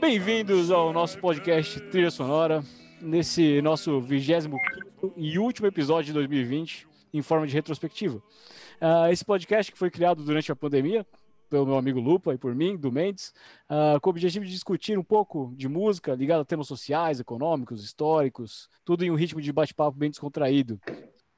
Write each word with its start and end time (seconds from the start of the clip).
Bem-vindos 0.00 0.70
ao 0.70 0.92
nosso 0.92 1.18
podcast 1.20 1.78
Trilha 1.90 2.10
Sonora, 2.10 2.64
nesse 3.00 3.62
nosso 3.62 4.00
25 4.00 4.56
e 5.16 5.38
último 5.38 5.68
episódio 5.68 6.06
de 6.06 6.12
2020, 6.14 6.88
em 7.14 7.22
forma 7.22 7.46
de 7.46 7.54
retrospectiva. 7.54 8.18
Uh, 8.18 9.10
esse 9.12 9.24
podcast 9.24 9.70
que 9.70 9.78
foi 9.78 9.90
criado 9.90 10.24
durante 10.24 10.50
a 10.50 10.56
pandemia, 10.56 11.06
pelo 11.48 11.66
meu 11.66 11.76
amigo 11.76 12.00
Lupa 12.00 12.34
e 12.34 12.38
por 12.38 12.54
mim, 12.54 12.76
do 12.76 12.90
Mendes, 12.90 13.32
uh, 13.70 14.00
com 14.00 14.10
o 14.10 14.12
objetivo 14.12 14.44
de 14.44 14.50
discutir 14.50 14.98
um 14.98 15.04
pouco 15.04 15.52
de 15.56 15.68
música 15.68 16.14
ligada 16.14 16.42
a 16.42 16.44
temas 16.44 16.66
sociais, 16.66 17.20
econômicos, 17.20 17.84
históricos, 17.84 18.68
tudo 18.84 19.04
em 19.04 19.10
um 19.10 19.14
ritmo 19.14 19.40
de 19.40 19.52
bate-papo 19.52 19.96
bem 19.96 20.10
descontraído. 20.10 20.80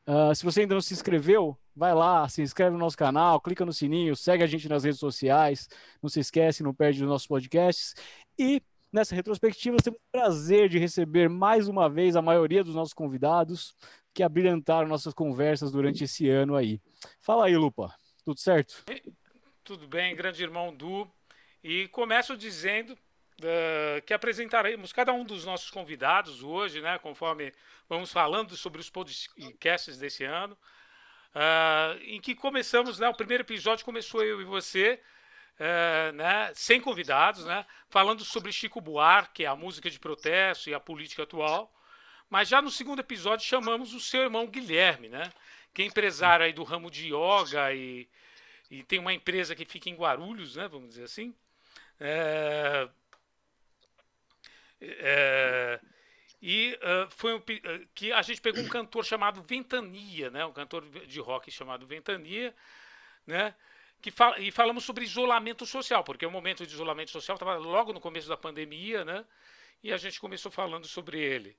Uh, 0.06 0.34
se 0.34 0.44
você 0.44 0.62
ainda 0.62 0.74
não 0.74 0.80
se 0.80 0.94
inscreveu, 0.94 1.56
vai 1.74 1.94
lá, 1.94 2.28
se 2.28 2.42
inscreve 2.42 2.72
no 2.72 2.78
nosso 2.78 2.96
canal, 2.96 3.40
clica 3.40 3.64
no 3.64 3.72
sininho, 3.72 4.16
segue 4.16 4.42
a 4.42 4.46
gente 4.46 4.68
nas 4.68 4.84
redes 4.84 4.98
sociais, 4.98 5.68
não 6.02 6.08
se 6.08 6.20
esquece, 6.20 6.62
não 6.62 6.74
perde 6.74 7.02
os 7.02 7.08
nossos 7.08 7.26
podcasts. 7.26 7.94
E 8.38 8.62
nessa 8.92 9.14
retrospectiva, 9.14 9.76
temos 9.82 9.98
o 9.98 10.02
prazer 10.10 10.68
de 10.68 10.78
receber 10.78 11.28
mais 11.28 11.68
uma 11.68 11.88
vez 11.88 12.16
a 12.16 12.22
maioria 12.22 12.64
dos 12.64 12.74
nossos 12.74 12.94
convidados 12.94 13.74
que 14.12 14.22
abrilhantaram 14.22 14.88
nossas 14.88 15.14
conversas 15.14 15.70
durante 15.70 16.04
esse 16.04 16.28
ano 16.28 16.56
aí. 16.56 16.80
Fala 17.20 17.46
aí, 17.46 17.56
Lupa, 17.56 17.94
tudo 18.24 18.40
certo? 18.40 18.84
Tudo 19.62 19.86
bem, 19.86 20.16
grande 20.16 20.42
irmão 20.42 20.74
Du. 20.74 21.08
E 21.62 21.88
começo 21.88 22.36
dizendo 22.36 22.98
uh, 23.44 24.02
que 24.02 24.14
apresentaremos 24.14 24.92
cada 24.92 25.12
um 25.12 25.24
dos 25.24 25.44
nossos 25.44 25.70
convidados 25.70 26.42
hoje, 26.42 26.80
né, 26.80 26.98
conforme 26.98 27.52
vamos 27.88 28.12
falando 28.12 28.56
sobre 28.56 28.80
os 28.80 28.90
podcasts 28.90 29.98
desse 29.98 30.24
ano, 30.24 30.56
uh, 31.34 31.98
em 32.02 32.20
que 32.20 32.34
começamos, 32.34 32.98
né, 32.98 33.08
o 33.08 33.14
primeiro 33.14 33.42
episódio 33.42 33.84
começou 33.84 34.22
eu 34.22 34.40
e 34.40 34.44
você, 34.44 35.00
uh, 35.58 36.12
né, 36.12 36.52
sem 36.54 36.80
convidados, 36.80 37.44
né, 37.44 37.66
falando 37.88 38.24
sobre 38.24 38.52
Chico 38.52 38.80
Buarque, 38.80 39.46
a 39.46 39.56
música 39.56 39.90
de 39.90 39.98
protesto 39.98 40.70
e 40.70 40.74
a 40.74 40.80
política 40.80 41.22
atual. 41.22 41.74
Mas 42.28 42.48
já 42.48 42.62
no 42.62 42.70
segundo 42.70 43.00
episódio 43.00 43.44
chamamos 43.44 43.92
o 43.92 44.00
seu 44.00 44.22
irmão 44.22 44.46
Guilherme, 44.46 45.08
né, 45.08 45.32
que 45.74 45.82
é 45.82 45.84
empresário 45.84 46.46
aí 46.46 46.52
do 46.52 46.62
ramo 46.62 46.90
de 46.90 47.12
yoga 47.12 47.72
e 47.74 48.08
e 48.70 48.84
tem 48.84 49.00
uma 49.00 49.12
empresa 49.12 49.56
que 49.56 49.64
fica 49.64 49.90
em 49.90 49.96
Guarulhos, 49.96 50.54
né, 50.54 50.68
vamos 50.68 50.90
dizer 50.90 51.04
assim. 51.04 51.34
É, 54.80 55.80
e 56.42 56.78
uh, 56.82 57.10
foi 57.10 57.34
um, 57.34 57.42
que 57.94 58.12
a 58.12 58.22
gente 58.22 58.40
pegou 58.40 58.62
um 58.62 58.68
cantor 58.68 59.04
chamado 59.04 59.42
Ventania, 59.42 60.30
né, 60.30 60.44
um 60.44 60.52
cantor 60.52 60.88
de 61.06 61.20
rock 61.20 61.50
chamado 61.50 61.86
Ventania, 61.86 62.54
né, 63.26 63.54
que 64.00 64.10
fala, 64.10 64.38
e 64.38 64.50
falamos 64.50 64.84
sobre 64.84 65.04
isolamento 65.04 65.66
social, 65.66 66.02
porque 66.02 66.24
o 66.24 66.30
momento 66.30 66.66
de 66.66 66.72
isolamento 66.72 67.10
social 67.10 67.34
estava 67.34 67.56
logo 67.56 67.92
no 67.92 68.00
começo 68.00 68.28
da 68.28 68.36
pandemia, 68.36 69.04
né, 69.04 69.24
e 69.82 69.92
a 69.92 69.98
gente 69.98 70.18
começou 70.18 70.50
falando 70.50 70.86
sobre 70.86 71.20
ele. 71.20 71.56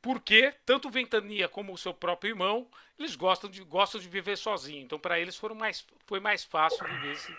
Porque 0.00 0.52
tanto 0.66 0.90
Ventania 0.90 1.48
como 1.48 1.72
o 1.72 1.78
seu 1.78 1.94
próprio 1.94 2.30
irmão, 2.30 2.68
eles 2.98 3.14
gostam 3.14 3.48
de, 3.48 3.62
gostam 3.62 4.00
de 4.00 4.08
viver 4.08 4.36
sozinhos. 4.36 4.82
Então, 4.82 4.98
para 4.98 5.20
eles 5.20 5.36
foram 5.36 5.54
mais, 5.54 5.86
foi 6.06 6.18
mais 6.18 6.42
fácil 6.42 6.84
viver 6.88 7.12
esse, 7.12 7.36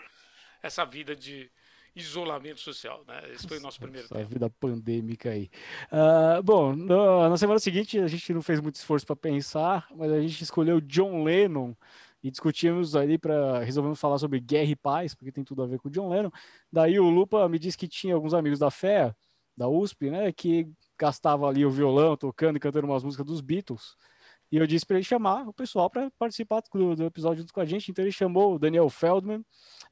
essa 0.62 0.82
vida 0.86 1.14
de 1.14 1.50
isolamento 1.94 2.60
social. 2.60 3.04
Né? 3.06 3.32
Esse 3.32 3.46
foi 3.46 3.58
o 3.58 3.60
nosso 3.60 3.78
primeiro 3.78 4.06
Essa 4.06 4.24
vida 4.24 4.50
pandêmica 4.50 5.30
aí. 5.30 5.50
Uh, 5.92 6.42
bom, 6.42 6.74
no, 6.74 7.28
na 7.28 7.36
semana 7.36 7.58
seguinte 7.58 7.98
a 7.98 8.06
gente 8.06 8.32
não 8.32 8.42
fez 8.42 8.60
muito 8.60 8.76
esforço 8.76 9.06
para 9.06 9.16
pensar, 9.16 9.86
mas 9.94 10.10
a 10.12 10.20
gente 10.20 10.42
escolheu 10.42 10.80
John 10.80 11.22
Lennon 11.22 11.74
e 12.22 12.30
discutimos 12.30 12.96
ali 12.96 13.18
para 13.18 13.60
resolvemos 13.60 14.00
falar 14.00 14.18
sobre 14.18 14.40
guerra 14.40 14.70
e 14.70 14.76
paz, 14.76 15.14
porque 15.14 15.30
tem 15.30 15.44
tudo 15.44 15.62
a 15.62 15.66
ver 15.66 15.78
com 15.78 15.90
John 15.90 16.08
Lennon. 16.08 16.30
Daí 16.72 16.98
o 16.98 17.08
Lupa 17.08 17.48
me 17.48 17.58
disse 17.58 17.76
que 17.76 17.86
tinha 17.86 18.14
alguns 18.14 18.34
amigos 18.34 18.58
da 18.58 18.70
fé 18.70 19.14
da 19.56 19.68
USP, 19.68 20.10
né, 20.10 20.32
que 20.32 20.68
gastava 20.98 21.46
ali 21.46 21.64
o 21.64 21.70
violão, 21.70 22.16
tocando 22.16 22.56
e 22.56 22.60
cantando 22.60 22.86
umas 22.86 23.04
músicas 23.04 23.26
dos 23.26 23.40
Beatles. 23.40 23.96
E 24.54 24.56
eu 24.56 24.68
disse 24.68 24.86
para 24.86 24.98
ele 24.98 25.04
chamar 25.04 25.48
o 25.48 25.52
pessoal 25.52 25.90
para 25.90 26.08
participar 26.12 26.62
do, 26.72 26.94
do, 26.94 27.04
episódio 27.06 27.40
junto 27.40 27.52
com 27.52 27.60
a 27.60 27.64
gente. 27.64 27.90
Então 27.90 28.04
ele 28.04 28.12
chamou 28.12 28.54
o 28.54 28.58
Daniel 28.58 28.88
Feldman. 28.88 29.40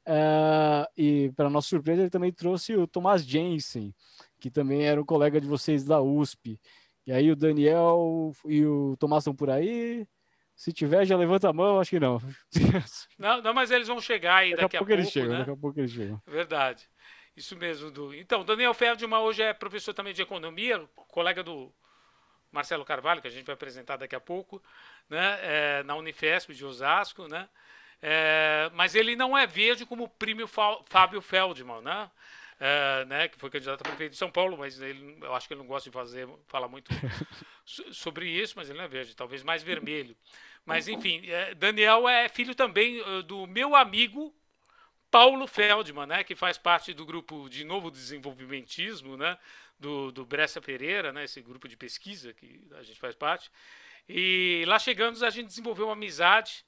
Uh, 0.06 0.86
e, 0.96 1.32
para 1.34 1.50
nossa 1.50 1.66
surpresa, 1.66 2.02
ele 2.02 2.10
também 2.10 2.32
trouxe 2.32 2.76
o 2.76 2.86
Thomas 2.86 3.26
Jensen, 3.26 3.92
que 4.38 4.52
também 4.52 4.86
era 4.86 5.02
um 5.02 5.04
colega 5.04 5.40
de 5.40 5.48
vocês 5.48 5.84
da 5.84 6.00
USP. 6.00 6.60
E 7.04 7.10
aí 7.10 7.28
o 7.28 7.34
Daniel 7.34 8.30
e 8.46 8.64
o 8.64 8.96
Tomás 8.98 9.22
estão 9.22 9.34
por 9.34 9.50
aí. 9.50 10.06
Se 10.54 10.72
tiver, 10.72 11.04
já 11.06 11.16
levanta 11.16 11.48
a 11.48 11.52
mão, 11.52 11.80
acho 11.80 11.90
que 11.90 11.98
não. 11.98 12.20
Não, 13.18 13.42
não 13.42 13.52
mas 13.52 13.72
eles 13.72 13.88
vão 13.88 14.00
chegar 14.00 14.36
aí 14.36 14.50
daqui, 14.50 14.62
daqui 14.62 14.76
a, 14.76 14.78
pouco. 14.78 14.92
Eles 14.92 15.10
chegam, 15.10 15.30
né? 15.30 15.38
Daqui 15.38 15.50
a 15.50 15.56
pouco 15.56 15.80
eles 15.80 15.90
chegam. 15.90 16.22
Verdade. 16.24 16.88
Isso 17.36 17.56
mesmo. 17.56 17.90
Do... 17.90 18.14
Então, 18.14 18.44
Daniel 18.44 18.74
Feldman 18.74 19.18
hoje 19.22 19.42
é 19.42 19.52
professor 19.52 19.92
também 19.92 20.14
de 20.14 20.22
economia, 20.22 20.88
colega 20.94 21.42
do 21.42 21.74
Marcelo 22.52 22.84
Carvalho, 22.84 23.22
que 23.22 23.28
a 23.28 23.30
gente 23.30 23.46
vai 23.46 23.54
apresentar 23.54 23.96
daqui 23.96 24.14
a 24.14 24.20
pouco, 24.20 24.62
né? 25.08 25.38
É, 25.42 25.82
na 25.82 25.96
Unifesp 25.96 26.54
de 26.54 26.64
Osasco, 26.64 27.26
né? 27.26 27.48
É, 28.00 28.70
mas 28.74 28.94
ele 28.94 29.16
não 29.16 29.36
é 29.36 29.46
verde 29.46 29.86
como 29.86 30.04
o 30.04 30.08
primo 30.08 30.46
Fábio 30.46 31.22
Feldman, 31.22 31.80
né? 31.80 32.10
É, 32.64 33.04
né, 33.06 33.26
que 33.26 33.36
foi 33.38 33.50
candidato 33.50 33.80
a 33.80 33.84
prefeito 33.84 34.12
de 34.12 34.18
São 34.18 34.30
Paulo, 34.30 34.56
mas 34.56 34.80
ele, 34.80 35.18
eu 35.20 35.34
acho 35.34 35.48
que 35.48 35.54
ele 35.54 35.62
não 35.62 35.66
gosta 35.66 35.90
de 35.90 35.92
fazer, 35.92 36.28
falar 36.46 36.68
muito 36.68 36.92
sobre 37.66 38.28
isso, 38.28 38.54
mas 38.56 38.68
ele 38.68 38.78
não 38.78 38.84
é 38.84 38.88
verde, 38.88 39.16
talvez 39.16 39.42
mais 39.42 39.64
vermelho. 39.64 40.16
Mas 40.64 40.86
enfim, 40.86 41.28
é, 41.28 41.56
Daniel 41.56 42.08
é 42.08 42.28
filho 42.28 42.54
também 42.54 43.00
uh, 43.00 43.20
do 43.24 43.48
meu 43.48 43.74
amigo 43.74 44.32
Paulo 45.10 45.48
Feldman, 45.48 46.06
né, 46.06 46.22
que 46.22 46.36
faz 46.36 46.56
parte 46.56 46.94
do 46.94 47.04
grupo 47.04 47.48
de 47.48 47.64
novo 47.64 47.90
desenvolvimentismo, 47.90 49.16
né, 49.16 49.36
do, 49.82 50.12
do 50.12 50.24
Bressa 50.24 50.60
Pereira, 50.60 51.12
né, 51.12 51.24
esse 51.24 51.42
grupo 51.42 51.68
de 51.68 51.76
pesquisa 51.76 52.32
que 52.32 52.64
a 52.78 52.82
gente 52.82 52.98
faz 52.98 53.14
parte. 53.14 53.50
E 54.08 54.64
lá 54.66 54.78
chegando 54.78 55.22
a 55.24 55.30
gente 55.30 55.48
desenvolveu 55.48 55.86
uma 55.86 55.92
amizade, 55.92 56.64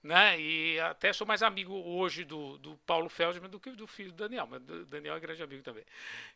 né, 0.00 0.40
e 0.40 0.78
até 0.78 1.12
sou 1.12 1.26
mais 1.26 1.42
amigo 1.42 1.74
hoje 1.74 2.24
do, 2.24 2.56
do 2.58 2.76
Paulo 2.86 3.08
Feldman 3.08 3.50
do 3.50 3.58
que 3.58 3.70
do 3.72 3.86
filho 3.86 4.12
do 4.12 4.16
Daniel, 4.16 4.46
mas 4.46 4.62
o 4.62 4.86
Daniel 4.86 5.16
é 5.16 5.20
grande 5.20 5.42
amigo 5.42 5.62
também. 5.62 5.84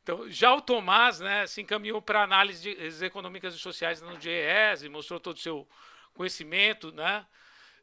Então, 0.02 0.28
já 0.28 0.52
o 0.52 0.60
Tomás, 0.60 1.20
né, 1.20 1.46
se 1.46 1.62
encaminhou 1.62 2.02
para 2.02 2.24
análises 2.24 3.00
econômicas 3.00 3.54
e 3.54 3.58
sociais 3.58 4.02
no 4.02 4.20
GES 4.20 4.82
mostrou 4.90 5.20
todo 5.20 5.36
o 5.36 5.40
seu 5.40 5.66
conhecimento, 6.12 6.90
né, 6.92 7.24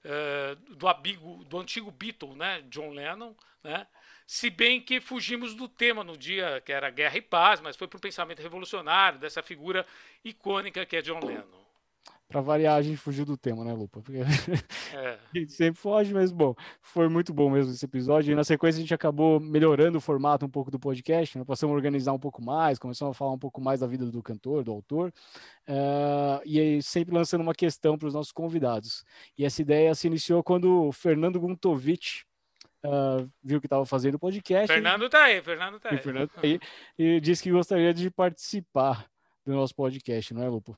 uh, 0.03 0.75
do, 0.75 0.87
amigo, 0.89 1.45
do 1.45 1.57
antigo 1.57 1.89
Beatle, 1.89 2.35
né, 2.35 2.61
John 2.63 2.91
Lennon, 2.91 3.33
né? 3.63 3.87
Se 4.31 4.51
bem 4.51 4.79
que 4.79 5.01
fugimos 5.01 5.55
do 5.55 5.67
tema 5.67 6.03
no 6.03 6.15
dia 6.15 6.61
que 6.63 6.71
era 6.71 6.91
Guerra 6.91 7.17
e 7.17 7.21
Paz, 7.21 7.59
mas 7.61 7.75
foi 7.75 7.87
para 7.87 7.97
o 7.97 7.99
pensamento 7.99 8.43
revolucionário 8.43 9.17
dessa 9.17 9.41
figura 9.41 9.83
icônica 10.23 10.85
que 10.85 10.95
é 10.95 11.01
John 11.01 11.19
Lennon. 11.19 11.65
Para 12.27 12.39
variar, 12.39 12.75
a 12.75 12.81
gente 12.83 12.97
fugiu 12.97 13.25
do 13.25 13.35
tema, 13.35 13.63
né, 13.63 13.73
Lupa? 13.73 14.03
Porque 14.03 14.19
é. 14.93 15.17
a 15.33 15.37
gente 15.39 15.51
sempre 15.51 15.81
foge, 15.81 16.13
mas 16.13 16.31
bom, 16.31 16.53
foi 16.79 17.09
muito 17.09 17.33
bom 17.33 17.49
mesmo 17.49 17.73
esse 17.73 17.83
episódio. 17.83 18.31
E 18.31 18.35
na 18.35 18.43
sequência 18.43 18.77
a 18.77 18.81
gente 18.81 18.93
acabou 18.93 19.39
melhorando 19.39 19.97
o 19.97 20.01
formato 20.01 20.45
um 20.45 20.49
pouco 20.49 20.69
do 20.69 20.77
podcast, 20.77 21.35
né? 21.35 21.43
passamos 21.43 21.73
a 21.73 21.75
organizar 21.75 22.13
um 22.13 22.19
pouco 22.19 22.39
mais, 22.39 22.77
começamos 22.77 23.15
a 23.15 23.17
falar 23.17 23.31
um 23.31 23.39
pouco 23.39 23.59
mais 23.59 23.79
da 23.79 23.87
vida 23.87 24.05
do 24.05 24.21
cantor, 24.21 24.63
do 24.63 24.71
autor, 24.71 25.11
uh, 25.67 26.39
e 26.45 26.59
aí 26.59 26.83
sempre 26.83 27.15
lançando 27.15 27.41
uma 27.41 27.55
questão 27.55 27.97
para 27.97 28.07
os 28.07 28.13
nossos 28.13 28.31
convidados. 28.31 29.03
E 29.35 29.43
essa 29.43 29.59
ideia 29.59 29.95
se 29.95 30.05
iniciou 30.05 30.43
quando 30.43 30.83
o 30.83 30.91
Fernando 30.91 31.39
Guntovic, 31.39 32.28
Uh, 32.83 33.29
viu 33.43 33.59
que 33.59 33.65
estava 33.65 33.85
fazendo 33.85 34.15
o 34.15 34.19
podcast. 34.19 34.67
Fernando 34.67 35.05
está 35.05 35.23
aí, 35.23 35.41
Fernando 35.41 35.75
está 35.77 35.89
aí. 35.89 35.97
Fernando 35.97 36.29
tá 36.29 36.41
aí 36.41 36.59
e 36.97 37.19
disse 37.19 37.43
que 37.43 37.51
gostaria 37.51 37.93
de 37.93 38.09
participar 38.09 39.05
do 39.45 39.53
nosso 39.53 39.75
podcast, 39.75 40.33
não 40.33 40.43
é, 40.43 40.47
Lupo? 40.47 40.77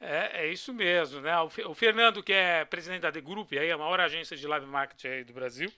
É, 0.00 0.44
é 0.44 0.52
isso 0.52 0.74
mesmo, 0.74 1.20
né? 1.20 1.32
O, 1.40 1.74
Fernando, 1.74 2.22
que 2.22 2.32
é 2.32 2.64
presidente 2.64 3.02
da 3.02 3.12
The 3.12 3.20
Group, 3.20 3.52
aí, 3.52 3.70
a 3.70 3.78
maior 3.78 4.00
agência 4.00 4.36
de 4.36 4.46
live 4.46 4.66
marketing 4.66 5.24
do 5.24 5.32
Brasil, 5.32 5.72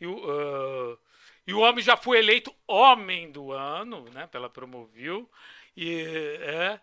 e 0.00 0.06
o, 0.06 0.14
uh, 0.14 0.98
e 1.46 1.52
o 1.52 1.60
homem 1.60 1.82
já 1.82 1.96
foi 1.96 2.18
eleito 2.18 2.54
homem 2.66 3.30
do 3.30 3.52
ano, 3.52 4.04
né? 4.10 4.26
Pela 4.28 4.48
Promovil, 4.48 5.28
e 5.76 6.04
é, 6.40 6.80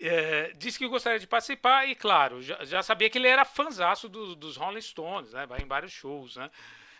é, 0.00 0.52
disse 0.56 0.78
que 0.78 0.86
gostaria 0.86 1.18
de 1.18 1.26
participar 1.26 1.86
e, 1.88 1.94
claro, 1.94 2.40
já, 2.40 2.64
já 2.64 2.82
sabia 2.82 3.10
que 3.10 3.18
ele 3.18 3.26
era 3.26 3.44
fãzaço 3.44 4.08
do, 4.08 4.36
dos 4.36 4.56
Rolling 4.56 4.80
Stones, 4.80 5.32
né? 5.32 5.44
Vai 5.46 5.60
em 5.60 5.66
vários 5.66 5.92
shows, 5.92 6.36
né? 6.36 6.50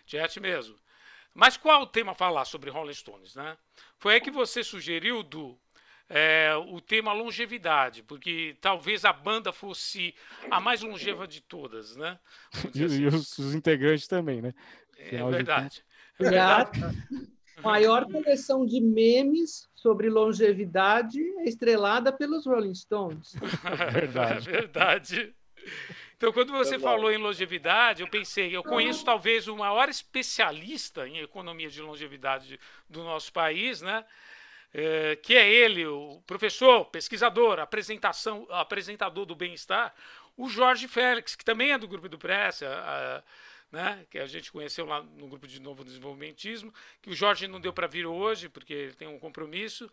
Jet 0.04 0.40
mesmo. 0.40 0.76
Mas 1.34 1.56
qual 1.56 1.82
o 1.82 1.86
tema 1.86 2.14
falar 2.14 2.44
sobre 2.44 2.70
Rolling 2.70 2.92
Stones, 2.92 3.34
né? 3.34 3.56
Foi 3.98 4.14
aí 4.14 4.20
que 4.20 4.30
você 4.30 4.64
sugeriu 4.64 5.22
do 5.22 5.58
é, 6.08 6.54
o 6.68 6.80
tema 6.80 7.12
longevidade, 7.12 8.02
porque 8.02 8.56
talvez 8.60 9.04
a 9.04 9.12
banda 9.12 9.52
fosse 9.52 10.14
a 10.50 10.60
mais 10.60 10.82
longeva 10.82 11.26
de 11.26 11.40
todas, 11.40 11.96
né? 11.96 12.18
E, 12.74 12.84
assim. 12.84 13.02
e 13.02 13.06
os, 13.06 13.38
os, 13.38 13.54
integrantes 13.54 14.06
também, 14.06 14.42
né? 14.42 14.52
é 14.98 15.24
verdade. 15.30 15.82
De... 16.18 16.26
É 16.26 16.30
Maior 17.62 18.06
coleção 18.10 18.66
de 18.66 18.80
memes 18.80 19.68
sobre 19.74 20.08
longevidade 20.08 21.20
é 21.38 21.44
estrelada 21.44 22.12
pelos 22.12 22.46
Rolling 22.46 22.74
Stones. 22.74 23.34
É 23.64 23.90
verdade. 23.90 24.48
É 24.48 24.52
verdade. 24.52 25.34
Então, 26.16 26.32
quando 26.32 26.52
você 26.52 26.78
falou 26.78 27.10
em 27.10 27.16
longevidade, 27.16 28.02
eu 28.02 28.08
pensei, 28.08 28.54
eu 28.54 28.62
conheço 28.62 29.04
talvez 29.04 29.48
o 29.48 29.56
maior 29.56 29.88
especialista 29.88 31.06
em 31.06 31.18
economia 31.18 31.68
de 31.68 31.82
longevidade 31.82 32.60
do 32.88 33.02
nosso 33.02 33.32
país, 33.32 33.82
né? 33.82 34.04
É, 34.72 35.16
que 35.16 35.36
é 35.36 35.52
ele, 35.52 35.84
o 35.84 36.22
professor, 36.26 36.86
pesquisador, 36.86 37.58
apresentação, 37.58 38.46
apresentador 38.50 39.26
do 39.26 39.34
bem-estar, 39.34 39.92
o 40.36 40.48
Jorge 40.48 40.88
Félix, 40.88 41.34
que 41.34 41.44
também 41.44 41.72
é 41.72 41.78
do 41.78 41.88
grupo 41.88 42.08
do 42.08 42.16
Pressa, 42.16 42.68
a, 42.68 43.22
né, 43.72 44.04
que 44.10 44.18
a 44.18 44.26
gente 44.26 44.52
conheceu 44.52 44.84
lá 44.84 45.02
no 45.02 45.26
grupo 45.26 45.48
de 45.48 45.58
novo 45.58 45.82
desenvolvimentismo, 45.82 46.72
que 47.00 47.08
o 47.08 47.14
Jorge 47.14 47.48
não 47.48 47.58
deu 47.58 47.72
para 47.72 47.86
vir 47.86 48.04
hoje, 48.04 48.50
porque 48.50 48.74
ele 48.74 48.92
tem 48.92 49.08
um 49.08 49.18
compromisso, 49.18 49.90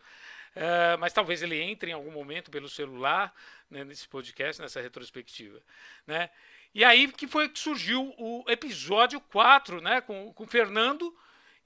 é, 0.54 0.96
mas 0.98 1.14
talvez 1.14 1.42
ele 1.42 1.58
entre 1.60 1.90
em 1.90 1.94
algum 1.94 2.10
momento 2.10 2.50
pelo 2.50 2.68
celular, 2.68 3.34
né, 3.70 3.82
nesse 3.82 4.06
podcast, 4.06 4.60
nessa 4.60 4.82
retrospectiva. 4.82 5.60
Né? 6.06 6.28
E 6.74 6.84
aí 6.84 7.10
que 7.10 7.26
foi 7.26 7.48
que 7.48 7.58
surgiu 7.58 8.14
o 8.18 8.44
episódio 8.48 9.18
4, 9.18 9.80
né, 9.80 10.02
com, 10.02 10.30
com 10.34 10.44
o 10.44 10.46
Fernando 10.46 11.16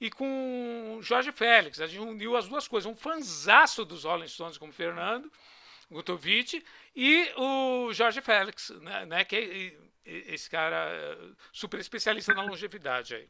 e 0.00 0.08
com 0.08 1.00
Jorge 1.02 1.32
Félix. 1.32 1.80
A 1.80 1.86
gente 1.86 2.00
uniu 2.00 2.36
as 2.36 2.46
duas 2.46 2.68
coisas. 2.68 2.90
Um 2.90 2.96
fanzaço 2.96 3.84
dos 3.84 4.04
Rolling 4.04 4.28
Stones 4.28 4.56
como 4.56 4.72
Fernando 4.72 5.30
Gutovic 5.90 6.64
e 6.94 7.30
o 7.36 7.92
Jorge 7.92 8.20
Félix, 8.20 8.70
né, 8.80 9.06
né, 9.06 9.24
que 9.24 9.36
é 9.36 9.83
esse 10.04 10.48
cara 10.50 11.16
super 11.52 11.80
especialista 11.80 12.34
na 12.34 12.42
longevidade 12.42 13.14
aí. 13.14 13.28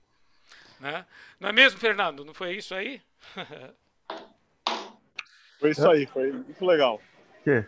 Né? 0.81 1.07
Não 1.39 1.49
é 1.49 1.53
mesmo, 1.53 1.79
Fernando? 1.79 2.25
Não 2.25 2.35
foi 2.35 2.57
isso 2.57 2.75
aí? 2.75 3.01
Foi 5.65 5.71
isso 5.71 5.89
aí, 5.89 6.05
foi 6.05 6.31
muito 6.31 6.63
legal. 6.67 7.01
Que? 7.43 7.65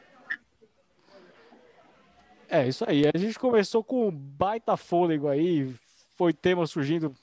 É, 2.47 2.69
isso 2.69 2.85
aí. 2.87 3.05
A 3.06 3.17
gente 3.17 3.38
começou 3.38 3.82
com 3.82 4.08
um 4.08 4.11
baita 4.11 4.76
fôlego 4.76 5.29
aí, 5.29 5.75
foi 6.14 6.35
tema 6.35 6.67
surgindo 6.67 7.14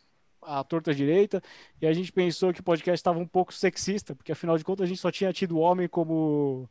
à 0.42 0.64
torta 0.64 0.92
direita, 0.92 1.44
e 1.80 1.86
a 1.86 1.94
gente 1.94 2.12
pensou 2.12 2.52
que 2.52 2.60
o 2.60 2.64
podcast 2.64 3.00
estava 3.00 3.20
um 3.20 3.28
pouco 3.28 3.54
sexista, 3.54 4.16
porque 4.16 4.32
afinal 4.32 4.58
de 4.58 4.64
contas 4.64 4.86
a 4.86 4.88
gente 4.88 5.00
só 5.00 5.12
tinha 5.12 5.32
tido 5.32 5.60
homem 5.60 5.88
como, 5.88 6.68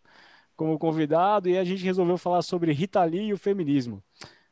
como 0.57 0.77
convidado, 0.81 1.49
e 1.49 1.57
a 1.57 1.63
gente 1.63 1.85
resolveu 1.85 2.19
falar 2.19 2.43
sobre 2.43 2.73
Rita 2.73 3.05
Lee 3.05 3.29
e 3.29 3.33
o 3.33 3.39
feminismo. 3.39 4.03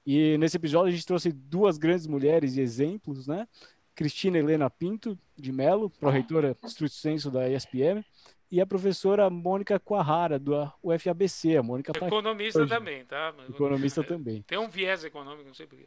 E 0.07 0.37
nesse 0.39 0.57
episódio 0.57 0.89
a 0.89 0.91
gente 0.91 1.07
trouxe 1.07 1.33
duas 1.33 1.79
grandes 1.79 2.07
mulheres 2.07 2.57
e 2.57 2.61
exemplos, 2.61 3.27
né? 3.27 3.47
Cristina 3.95 4.39
Helena 4.39 4.71
Pinto, 4.71 5.19
de 5.37 5.53
Melo, 5.53 5.91
pró-reitora 5.91 6.57
Estrito 6.65 6.95
Senso 6.95 7.31
da 7.31 7.49
ESPM, 7.51 8.05
e 8.51 8.61
a 8.61 8.67
professora 8.67 9.31
Mônica 9.31 9.79
Quahara, 9.79 10.39
do 10.39 10.55
UFABC. 10.83 11.57
A 11.57 11.63
Mônica 11.63 11.93
tá 11.93 12.07
Economista 12.07 12.67
também, 12.67 13.05
tá? 13.05 13.35
Economista 13.49 14.03
também. 14.03 14.43
Tem 14.43 14.59
um 14.59 14.69
viés 14.69 15.05
econômico, 15.05 15.47
não 15.47 15.55
sei 15.55 15.67
porquê. 15.67 15.87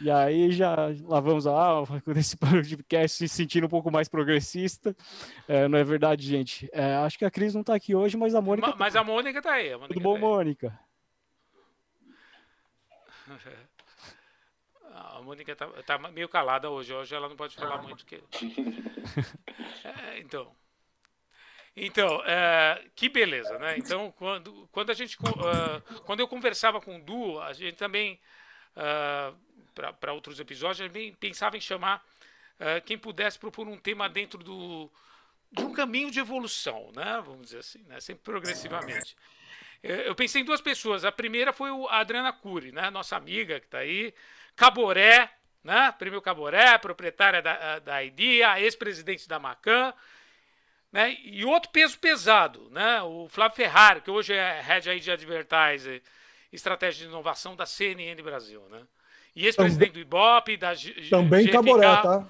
E 0.00 0.10
aí 0.10 0.50
já 0.50 0.74
lá 1.04 1.20
vamos 1.20 1.44
lá, 1.44 1.82
nesse 2.06 2.36
podcast 2.38 3.16
se 3.16 3.28
sentindo 3.28 3.66
um 3.66 3.70
pouco 3.70 3.90
mais 3.90 4.08
progressista. 4.08 4.94
É, 5.48 5.66
não 5.66 5.78
é 5.78 5.84
verdade, 5.84 6.26
gente? 6.26 6.68
É, 6.72 6.96
acho 6.96 7.18
que 7.18 7.24
a 7.24 7.30
Cris 7.30 7.54
não 7.54 7.62
está 7.62 7.74
aqui 7.74 7.94
hoje, 7.94 8.16
mas 8.16 8.34
a 8.34 8.40
Mônica. 8.40 8.68
Mas, 8.68 8.78
mas 8.78 8.96
a 8.96 9.04
Mônica 9.04 9.38
está 9.38 9.52
aí. 9.52 9.72
A 9.72 9.78
Mônica 9.78 9.94
Tudo 9.94 10.02
bom, 10.02 10.14
tá 10.14 10.20
Mônica? 10.20 10.78
A 14.94 15.20
Mônica 15.22 15.56
tá, 15.56 15.66
tá, 15.82 15.98
meio 16.10 16.28
calada 16.28 16.70
hoje. 16.70 16.92
Hoje 16.92 17.14
ela 17.14 17.28
não 17.28 17.36
pode 17.36 17.56
falar 17.56 17.82
muito. 17.82 18.04
Que... 18.06 18.22
É, 19.84 20.18
então. 20.18 20.54
Então, 21.76 22.22
é, 22.24 22.84
que 22.94 23.08
beleza, 23.08 23.58
né? 23.58 23.76
Então, 23.76 24.12
quando, 24.12 24.68
quando 24.70 24.90
a 24.90 24.94
gente, 24.94 25.16
uh, 25.16 26.00
quando 26.04 26.20
eu 26.20 26.28
conversava 26.28 26.80
com 26.80 26.96
o 26.96 27.00
Du, 27.00 27.40
a 27.40 27.52
gente 27.52 27.76
também 27.76 28.18
uh, 28.76 29.36
para 29.98 30.12
outros 30.12 30.38
episódios, 30.38 30.80
a 30.80 30.88
gente 30.88 31.16
pensava 31.18 31.56
em 31.56 31.60
chamar 31.60 32.02
uh, 32.60 32.80
quem 32.84 32.96
pudesse 32.96 33.38
propor 33.38 33.66
um 33.66 33.76
tema 33.76 34.08
dentro 34.08 34.38
do 34.38 34.90
de 35.50 35.62
um 35.62 35.72
caminho 35.72 36.10
de 36.10 36.18
evolução, 36.18 36.90
né? 36.94 37.22
Vamos 37.24 37.46
dizer 37.46 37.58
assim, 37.58 37.82
né? 37.84 38.00
Sempre 38.00 38.24
progressivamente. 38.24 39.16
Eu 39.84 40.14
pensei 40.14 40.40
em 40.40 40.44
duas 40.44 40.62
pessoas. 40.62 41.04
A 41.04 41.12
primeira 41.12 41.52
foi 41.52 41.68
a 41.90 42.00
Adriana 42.00 42.32
Cury, 42.32 42.72
né? 42.72 42.88
Nossa 42.88 43.16
amiga 43.16 43.60
que 43.60 43.66
está 43.66 43.78
aí, 43.78 44.14
Caboré, 44.56 45.30
né? 45.62 45.92
Prêmio 45.98 46.22
Caboré, 46.22 46.78
proprietária 46.78 47.42
da, 47.42 47.78
da 47.80 48.02
IDEA, 48.02 48.58
ex-presidente 48.60 49.28
da 49.28 49.38
Macan, 49.38 49.92
né? 50.90 51.14
E 51.22 51.44
outro 51.44 51.70
peso 51.70 51.98
pesado, 51.98 52.70
né? 52.70 53.02
O 53.02 53.28
Flávio 53.28 53.56
Ferrari, 53.56 54.00
que 54.00 54.10
hoje 54.10 54.32
é 54.32 54.62
head 54.62 54.88
aí 54.88 55.00
de 55.00 55.10
advertising, 55.10 56.00
estratégia 56.50 57.04
de 57.04 57.10
inovação 57.10 57.54
da 57.54 57.66
CNN 57.66 58.22
Brasil, 58.22 58.62
né? 58.70 58.80
E 59.36 59.44
ex-presidente 59.44 59.92
do 59.92 60.00
Ibope, 60.00 60.56
da 60.56 60.72
G 60.72 60.94
Também 61.10 61.46
Caboré, 61.48 61.86
tá? 61.96 62.26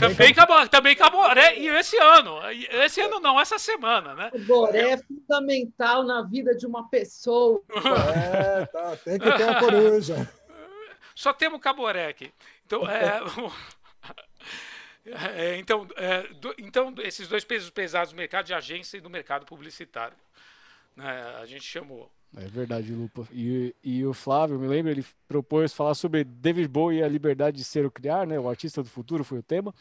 Também, 0.00 0.32
Caboré, 0.32 0.66
também 0.68 0.96
Caboré, 0.96 1.58
e 1.58 1.68
esse 1.68 1.96
ano, 1.98 2.38
esse 2.84 3.02
ano 3.02 3.20
não, 3.20 3.38
essa 3.38 3.58
semana, 3.58 4.14
né? 4.14 4.30
Caboré 4.30 4.92
é 4.92 4.96
fundamental 4.96 6.04
na 6.04 6.22
vida 6.22 6.54
de 6.54 6.66
uma 6.66 6.88
pessoa. 6.88 7.62
É, 8.14 8.64
tá, 8.66 8.96
tem 9.04 9.18
que 9.18 9.30
ter 9.30 9.48
a 9.48 9.60
coruja. 9.60 10.30
Só 11.14 11.32
temos 11.32 11.60
Caboré 11.60 12.08
aqui. 12.08 12.32
Então, 12.64 12.88
é, 12.88 13.20
é, 15.36 15.56
então, 15.58 15.86
é, 15.96 16.22
do, 16.34 16.54
então, 16.58 16.94
esses 16.98 17.28
dois 17.28 17.44
pesos 17.44 17.70
pesados 17.70 18.12
do 18.12 18.16
mercado 18.16 18.46
de 18.46 18.54
agência 18.54 18.96
e 18.96 19.00
do 19.00 19.10
mercado 19.10 19.44
publicitário. 19.44 20.16
Né, 20.96 21.36
a 21.40 21.46
gente 21.46 21.64
chamou. 21.64 22.10
É 22.36 22.48
verdade, 22.48 22.92
Lupa. 22.92 23.28
E, 23.32 23.74
e 23.82 24.04
o 24.04 24.12
Flávio, 24.12 24.58
me 24.58 24.66
lembro, 24.66 24.90
ele 24.90 25.04
propôs 25.28 25.72
falar 25.72 25.94
sobre 25.94 26.24
David 26.24 26.66
Bowie 26.68 26.98
e 26.98 27.02
a 27.02 27.08
liberdade 27.08 27.56
de 27.56 27.64
ser 27.64 27.84
ou 27.84 27.90
criar, 27.90 28.26
né? 28.26 28.38
O 28.38 28.48
artista 28.48 28.82
do 28.82 28.88
futuro 28.88 29.22
foi 29.22 29.38
o 29.38 29.42
tema. 29.42 29.72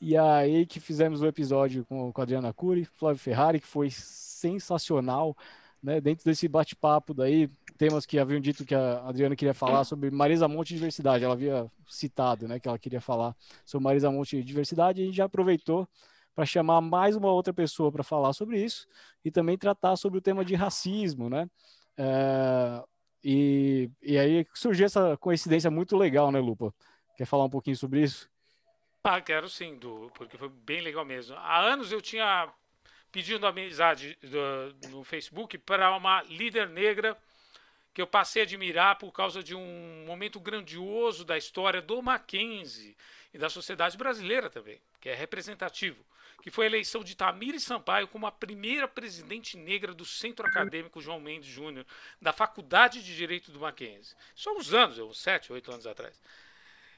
E 0.00 0.16
aí 0.16 0.66
que 0.66 0.80
fizemos 0.80 1.22
o 1.22 1.26
episódio 1.26 1.84
com, 1.86 2.12
com 2.12 2.20
a 2.20 2.24
Adriana 2.24 2.52
Cury, 2.52 2.84
Flávio 2.84 3.18
Ferrari, 3.18 3.60
que 3.60 3.66
foi 3.66 3.90
sensacional, 3.90 5.36
né? 5.82 6.00
Dentro 6.00 6.24
desse 6.24 6.46
bate-papo 6.46 7.14
daí, 7.14 7.48
temas 7.78 8.04
que 8.04 8.18
haviam 8.18 8.40
dito 8.40 8.66
que 8.66 8.74
a 8.74 9.08
Adriana 9.08 9.34
queria 9.34 9.54
falar 9.54 9.84
sobre 9.84 10.10
Marisa 10.10 10.46
Monte 10.46 10.72
e 10.72 10.74
diversidade. 10.74 11.24
Ela 11.24 11.34
havia 11.34 11.70
citado, 11.88 12.46
né, 12.46 12.60
que 12.60 12.68
ela 12.68 12.78
queria 12.78 13.00
falar 13.00 13.34
sobre 13.64 13.84
Marisa 13.84 14.10
Monte 14.10 14.36
e 14.36 14.44
diversidade, 14.44 15.00
e 15.00 15.04
a 15.04 15.06
gente 15.06 15.16
já 15.16 15.24
aproveitou 15.24 15.88
para 16.34 16.46
chamar 16.46 16.80
mais 16.80 17.16
uma 17.16 17.32
outra 17.32 17.52
pessoa 17.52 17.90
para 17.90 18.04
falar 18.04 18.32
sobre 18.32 18.62
isso 18.62 18.86
e 19.24 19.30
também 19.30 19.58
tratar 19.58 19.96
sobre 19.96 20.18
o 20.18 20.22
tema 20.22 20.44
de 20.44 20.54
racismo, 20.54 21.28
né? 21.28 21.48
É, 21.98 22.84
e, 23.24 23.90
e 24.00 24.16
aí 24.16 24.46
surgiu 24.54 24.86
essa 24.86 25.16
coincidência 25.16 25.70
muito 25.70 25.96
legal, 25.96 26.30
né, 26.30 26.38
Lupa? 26.38 26.72
Quer 27.16 27.26
falar 27.26 27.44
um 27.44 27.50
pouquinho 27.50 27.76
sobre 27.76 28.02
isso? 28.02 28.30
Ah, 29.02 29.20
quero 29.20 29.48
sim, 29.48 29.76
Du, 29.76 30.10
porque 30.14 30.38
foi 30.38 30.48
bem 30.48 30.80
legal 30.80 31.04
mesmo. 31.04 31.36
Há 31.36 31.58
anos 31.58 31.90
eu 31.90 32.00
tinha 32.00 32.48
pedido 33.10 33.46
amizade 33.46 34.16
do, 34.22 34.88
no 34.90 35.04
Facebook 35.04 35.58
para 35.58 35.94
uma 35.96 36.22
líder 36.22 36.68
negra 36.68 37.16
que 37.92 38.02
eu 38.02 38.06
passei 38.06 38.42
a 38.42 38.44
admirar 38.44 38.96
por 38.98 39.10
causa 39.10 39.42
de 39.42 39.54
um 39.54 40.04
momento 40.06 40.38
grandioso 40.38 41.24
da 41.24 41.36
história 41.36 41.82
do 41.82 42.00
Mackenzie 42.00 42.96
e 43.34 43.38
da 43.38 43.48
sociedade 43.48 43.96
brasileira 43.96 44.48
também, 44.48 44.80
que 45.00 45.08
é 45.08 45.14
representativo 45.14 46.04
que 46.42 46.50
foi 46.50 46.66
a 46.66 46.68
eleição 46.68 47.02
de 47.02 47.16
Tamires 47.16 47.64
Sampaio 47.64 48.08
como 48.08 48.26
a 48.26 48.32
primeira 48.32 48.86
presidente 48.86 49.56
negra 49.56 49.92
do 49.92 50.04
Centro 50.04 50.46
Acadêmico 50.46 51.00
João 51.00 51.20
Mendes 51.20 51.48
Júnior, 51.48 51.84
da 52.20 52.32
Faculdade 52.32 53.02
de 53.02 53.14
Direito 53.14 53.50
do 53.50 53.60
Mackenzie. 53.60 54.14
Só 54.34 54.56
uns 54.56 54.72
anos, 54.72 54.98
uns 54.98 55.20
sete, 55.20 55.52
oito 55.52 55.70
anos 55.70 55.86
atrás. 55.86 56.20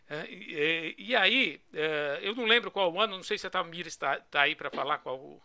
É, 0.08 0.26
e, 0.28 0.94
e, 0.98 1.16
aí, 1.16 1.60
é, 1.72 2.18
eu 2.22 2.34
não 2.34 2.44
lembro 2.44 2.70
qual 2.70 2.92
o 2.92 3.00
ano, 3.00 3.16
não 3.16 3.22
sei 3.22 3.38
se 3.38 3.46
a 3.46 3.50
Tamires 3.50 3.92
está 3.92 4.16
tá 4.18 4.42
aí 4.42 4.56
para 4.56 4.68
falar 4.68 4.98
qual, 4.98 5.40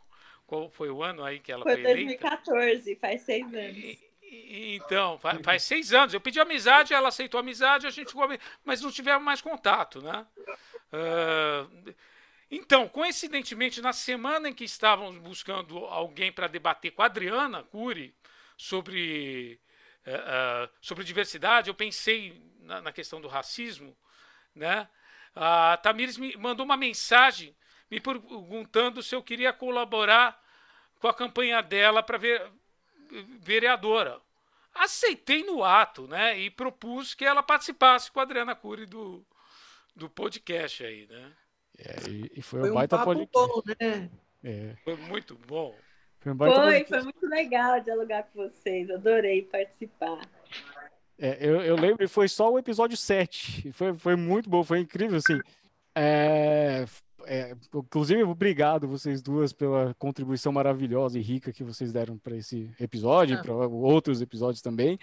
qual 0.48 0.70
foi 0.72 0.90
o 0.90 1.04
ano 1.04 1.24
aí 1.24 1.40
que 1.40 1.52
ela 1.52 1.62
foi, 1.62 1.74
foi 1.74 1.82
eleita. 1.82 2.24
2014, 2.24 2.96
faz 2.96 3.22
seis 3.22 3.54
anos. 3.54 3.78
E, 4.24 4.76
então, 4.76 5.20
faz, 5.20 5.40
faz, 5.42 5.64
seis 5.64 5.94
anos. 5.94 6.14
Eu 6.16 6.20
pedi 6.20 6.40
amizade, 6.40 6.94
ela 6.96 7.10
aceitou 7.10 7.40
amizade, 7.40 7.86
a 7.86 7.92
gente 7.92 8.08
ficou, 8.08 8.28
mas 8.64 8.82
não 8.82 8.92
tivemos 8.92 9.24
mais 9.24 9.40
contato, 9.40 10.02
né? 10.02 10.26
Uh, 10.92 11.94
então, 12.58 12.88
coincidentemente, 12.88 13.82
na 13.82 13.92
semana 13.92 14.48
em 14.48 14.54
que 14.54 14.64
estávamos 14.64 15.18
buscando 15.18 15.78
alguém 15.86 16.32
para 16.32 16.48
debater 16.48 16.92
com 16.92 17.02
a 17.02 17.06
Adriana 17.06 17.64
Cury 17.64 18.16
sobre, 18.58 19.60
uh, 20.08 20.66
uh, 20.66 20.70
sobre 20.80 21.04
diversidade, 21.04 21.70
eu 21.70 21.76
pensei 21.76 22.42
na, 22.62 22.82
na, 22.82 22.92
questão 22.94 23.20
do 23.20 23.28
racismo. 23.28 23.96
Né? 24.56 24.88
A 25.36 25.76
Tamires 25.84 26.18
me 26.18 26.38
mandou 26.38 26.66
uma 26.66 26.78
mensagem 26.78 27.54
me 27.92 28.00
perguntando 28.00 29.04
se 29.04 29.14
eu 29.14 29.22
queria 29.22 29.52
colaborar 29.52 30.42
com 31.00 31.10
a 31.10 31.14
campanha 31.14 31.62
dela 31.62 32.02
para 32.02 32.18
ver 32.18 32.42
vereadora. 33.42 34.22
Aceitei 34.74 35.44
no 35.44 35.62
ato, 35.62 36.08
né? 36.08 36.40
E 36.40 36.50
propus 36.50 37.14
que 37.14 37.26
ela 37.26 37.44
participasse 37.44 38.10
com 38.12 38.20
a 38.20 38.24
Adriana 38.24 38.56
Cury 38.56 38.86
do, 38.86 39.26
do 39.94 40.10
podcast 40.10 40.86
aí, 40.86 41.06
né? 41.08 41.34
É, 41.78 42.10
e, 42.10 42.32
e, 42.38 42.42
foi, 42.42 42.62
foi 42.62 42.72
um 42.72 42.74
baita 42.74 42.98
papo 42.98 43.14
podcast. 43.14 43.32
bom, 43.34 43.62
né? 43.80 44.10
É. 44.44 44.76
Foi 44.84 44.96
muito 44.96 45.38
bom. 45.48 45.76
Foi, 46.20 46.32
um 46.32 46.38
foi, 46.38 46.86
foi, 46.86 47.04
muito 47.04 47.28
legal 47.28 47.80
dialogar 47.82 48.24
com 48.24 48.44
vocês. 48.44 48.90
Adorei 48.90 49.44
participar. 49.44 50.22
É, 51.18 51.38
eu, 51.40 51.62
eu 51.62 51.76
lembro, 51.76 52.04
e 52.04 52.08
foi 52.08 52.28
só 52.28 52.52
o 52.52 52.60
episódio 52.60 52.98
7. 52.98 53.72
Foi, 53.72 53.94
foi 53.94 54.16
muito 54.16 54.50
bom, 54.50 54.64
foi 54.64 54.80
incrível, 54.80 55.18
assim. 55.18 55.40
É, 55.96 56.86
é, 57.26 57.56
inclusive, 57.74 58.24
obrigado 58.24 58.88
vocês 58.88 59.22
duas 59.22 59.54
pela 59.54 59.94
contribuição 59.96 60.52
maravilhosa 60.52 61.18
e 61.18 61.22
rica 61.22 61.54
que 61.54 61.64
vocês 61.64 61.92
deram 61.92 62.18
para 62.18 62.36
esse 62.36 62.70
episódio, 62.80 63.38
Ah. 63.38 63.42
para 63.42 63.54
outros 63.54 64.22
episódios 64.22 64.62
também, 64.62 65.00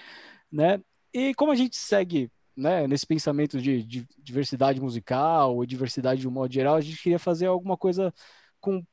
né? 0.51 0.81
E 1.13 1.35
como 1.35 1.53
a 1.53 1.57
gente 1.57 1.77
segue, 1.77 2.31
né, 2.57 2.87
nesse 2.87 3.07
pensamento 3.07 3.61
de, 3.61 3.83
de 3.83 4.07
diversidade 4.19 4.81
musical 4.81 5.57
ou 5.57 5.67
diversidade 5.67 6.21
de 6.21 6.29
um 6.29 6.31
modo 6.31 6.53
geral, 6.53 6.77
a 6.77 6.81
gente 6.81 7.03
queria 7.03 7.19
fazer 7.19 7.47
alguma 7.47 7.77
coisa 7.77 8.13
com 8.61 8.85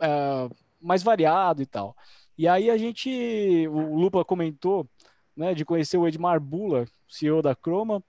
ah, 0.00 0.48
mais 0.80 1.02
variado 1.02 1.62
e 1.62 1.66
tal. 1.66 1.96
E 2.38 2.48
aí 2.48 2.70
a 2.70 2.78
gente, 2.78 3.68
o 3.68 3.96
Lupa 3.98 4.24
comentou, 4.24 4.88
né, 5.36 5.54
de 5.54 5.64
conhecer 5.64 5.98
o 5.98 6.08
Edmar 6.08 6.40
Bula, 6.40 6.86
CEO 7.08 7.42
da 7.42 7.54
Chroma, 7.54 8.02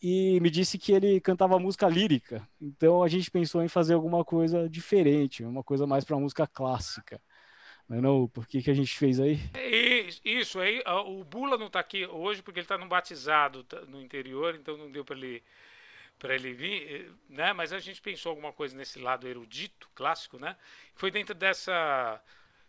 e 0.00 0.38
me 0.40 0.50
disse 0.50 0.78
que 0.78 0.92
ele 0.92 1.20
cantava 1.20 1.58
música 1.58 1.88
lírica. 1.88 2.46
Então 2.60 3.02
a 3.02 3.08
gente 3.08 3.30
pensou 3.30 3.62
em 3.62 3.68
fazer 3.68 3.94
alguma 3.94 4.24
coisa 4.24 4.68
diferente, 4.68 5.44
uma 5.44 5.62
coisa 5.62 5.86
mais 5.86 6.04
para 6.04 6.18
música 6.18 6.46
clássica. 6.46 7.20
É 7.90 8.00
não, 8.00 8.26
por 8.26 8.46
que 8.46 8.62
que 8.62 8.70
a 8.70 8.74
gente 8.74 8.96
fez 8.96 9.20
aí? 9.20 9.38
Isso, 10.24 10.58
aí 10.58 10.82
o 10.86 11.22
Bula 11.22 11.58
não 11.58 11.66
está 11.66 11.80
aqui 11.80 12.06
hoje 12.06 12.42
porque 12.42 12.60
ele 12.60 12.64
está 12.64 12.78
no 12.78 12.86
batizado 12.86 13.66
no 13.88 14.00
interior, 14.00 14.54
então 14.54 14.76
não 14.76 14.90
deu 14.90 15.04
para 15.04 15.16
ele 15.16 15.42
para 16.18 16.34
ele 16.34 16.52
vir, 16.52 16.90
eh, 16.90 17.10
né? 17.28 17.52
Mas 17.52 17.72
a 17.72 17.78
gente 17.80 18.00
pensou 18.00 18.30
alguma 18.30 18.52
coisa 18.52 18.76
nesse 18.76 18.98
lado 18.98 19.28
erudito, 19.28 19.90
clássico, 19.94 20.38
né? 20.38 20.56
Foi 20.94 21.10
dentro 21.10 21.34
dessa 21.34 22.22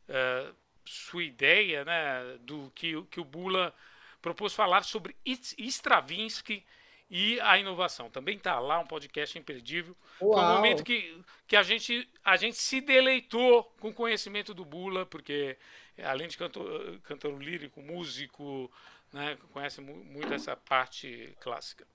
eh, 0.10 0.52
sua 0.84 1.24
ideia, 1.24 1.86
né? 1.86 2.38
Do 2.42 2.72
que, 2.74 3.02
que 3.04 3.20
o 3.20 3.24
Bula 3.24 3.74
propôs 4.22 4.54
falar 4.54 4.84
sobre 4.84 5.16
Stravinsky 5.24 6.66
e 7.10 7.40
a 7.42 7.58
inovação. 7.58 8.10
Também 8.10 8.38
está 8.38 8.60
lá 8.60 8.80
um 8.80 8.88
podcast 8.88 9.38
imperdível. 9.38 9.96
Foi 10.20 10.28
um 10.30 10.32
Uau. 10.32 10.56
momento 10.58 10.84
que, 10.84 11.20
que 11.48 11.56
a, 11.56 11.64
gente, 11.64 12.08
a 12.24 12.36
gente 12.36 12.58
se 12.58 12.82
deleitou 12.82 13.64
com 13.80 13.90
o 13.90 13.94
conhecimento 13.94 14.54
do 14.54 14.66
Bula, 14.66 15.06
porque 15.06 15.58
além 16.04 16.28
de 16.28 16.38
cantor, 16.38 17.00
cantor 17.04 17.42
lírico, 17.42 17.82
músico, 17.82 18.72
né, 19.14 19.38
conhece 19.54 19.82
mu- 19.82 20.04
muito 20.04 20.34
essa 20.34 20.56
parte 20.56 21.36
clássica. 21.40 21.86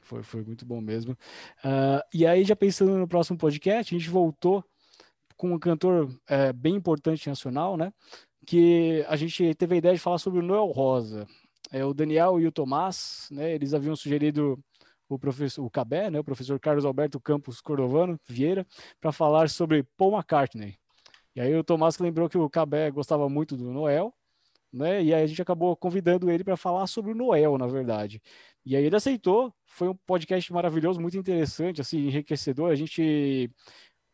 Foi, 0.00 0.22
foi 0.22 0.42
muito 0.42 0.64
bom 0.64 0.80
mesmo. 0.80 1.16
Ah, 1.64 2.04
e 2.12 2.26
aí, 2.26 2.44
já 2.44 2.54
pensando 2.54 2.96
no 2.96 3.08
próximo 3.08 3.38
podcast, 3.38 3.94
a 3.94 3.98
gente 3.98 4.10
voltou 4.10 4.64
com 5.36 5.52
um 5.52 5.58
cantor 5.58 6.08
eh, 6.28 6.52
bem 6.52 6.74
importante 6.74 7.28
nacional, 7.28 7.76
né? 7.76 7.92
Que 8.46 9.04
a 9.08 9.16
gente 9.16 9.54
teve 9.54 9.74
a 9.74 9.78
ideia 9.78 9.94
de 9.94 10.00
falar 10.00 10.18
sobre 10.18 10.38
o 10.38 10.42
Noel 10.42 10.66
Rosa. 10.66 11.26
É, 11.72 11.84
o 11.84 11.92
Daniel 11.92 12.40
e 12.40 12.46
o 12.46 12.52
Tomás, 12.52 13.28
né? 13.30 13.52
Eles 13.54 13.74
haviam 13.74 13.96
sugerido 13.96 14.58
o 15.08 15.18
professor, 15.18 15.64
o 15.64 15.70
Cabé, 15.70 16.10
né? 16.10 16.20
O 16.20 16.24
professor 16.24 16.58
Carlos 16.60 16.84
Alberto 16.84 17.20
Campos 17.20 17.60
Cordovano 17.60 18.18
Vieira, 18.26 18.66
para 19.00 19.12
falar 19.12 19.48
sobre 19.48 19.82
Paul 19.96 20.14
McCartney. 20.14 20.78
E 21.34 21.40
aí 21.40 21.54
o 21.54 21.64
Tomás 21.64 21.98
lembrou 21.98 22.28
que 22.28 22.38
o 22.38 22.48
Cabé 22.48 22.90
gostava 22.90 23.28
muito 23.28 23.56
do 23.56 23.72
Noel, 23.72 24.14
né? 24.72 25.02
E 25.02 25.14
aí 25.14 25.22
a 25.22 25.26
gente 25.26 25.42
acabou 25.42 25.76
convidando 25.76 26.30
ele 26.30 26.44
para 26.44 26.56
falar 26.56 26.86
sobre 26.86 27.12
o 27.12 27.14
Noel, 27.14 27.58
na 27.58 27.66
verdade. 27.66 28.22
E 28.64 28.76
aí 28.76 28.84
ele 28.84 28.96
aceitou. 28.96 29.54
Foi 29.66 29.88
um 29.88 29.94
podcast 29.94 30.52
maravilhoso, 30.52 31.00
muito 31.00 31.16
interessante, 31.16 31.80
assim, 31.80 31.98
enriquecedor. 31.98 32.70
A 32.70 32.74
gente, 32.74 33.50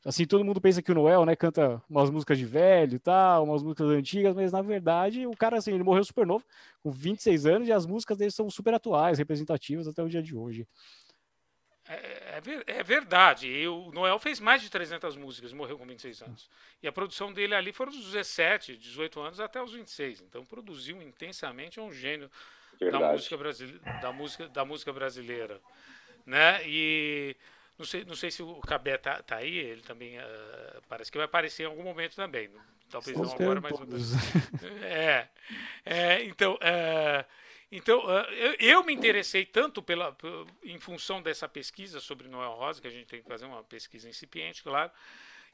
assim, 0.05 0.27
todo 0.27 0.45
mundo 0.45 0.61
pensa 0.61 0.83
que 0.83 0.91
o 0.91 0.95
Noel, 0.95 1.25
né, 1.25 1.37
canta 1.37 1.83
umas 1.89 2.11
músicas 2.11 2.39
de 2.39 2.45
velho, 2.45 2.97
e 2.97 2.99
tal, 2.99 3.45
umas 3.45 3.63
músicas 3.63 3.89
antigas, 3.89 4.35
mas 4.35 4.53
na 4.53 4.63
verdade 4.63 5.27
o 5.27 5.37
cara, 5.37 5.59
assim, 5.59 5.73
ele 5.73 5.85
morreu 5.85 6.05
super 6.05 6.27
novo, 6.27 6.45
com 6.83 6.91
26 6.91 7.47
anos, 7.47 7.69
e 7.69 7.73
as 7.73 7.87
músicas 7.87 8.19
dele 8.19 8.31
são 8.31 8.49
super 8.51 8.75
atuais, 8.75 9.19
representativas 9.19 9.87
até 9.87 10.03
o 10.03 10.09
dia 10.09 10.23
de 10.23 10.35
hoje. 10.35 10.67
É, 11.89 11.95
é 11.95 12.33
é 12.67 12.83
verdade. 12.83 13.49
E 13.49 13.67
o 13.69 13.91
Noel 13.93 14.19
fez 14.19 14.41
mais 14.41 14.63
de 14.63 14.71
300 14.71 15.17
músicas, 15.17 15.53
morreu 15.53 15.79
com 15.79 15.87
26 15.87 16.23
anos. 16.23 16.51
E 16.83 16.89
a 16.89 16.93
produção 16.93 17.33
dele 17.33 17.55
ali 17.55 17.73
foram 17.73 17.93
dos 17.93 18.05
17, 18.07 18.77
18 18.77 19.21
anos 19.21 19.41
até 19.41 19.63
os 19.63 19.73
26. 19.73 20.23
Então 20.23 20.45
produziu 20.45 21.01
intensamente, 21.03 21.79
é 21.79 21.83
um 21.83 21.93
gênio 21.93 22.31
da 22.81 23.13
música, 23.13 23.37
brasile... 23.37 23.79
da, 24.01 24.13
música, 24.13 24.49
da 24.49 24.65
música 24.65 24.93
brasileira. 24.93 25.61
Né? 26.25 26.61
E 26.67 27.37
não 27.83 27.87
sei, 27.87 28.05
não 28.05 28.15
sei 28.15 28.31
se 28.31 28.43
o 28.45 28.61
Cabé 28.61 28.97
tá, 28.97 29.21
tá 29.23 29.37
aí, 29.39 29.59
ele 29.59 29.83
também 29.83 30.17
ah, 30.17 30.81
parece 30.89 31.11
que 31.11 31.19
vai 31.19 31.25
aparecer 31.25 31.65
em 31.65 31.67
algum 31.67 31.83
momento 31.83 32.15
também. 32.15 32.49
Talvez 32.89 33.17
não 33.17 33.25
Espero 33.25 33.51
agora, 33.51 33.61
mas. 33.61 33.77
todos. 33.77 34.13
É, 34.85 35.27
é, 35.85 36.23
então, 36.25 36.57
é, 36.61 37.25
então 37.73 38.01
é, 38.09 38.57
eu, 38.61 38.85
me 38.85 38.93
interessei 38.93 39.45
tanto 39.45 39.83
pela, 39.83 40.13
pe- 40.13 40.29
em 40.63 40.79
função 40.79 41.21
dessa 41.21 41.49
pesquisa 41.49 41.99
sobre 41.99 42.29
Noel 42.29 42.53
Rosa, 42.53 42.81
que 42.81 42.87
a 42.87 42.91
gente 42.91 43.07
tem 43.07 43.21
que 43.21 43.29
fazer 43.29 43.47
uma 43.47 43.65
pesquisa 43.65 44.09
incipiente, 44.09 44.63
claro, 44.63 44.93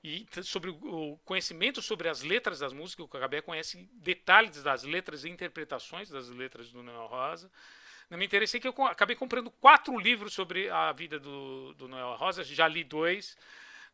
e 0.05 0.27
sobre 0.43 0.69
o 0.71 0.79
o 1.13 1.17
conhecimento 1.25 1.81
sobre 1.81 2.11
as 2.11 2.23
letras 2.23 2.59
das 2.59 2.75
músicas, 2.75 3.07
o 3.07 3.09
Cabé 3.09 3.41
conhece 3.41 3.89
detalhes 3.95 4.63
das 4.63 4.83
letras 4.83 5.25
e 5.25 5.31
interpretações 5.31 6.11
das 6.11 6.29
letras 6.29 6.71
do 6.71 6.83
Noel 6.83 7.07
Rosa. 7.07 7.51
Eu 8.11 8.17
me 8.17 8.25
interessei 8.25 8.59
que 8.59 8.67
eu 8.67 8.75
acabei 8.85 9.15
comprando 9.15 9.51
quatro 9.51 9.99
livros 9.99 10.33
sobre 10.33 10.71
a 10.71 10.93
vida 10.93 11.19
do, 11.19 11.75
do 11.75 11.87
Noel 11.87 12.15
Rosa, 12.15 12.43
já 12.43 12.67
li 12.67 12.83
dois, 12.83 13.37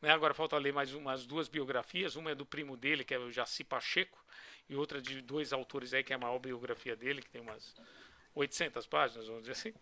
né? 0.01 0.11
Agora 0.11 0.33
falta 0.33 0.57
ler 0.57 0.73
mais 0.73 0.95
umas 0.95 1.27
duas 1.27 1.49
biografias. 1.49 2.15
Uma 2.15 2.31
é 2.31 2.35
do 2.35 2.47
primo 2.47 2.77
dele, 2.77 3.05
que 3.05 3.15
é 3.15 3.19
o 3.19 3.33
Jaci 3.33 3.65
Pacheco, 3.65 4.23
e 4.69 4.77
outra 4.77 5.01
de 5.01 5.21
dois 5.21 5.53
autores 5.53 5.93
aí, 5.93 6.05
que 6.05 6.13
é 6.13 6.17
a 6.17 6.19
maior 6.19 6.39
biografia 6.39 6.95
dele, 6.95 7.23
que 7.23 7.29
tem 7.29 7.41
umas 7.41 7.75
800 8.35 8.87
páginas, 8.87 9.27
vamos 9.27 9.43
dizer 9.43 9.53
assim. 9.53 9.75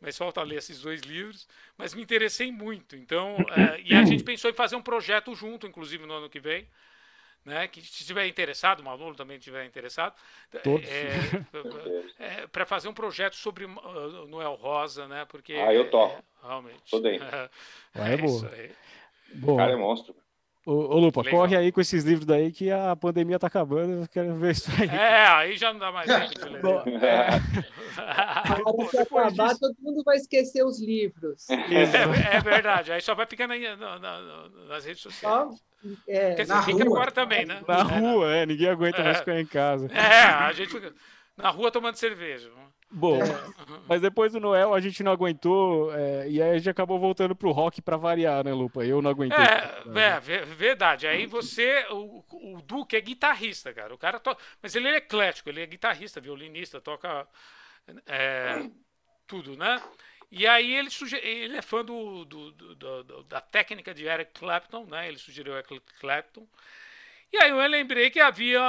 Mas 0.00 0.16
falta 0.16 0.42
ler 0.42 0.56
esses 0.56 0.80
dois 0.80 1.02
livros. 1.02 1.46
Mas 1.76 1.94
me 1.94 2.02
interessei 2.02 2.50
muito. 2.50 2.96
Então, 2.96 3.36
eh, 3.50 3.82
e 3.84 3.94
a 3.94 4.04
gente 4.04 4.24
pensou 4.24 4.50
em 4.50 4.54
fazer 4.54 4.76
um 4.76 4.82
projeto 4.82 5.34
junto, 5.34 5.66
inclusive 5.66 6.06
no 6.06 6.14
ano 6.14 6.30
que 6.30 6.40
vem. 6.40 6.68
Né, 7.46 7.68
que 7.68 7.80
se 7.80 8.00
estiver 8.02 8.26
interessado, 8.26 8.80
o 8.80 8.84
Manolo 8.84 9.14
também 9.14 9.38
estiver 9.38 9.64
interessado, 9.64 10.12
Todos. 10.64 10.84
para 12.50 12.66
fazer 12.66 12.88
um 12.88 12.92
projeto 12.92 13.36
sobre 13.36 13.64
uh, 13.64 14.26
Noel 14.26 14.54
Rosa, 14.54 15.06
né? 15.06 15.24
Porque 15.26 15.54
Ah, 15.54 15.72
eu 15.72 15.88
topo. 15.88 16.16
é, 16.16 16.46
realmente. 16.46 16.90
Tô 16.90 16.98
dentro. 16.98 17.24
Vai, 17.94 18.14
é 18.14 18.16
boa. 18.16 18.26
isso 18.26 18.46
aí. 18.46 18.72
Bom, 19.36 19.54
O 19.54 19.56
cara 19.56 19.72
é 19.72 19.76
monstro. 19.76 20.12
Ô, 20.66 20.72
ô, 20.94 20.98
Lupa, 20.98 21.22
Legal. 21.22 21.40
corre 21.40 21.56
aí 21.56 21.72
com 21.72 21.80
esses 21.80 22.04
livros 22.04 22.26
daí 22.26 22.52
que 22.52 22.70
a 22.70 22.94
pandemia 22.96 23.38
tá 23.38 23.46
acabando, 23.46 24.02
eu 24.02 24.08
quero 24.08 24.34
ver 24.34 24.50
isso 24.52 24.70
aí. 24.78 24.88
É, 24.88 25.26
aí 25.28 25.56
já 25.56 25.72
não 25.72 25.80
dá 25.80 25.90
mais 25.92 26.06
tempo 26.06 26.34
de 26.44 26.48
ler. 26.52 26.60
Bom, 26.62 26.82
A 27.96 28.52
hora 28.64 28.88
que 28.90 28.96
depois 28.96 29.26
acabar, 29.26 29.48
disso- 29.48 29.60
todo 29.60 29.76
mundo 29.80 30.02
vai 30.04 30.16
esquecer 30.16 30.64
os 30.64 30.80
livros. 30.80 31.48
É, 31.50 32.36
é 32.36 32.40
verdade, 32.40 32.92
aí 32.92 33.00
só 33.00 33.14
vai 33.14 33.26
ficar 33.26 33.46
na, 33.46 33.56
na- 33.56 33.98
na- 33.98 34.48
nas 34.68 34.84
redes 34.84 35.02
Só, 35.02 35.10
sociais. 35.10 35.62
é, 36.08 36.34
Quer 36.34 36.42
dizer, 36.42 36.54
na 36.54 36.62
fica 36.62 36.84
rua. 36.84 36.96
agora 36.96 37.12
também, 37.12 37.46
né? 37.46 37.62
Na 37.66 37.78
É, 37.78 37.82
rua, 38.00 38.34
é, 38.34 38.46
ninguém 38.46 38.68
aguenta 38.68 39.02
mais 39.02 39.16
É. 39.16 39.20
ficar 39.20 39.40
em 39.40 39.46
casa. 39.46 39.86
É, 39.92 40.22
a 40.24 40.52
gente 40.52 40.70
fica 40.70 40.92
na 41.36 41.50
rua 41.50 41.70
tomando 41.70 41.96
cerveja. 41.96 42.50
Bom, 42.98 43.18
mas 43.86 44.00
depois 44.00 44.32
do 44.32 44.40
Noel 44.40 44.72
a 44.72 44.80
gente 44.80 45.02
não 45.02 45.12
aguentou, 45.12 45.94
é, 45.94 46.30
e 46.30 46.40
aí 46.40 46.52
a 46.52 46.56
gente 46.56 46.70
acabou 46.70 46.98
voltando 46.98 47.36
pro 47.36 47.50
rock 47.52 47.82
pra 47.82 47.98
variar, 47.98 48.42
né, 48.42 48.54
Lupa? 48.54 48.82
Eu 48.86 49.02
não 49.02 49.10
aguentei. 49.10 49.36
É, 49.38 49.82
é, 50.14 50.18
ve- 50.18 50.44
verdade. 50.46 51.06
Aí 51.06 51.26
você, 51.26 51.84
o, 51.90 52.24
o 52.32 52.62
Duque 52.62 52.96
é 52.96 53.00
guitarrista, 53.02 53.70
cara. 53.74 53.92
O 53.94 53.98
cara 53.98 54.18
toca. 54.18 54.42
Mas 54.62 54.74
ele 54.74 54.88
é 54.88 54.96
eclético, 54.96 55.50
ele 55.50 55.60
é 55.60 55.66
guitarrista, 55.66 56.22
violinista, 56.22 56.80
toca 56.80 57.28
é, 58.06 58.66
tudo, 59.26 59.54
né? 59.58 59.78
E 60.32 60.46
aí 60.46 60.74
ele, 60.74 60.88
suge... 60.88 61.16
ele 61.16 61.58
é 61.58 61.62
fã 61.62 61.84
do- 61.84 62.24
do- 62.24 62.50
do- 62.52 63.04
do- 63.04 63.22
da 63.24 63.42
técnica 63.42 63.92
de 63.92 64.06
Eric 64.06 64.32
Clapton, 64.40 64.86
né? 64.86 65.06
Ele 65.06 65.18
sugeriu 65.18 65.54
Eric 65.54 65.80
Clapton. 66.00 66.46
E 67.30 67.36
aí 67.36 67.50
eu 67.50 67.58
lembrei 67.66 68.08
que 68.08 68.20
havia 68.20 68.62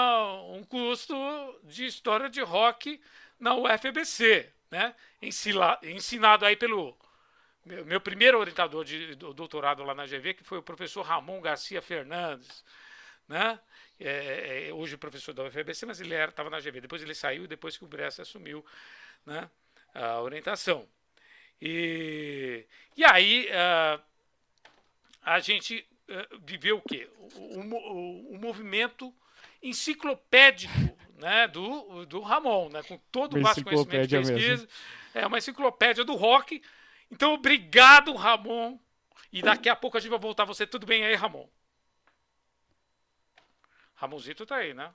um 0.50 0.64
curso 0.64 1.16
de 1.64 1.86
história 1.86 2.30
de 2.30 2.42
rock 2.42 3.00
na 3.40 3.56
UFBC, 3.56 4.52
né? 4.72 4.96
Ensila- 5.22 5.80
Ensinado 5.84 6.46
aí 6.46 6.56
pelo 6.56 6.98
meu, 7.66 7.86
meu 7.86 8.02
primeiro 8.02 8.40
orientador 8.40 8.84
de 8.86 9.16
do- 9.16 9.34
doutorado 9.34 9.84
lá 9.84 9.94
na 9.96 10.06
GV, 10.06 10.34
que 10.36 10.44
foi 10.44 10.58
o 10.60 10.64
professor 10.64 11.02
Ramon 11.04 11.42
Garcia 11.42 11.82
Fernandes, 11.82 12.64
né? 13.28 13.60
É, 14.00 14.70
é, 14.70 14.74
hoje 14.74 14.96
professor 14.98 15.34
da 15.34 15.44
UFBC, 15.44 15.86
mas 15.86 16.00
ele 16.02 16.16
estava 16.16 16.50
na 16.50 16.60
GV. 16.60 16.82
Depois 16.82 17.02
ele 17.02 17.16
saiu, 17.16 17.48
depois 17.48 17.78
que 17.78 17.84
o 17.84 17.88
Bressa 17.88 18.22
assumiu 18.22 18.66
né, 19.26 19.50
a 19.94 20.22
orientação. 20.22 20.88
E, 21.62 22.66
e 22.96 23.04
aí 23.06 23.50
ah, 23.54 24.00
a 25.22 25.40
gente 25.40 25.86
ah, 26.10 26.28
viveu 26.42 26.78
o 26.78 26.82
quê? 26.82 27.10
O, 27.36 27.60
o- 27.60 28.34
o 28.34 28.38
movimento 28.40 29.14
enciclopédico 29.62 30.74
né, 31.18 31.48
do, 31.48 32.06
do 32.06 32.22
Ramon, 32.22 32.70
né, 32.70 32.84
com 32.84 32.98
todo 33.12 33.38
o 33.38 33.42
vasto 33.42 33.64
conhecimento 33.64 34.08
de 34.08 34.18
pesquisa. 34.18 34.68
É 35.14 35.26
uma 35.26 35.38
enciclopédia 35.40 36.06
do 36.06 36.16
rock. 36.16 36.62
Então, 37.12 37.34
obrigado, 37.34 38.14
Ramon. 38.16 38.78
E 39.34 39.42
daqui 39.42 39.68
a 39.68 39.76
pouco 39.76 39.98
a 39.98 40.00
gente 40.00 40.10
vai 40.10 40.20
voltar. 40.20 40.46
Você 40.46 40.66
tudo 40.66 40.86
bem 40.86 41.04
aí, 41.04 41.16
Ramon? 41.16 41.48
Ramonzito 43.96 44.46
tá 44.46 44.58
aí, 44.58 44.74
né? 44.74 44.92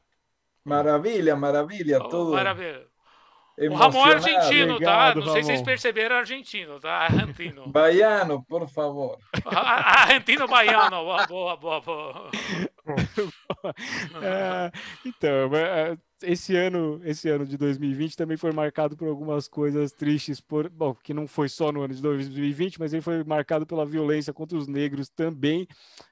Maravilha, 0.65 1.35
maravilha, 1.35 1.99
Oh, 2.01 2.09
tudo. 2.09 2.33
Maravilha. 2.33 2.87
O 3.59 3.75
Ramon 3.75 4.07
é 4.09 4.15
argentino, 4.15 4.75
Obrigado, 4.75 5.21
tá? 5.21 5.27
Não 5.27 5.33
sei 5.33 5.43
se 5.43 5.47
vocês 5.49 5.59
Ramon. 5.59 5.65
perceberam, 5.67 6.17
é 6.17 6.19
argentino, 6.21 6.81
tá? 6.81 6.93
Argentino. 7.05 7.67
Baiano, 7.69 8.45
por 8.45 8.67
favor. 8.69 9.19
Argentino 9.45 10.47
baiano. 10.47 11.05
Boa, 11.05 11.27
boa, 11.27 11.57
boa, 11.57 11.81
boa. 11.81 12.31
É, 14.23 14.71
então, 15.05 15.55
é, 15.57 15.97
esse 16.23 16.57
ano, 16.57 17.01
esse 17.05 17.29
ano 17.29 17.47
de 17.47 17.57
2020 17.57 18.17
também 18.17 18.37
foi 18.37 18.53
marcado 18.53 18.97
por 18.97 19.09
algumas 19.09 19.49
coisas 19.49 19.93
tristes, 19.93 20.41
por, 20.41 20.69
bom, 20.69 20.95
que 20.95 21.15
não 21.15 21.27
foi 21.27 21.49
só 21.49 21.73
no 21.73 21.83
ano 21.83 21.95
de 21.95 22.03
2020, 22.03 22.79
mas 22.79 22.93
ele 22.93 23.03
foi 23.03 23.23
marcado 23.25 23.67
pela 23.67 23.87
violência 23.87 24.33
contra 24.33 24.57
os 24.57 24.67
negros 24.67 25.09
também, 25.09 25.67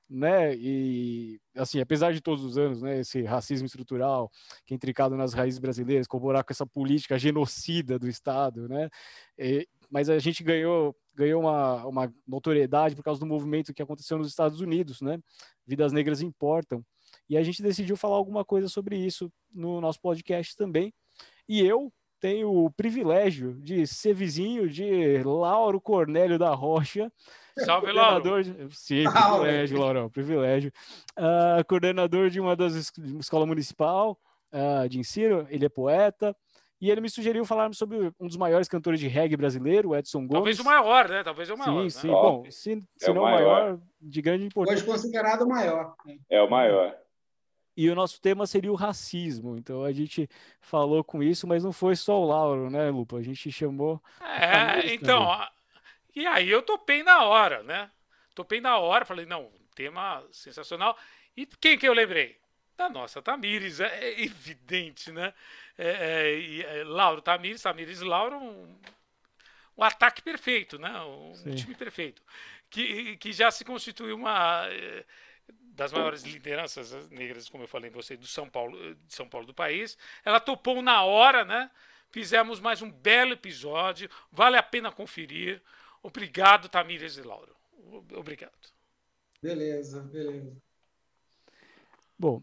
né? 0.09 0.55
E 0.57 1.41
assim, 1.57 1.81
apesar 1.81 2.13
de 2.13 2.21
todos 2.21 2.45
os 2.45 2.57
anos, 2.59 2.83
né, 2.83 3.01
esse 3.01 3.23
racismo 3.23 3.67
estrutural 3.67 4.31
que 4.67 4.75
é 4.75 4.77
intricado 4.77 5.17
nas 5.17 5.35
raízes 5.35 5.59
brasileiras, 5.61 6.07
corroborar 6.07 6.45
com 6.45 6.53
essa 6.53 6.67
política 6.67 7.19
genocida 7.19 7.99
do 7.99 8.09
Estado, 8.09 8.69
né? 8.69 8.89
E- 9.39 9.69
mas 9.91 10.09
a 10.09 10.19
gente 10.21 10.43
ganhou 10.45 10.95
ganhou 11.21 11.43
uma, 11.43 11.87
uma 11.87 12.15
notoriedade 12.27 12.97
por 12.97 13.03
causa 13.03 13.21
do 13.21 13.27
movimento 13.27 13.75
que 13.75 13.83
aconteceu 13.83 14.17
nos 14.17 14.29
Estados 14.29 14.61
Unidos, 14.61 15.01
né? 15.03 15.21
Vidas 15.67 15.93
negras 15.93 16.23
importam. 16.23 16.85
E 17.29 17.37
a 17.37 17.43
gente 17.43 17.63
decidiu 17.63 17.97
falar 17.97 18.17
alguma 18.17 18.45
coisa 18.45 18.69
sobre 18.69 18.97
isso 18.97 19.31
no 19.55 19.81
nosso 19.81 20.01
podcast 20.01 20.57
também. 20.57 20.93
E 21.49 21.61
eu 21.61 21.93
tenho 22.19 22.53
o 22.53 22.71
privilégio 22.71 23.55
de 23.61 23.87
ser 23.87 24.15
vizinho 24.15 24.69
de 24.69 25.23
Lauro 25.23 25.81
Cornélio 25.81 26.39
da 26.39 26.55
Rocha, 26.55 27.13
Salve, 27.59 27.93
Lauro. 27.93 28.43
de... 28.43 28.75
Sim, 28.75 29.05
Lauro. 29.05 29.43
privilégio, 29.43 29.79
Laurão, 29.79 30.11
privilégio. 30.11 30.73
Ah, 31.17 31.63
coordenador 31.69 32.31
de 32.31 32.41
uma 32.41 32.57
das 32.57 32.93
escola 33.19 33.47
municipal 33.47 34.19
ah, 34.53 34.87
de 34.89 34.99
ensino, 34.99 35.47
ele 35.51 35.67
é 35.67 35.69
poeta, 35.69 36.35
e 36.81 36.91
ele 36.91 37.01
me 37.01 37.11
sugeriu 37.11 37.45
falarmos 37.45 37.77
sobre 37.77 38.13
um 38.19 38.27
dos 38.27 38.37
maiores 38.37 38.67
cantores 38.69 38.99
de 38.99 39.07
reggae 39.07 39.37
brasileiro, 39.37 39.91
o 39.91 39.97
Edson 39.97 40.21
Gomes. 40.21 40.33
Talvez 40.33 40.61
o 40.61 40.65
maior, 40.65 41.09
né? 41.09 41.23
Talvez 41.23 41.51
o 41.51 41.57
maior. 41.57 41.79
Sim, 41.79 41.85
né? 41.85 41.91
sim. 41.91 42.09
Top. 42.09 42.45
Bom, 42.45 42.51
se, 42.51 42.83
se 42.97 43.09
É 43.09 43.11
o 43.11 43.15
não 43.15 43.23
o 43.23 43.25
maior. 43.25 43.63
maior, 43.63 43.81
de 44.01 44.23
grande 44.23 44.47
importância. 44.47 44.83
Hoje 44.83 44.87
considerado 44.91 45.43
o 45.43 45.49
maior. 45.49 45.95
É 46.31 46.41
o 46.41 46.49
maior. 46.49 46.97
E 47.77 47.89
o 47.89 47.95
nosso 47.95 48.21
tema 48.21 48.47
seria 48.47 48.73
o 48.73 48.77
racismo. 48.77 49.57
Então 49.59 49.85
a 49.85 49.93
gente 49.93 50.29
falou 50.61 51.05
com 51.05 51.23
isso, 51.23 51.47
mas 51.47 51.63
não 51.63 51.73
foi 51.73 51.95
só 51.97 52.19
o 52.19 52.27
Lauro, 52.27 52.71
né, 52.71 52.89
Lupa? 52.91 53.19
A 53.19 53.23
gente 53.23 53.53
chamou. 53.53 54.03
É, 54.23 54.95
então, 54.95 55.27
também. 55.27 55.49
e 56.17 56.27
aí 56.27 56.49
eu 56.49 56.63
topei 56.63 57.03
na 57.03 57.25
hora, 57.25 57.63
né? 57.63 57.91
Topei 58.35 58.61
na 58.61 58.79
hora, 58.79 59.05
falei, 59.05 59.27
não, 59.27 59.51
tema 59.75 60.25
sensacional. 60.33 60.97
E 61.37 61.45
quem 61.47 61.77
que 61.77 61.87
eu 61.87 61.93
lembrei? 61.93 62.40
Da 62.81 62.89
nossa 62.89 63.21
Tamires, 63.21 63.79
é, 63.79 64.05
é 64.05 64.23
evidente, 64.25 65.13
né? 65.13 65.35
É, 65.77 65.89
é, 65.89 66.39
e, 66.39 66.63
é, 66.63 66.83
Lauro 66.83 67.21
Tamires, 67.21 67.61
Tamires 67.61 68.01
e 68.01 68.05
Lauro, 68.05 68.39
um, 68.39 68.75
um 69.77 69.85
ataque 69.85 70.23
perfeito, 70.23 70.79
né? 70.79 70.91
Um 71.03 71.35
Sim. 71.35 71.55
time 71.57 71.75
perfeito. 71.75 72.23
Que, 72.71 73.19
que 73.19 73.35
já 73.35 73.51
se 73.51 73.67
constituiu 73.67 74.17
uma 74.17 74.67
eh, 74.71 75.05
das 75.75 75.93
maiores 75.93 76.23
lideranças 76.23 77.11
negras, 77.11 77.51
como 77.51 77.65
eu 77.65 77.69
falei 77.69 77.91
em 77.91 77.93
você, 77.93 78.17
do 78.17 78.27
São 78.27 78.49
Paulo, 78.49 78.95
de 78.95 79.15
São 79.15 79.29
Paulo 79.29 79.47
do 79.47 79.53
país. 79.53 79.99
Ela 80.25 80.41
topou 80.41 80.81
na 80.81 81.03
hora, 81.03 81.45
né? 81.45 81.71
Fizemos 82.09 82.61
mais 82.61 82.81
um 82.81 82.91
belo 82.91 83.35
episódio, 83.35 84.09
vale 84.33 84.57
a 84.57 84.63
pena 84.63 84.91
conferir. 84.91 85.61
Obrigado, 86.03 86.67
Tamires 86.67 87.19
e 87.19 87.23
Lauro. 87.23 87.55
Obrigado. 88.15 88.73
Beleza, 89.43 90.01
beleza. 90.01 90.57
Bom. 92.19 92.43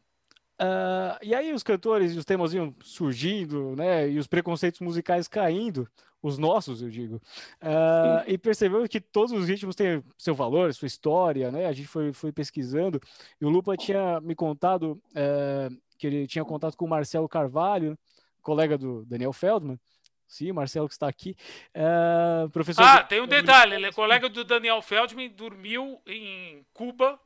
Ah, 0.60 1.20
e 1.22 1.36
aí 1.36 1.54
os 1.54 1.64
cantores 1.64 2.14
e 2.14 2.18
os 2.18 2.26
temas 2.26 2.54
iam 2.54 2.74
surgindo, 2.84 3.76
né? 3.76 4.10
E 4.10 4.18
os 4.18 4.28
preconceitos 4.28 4.80
musicais 4.82 5.28
caindo, 5.28 5.88
os 6.22 6.38
nossos, 6.38 6.82
eu 6.82 6.90
digo. 6.90 7.22
Ah, 7.62 8.24
e 8.28 8.38
percebeu 8.38 8.88
que 8.88 9.00
todos 9.00 9.32
os 9.32 9.48
ritmos 9.48 9.76
têm 9.76 10.04
seu 10.18 10.34
valor, 10.34 10.74
sua 10.74 10.88
história, 10.88 11.52
né? 11.52 11.66
A 11.66 11.72
gente 11.72 11.88
foi, 11.88 12.12
foi 12.12 12.32
pesquisando. 12.32 13.00
E 13.40 13.46
o 13.46 13.50
Lupa 13.50 13.78
tinha 13.78 14.20
me 14.22 14.36
contado 14.36 15.02
eh, 15.16 15.70
que 15.98 16.08
ele 16.08 16.28
tinha 16.28 16.46
contato 16.46 16.76
com 16.76 16.86
o 16.86 16.90
Marcelo 16.90 17.28
Carvalho, 17.28 17.98
colega 18.42 18.78
do 18.78 19.06
Daniel 19.06 19.34
Feldman. 19.34 19.80
Sim, 20.28 20.52
o 20.52 20.56
Marcelo 20.56 20.88
que 20.88 20.94
está 20.94 21.08
aqui. 21.08 21.36
Ah, 21.74 22.48
professor. 22.52 22.84
Ah, 22.84 23.04
tem 23.04 23.22
um 23.22 23.28
detalhe: 23.28 23.76
ele 23.76 23.86
é 23.86 23.92
colega 23.92 24.28
do 24.28 24.44
Daniel 24.44 24.82
Feldman, 24.82 25.30
dormiu 25.30 26.02
em 26.06 26.66
Cuba, 26.74 27.20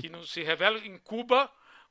que 0.00 0.08
não 0.08 0.22
se 0.22 0.42
revela, 0.42 0.78
em 0.78 0.98
Cuba, 0.98 1.50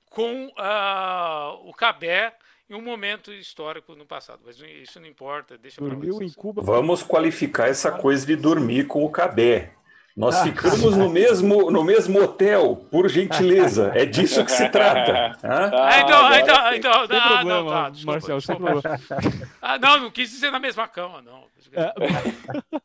com 0.10 0.52
ah, 0.58 1.56
o 1.64 1.74
Cabé 1.74 2.34
em 2.70 2.76
um 2.76 2.82
momento 2.82 3.32
histórico 3.32 3.96
no 3.96 4.06
passado. 4.06 4.42
Mas 4.46 4.60
isso 4.60 5.00
não 5.00 5.08
importa, 5.08 5.58
deixa 5.58 5.82
Dormiu 5.82 6.22
em. 6.22 6.32
Cuba. 6.32 6.62
Vamos 6.62 7.04
qualificar 7.04 7.68
essa 7.68 7.92
coisa 7.92 8.26
de 8.26 8.36
dormir 8.36 8.88
com 8.88 9.04
o 9.04 9.10
Cabé. 9.10 9.72
Nós 10.16 10.42
ficamos 10.44 10.96
no 10.96 11.10
mesmo, 11.10 11.70
no 11.70 11.84
mesmo 11.84 12.24
hotel, 12.24 12.88
por 12.90 13.10
gentileza. 13.10 13.92
É 13.94 14.06
disso 14.06 14.46
que 14.46 14.52
se 14.52 14.70
trata. 14.70 15.38
Ah, 15.44 16.00
então, 16.00 16.26
agora 16.26 16.40
então, 16.40 16.70
tem- 16.70 16.78
então, 16.80 17.08
Sem 17.08 17.18
ah, 17.18 17.28
problema, 17.28 17.64
não, 17.64 17.68
tá, 17.68 17.90
desculpa, 17.90 18.20
sem 18.22 18.38
desculpa. 18.38 18.82
problema. 18.82 19.00
Ah, 19.62 19.78
não, 19.78 20.00
não 20.00 20.12
quis 20.12 20.30
dizer 20.32 20.52
na 20.52 20.60
mesma 20.60 20.88
cama, 20.88 21.22
não. 21.22 21.44
É, 21.78 22.80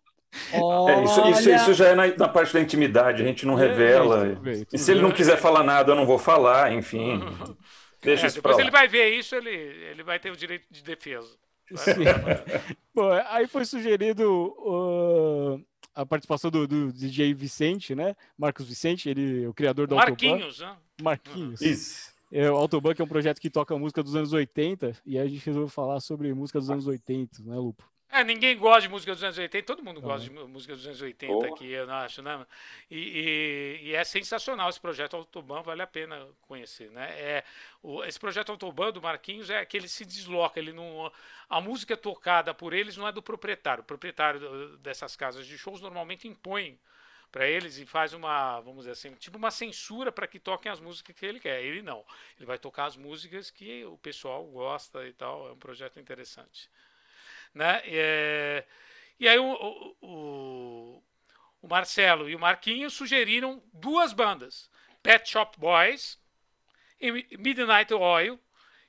isso, 1.05 1.29
isso, 1.31 1.51
isso 1.51 1.75
já 1.75 1.89
é 1.89 1.95
na, 1.95 2.07
na 2.17 2.29
parte 2.29 2.53
da 2.53 2.61
intimidade, 2.61 3.23
a 3.23 3.27
gente 3.27 3.45
não 3.47 3.59
É, 3.59 3.67
revela. 3.67 4.27
tudo 4.29 4.41
bem, 4.41 4.67
E 4.73 4.79
tudo 4.79 4.79
se 4.79 4.91
ele 4.93 5.03
não 5.03 5.13
quiser 5.13 5.37
falar 5.39 5.63
nada, 5.65 5.93
eu 5.93 5.97
não 5.97 6.07
vou 6.07 6.19
falar, 6.19 6.73
enfim. 6.73 7.21
Deixa 8.03 8.27
É, 8.27 8.29
isso 8.29 8.37
depois 8.37 8.57
lá. 8.57 8.63
ele 8.63 8.71
vai 8.71 8.89
ver 8.89 9.11
isso, 9.19 9.35
ele, 9.35 9.51
ele 9.51 10.03
vai 10.03 10.19
ter 10.19 10.31
o 10.31 10.37
direito 10.37 10.67
de 10.71 10.83
defesa. 10.83 11.29
Sim. 11.75 12.05
Bom, 12.95 13.11
aí 13.29 13.47
foi 13.47 13.65
sugerido 13.65 14.25
uh, 14.59 15.65
a 15.95 16.05
participação 16.07 16.51
do, 16.51 16.67
do 16.67 16.93
DJ 16.93 17.33
Vicente, 17.35 17.95
né? 17.95 18.17
Marcos 18.37 18.67
Vicente, 18.67 19.09
ele 19.09 19.47
o 19.47 19.55
criador 19.55 19.87
do 19.87 19.95
Autobahn. 19.95 20.41
Marquinhos, 20.41 20.61
né? 20.61 20.77
Marquinhos. 21.01 21.61
Isso. 21.61 22.11
É, 22.33 22.51
o 22.51 22.57
Autobahn 22.57 22.95
que 22.95 23.03
é 23.03 23.05
um 23.05 23.09
projeto 23.09 23.41
que 23.41 23.51
toca 23.51 23.77
música 23.79 24.03
dos 24.03 24.15
anos 24.17 24.33
80 24.33 24.97
e 25.05 25.19
aí 25.19 25.27
a 25.27 25.29
gente 25.31 25.45
resolveu 25.45 25.69
falar 25.69 26.01
sobre 26.01 26.33
música 26.33 26.59
dos 26.61 26.71
anos 26.71 26.87
80, 26.87 27.43
né, 27.43 27.57
Lupo? 27.57 27.85
É, 28.13 28.25
ninguém 28.25 28.59
gosta 28.59 28.83
de 28.83 28.89
música 28.89 29.13
dos 29.15 29.23
anos 29.23 29.39
80, 29.39 29.65
todo 29.65 29.85
mundo 29.85 30.01
gosta 30.01 30.29
Uhum. 30.29 30.47
de 30.47 30.53
música 30.53 30.75
dos 30.75 30.85
anos 30.85 31.01
80 31.01 31.33
Porra. 31.33 31.49
aqui, 31.49 31.71
eu 31.71 31.87
não 31.87 31.95
acho, 31.95 32.21
né? 32.23 32.45
E, 32.91 32.99
e- 32.99 33.81
e 33.91 33.95
é 33.95 34.03
sensacional 34.03 34.69
esse 34.69 34.81
projeto 34.81 35.15
Autobahn, 35.15 35.63
vale 35.63 35.81
a 35.83 35.87
pena 35.87 36.27
conhecer, 36.43 36.91
né? 36.91 37.09
É, 37.21 37.45
o- 37.81 38.03
esse 38.03 38.19
projeto 38.19 38.51
Autobahn 38.51 38.91
do 38.91 39.01
Marquinhos 39.01 39.49
é 39.49 39.65
que 39.65 39.77
ele 39.77 39.87
se 39.89 40.05
desloca, 40.05 40.59
ele 40.59 40.73
não, 40.73 41.11
a 41.49 41.61
música 41.61 41.97
tocada 41.97 42.53
por 42.53 42.73
eles 42.73 42.97
não 42.97 43.07
é 43.07 43.13
do 43.13 43.23
proprietário. 43.23 43.83
O 43.83 43.87
proprietário 43.87 44.77
dessas 44.79 45.15
casas 45.15 45.47
de 45.47 45.57
shows 45.57 45.81
normalmente 45.81 46.27
impõe 46.27 46.77
para 47.31 47.47
eles 47.49 47.79
e 47.79 47.87
faz 47.87 48.13
uma, 48.13 48.59
vamos 48.61 48.79
dizer 48.81 48.91
assim, 48.93 49.15
tipo 49.15 49.39
uma 49.39 49.53
censura 49.53 50.11
para 50.11 50.27
que 50.27 50.41
toquem 50.41 50.71
as 50.73 50.81
músicas 50.81 51.15
que 51.15 51.25
ele 51.25 51.39
quer. 51.39 51.63
Ele 51.63 51.81
não. 51.81 52.05
Ele 52.37 52.45
vai 52.47 52.59
tocar 52.59 52.87
as 52.87 52.97
músicas 52.97 53.53
que 53.53 53.85
o 53.85 53.97
pessoal 53.99 54.45
gosta 54.47 55.07
e 55.07 55.13
tal. 55.13 55.49
É 55.49 55.53
um 55.53 55.57
projeto 55.57 56.01
interessante 56.01 56.69
né? 57.55 57.83
É, 57.85 58.65
e 59.19 59.29
aí 59.29 59.39
o, 59.39 59.95
o- 60.01 61.03
o, 61.63 61.69
Marcelo 61.69 62.29
e 62.29 62.35
o 62.35 62.39
Marquinhos 62.39 62.95
sugeriram 62.95 63.63
duas 63.73 64.13
bandas, 64.13 64.71
Pet 65.03 65.29
Shop 65.29 65.59
Boys 65.59 66.19
e 67.01 67.13
Mi- 67.13 67.29
Midnight 67.39 67.93
Oil, 67.95 68.39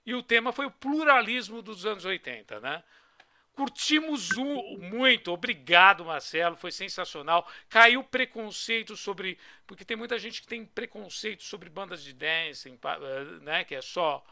e 0.05 0.13
o 0.15 0.23
tema 0.23 0.51
foi 0.51 0.65
o 0.65 0.71
pluralismo 0.71 1.61
dos 1.61 1.85
anos 1.85 2.05
80, 2.05 2.59
né? 2.59 2.83
Curtimos 3.53 4.31
um, 4.37 4.77
muito, 4.79 5.31
obrigado 5.31 6.05
Marcelo, 6.05 6.55
foi 6.55 6.71
sensacional. 6.71 7.47
Caiu 7.69 8.03
preconceito 8.03 8.95
sobre, 8.95 9.37
porque 9.67 9.85
tem 9.85 9.97
muita 9.97 10.17
gente 10.17 10.41
que 10.41 10.47
tem 10.47 10.65
preconceito 10.65 11.43
sobre 11.43 11.69
bandas 11.69 12.01
de 12.03 12.13
dance, 12.13 12.69
eh, 12.69 13.23
né? 13.41 13.63
Que 13.65 13.75
é 13.75 13.81
só 13.81 14.25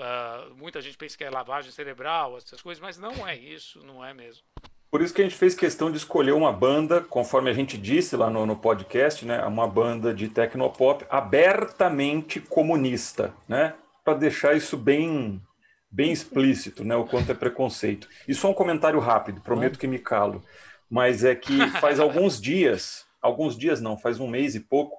ah, 0.00 0.48
muita 0.56 0.80
gente 0.80 0.96
pensa 0.96 1.16
que 1.16 1.24
é 1.24 1.30
lavagem 1.30 1.70
cerebral, 1.70 2.36
essas 2.36 2.62
coisas, 2.62 2.80
mas 2.80 2.98
não 2.98 3.26
é 3.26 3.36
isso, 3.36 3.84
não 3.84 4.04
é 4.04 4.14
mesmo. 4.14 4.42
Por 4.90 5.02
isso 5.02 5.12
que 5.12 5.20
a 5.20 5.24
gente 5.24 5.36
fez 5.36 5.54
questão 5.54 5.90
de 5.90 5.98
escolher 5.98 6.32
uma 6.32 6.50
banda, 6.50 7.02
conforme 7.02 7.50
a 7.50 7.52
gente 7.52 7.76
disse 7.76 8.16
lá 8.16 8.30
no, 8.30 8.46
no 8.46 8.56
podcast, 8.56 9.24
né? 9.26 9.44
Uma 9.44 9.68
banda 9.68 10.14
de 10.14 10.28
tecnopop 10.28 11.04
abertamente 11.10 12.40
comunista, 12.40 13.34
né? 13.46 13.74
Para 14.02 14.14
deixar 14.14 14.56
isso 14.56 14.78
bem, 14.78 15.42
bem 15.90 16.10
explícito, 16.10 16.84
né? 16.84 16.96
O 16.96 17.04
quanto 17.04 17.30
é 17.30 17.34
preconceito. 17.34 18.08
E 18.26 18.32
só 18.32 18.50
um 18.50 18.54
comentário 18.54 18.98
rápido, 18.98 19.42
prometo 19.42 19.78
que 19.78 19.86
me 19.86 19.98
calo. 19.98 20.42
Mas 20.88 21.22
é 21.22 21.34
que 21.34 21.68
faz 21.80 22.00
alguns 22.00 22.40
dias, 22.40 23.04
alguns 23.20 23.58
dias 23.58 23.82
não, 23.82 23.98
faz 23.98 24.18
um 24.18 24.26
mês 24.26 24.54
e 24.54 24.60
pouco, 24.60 24.96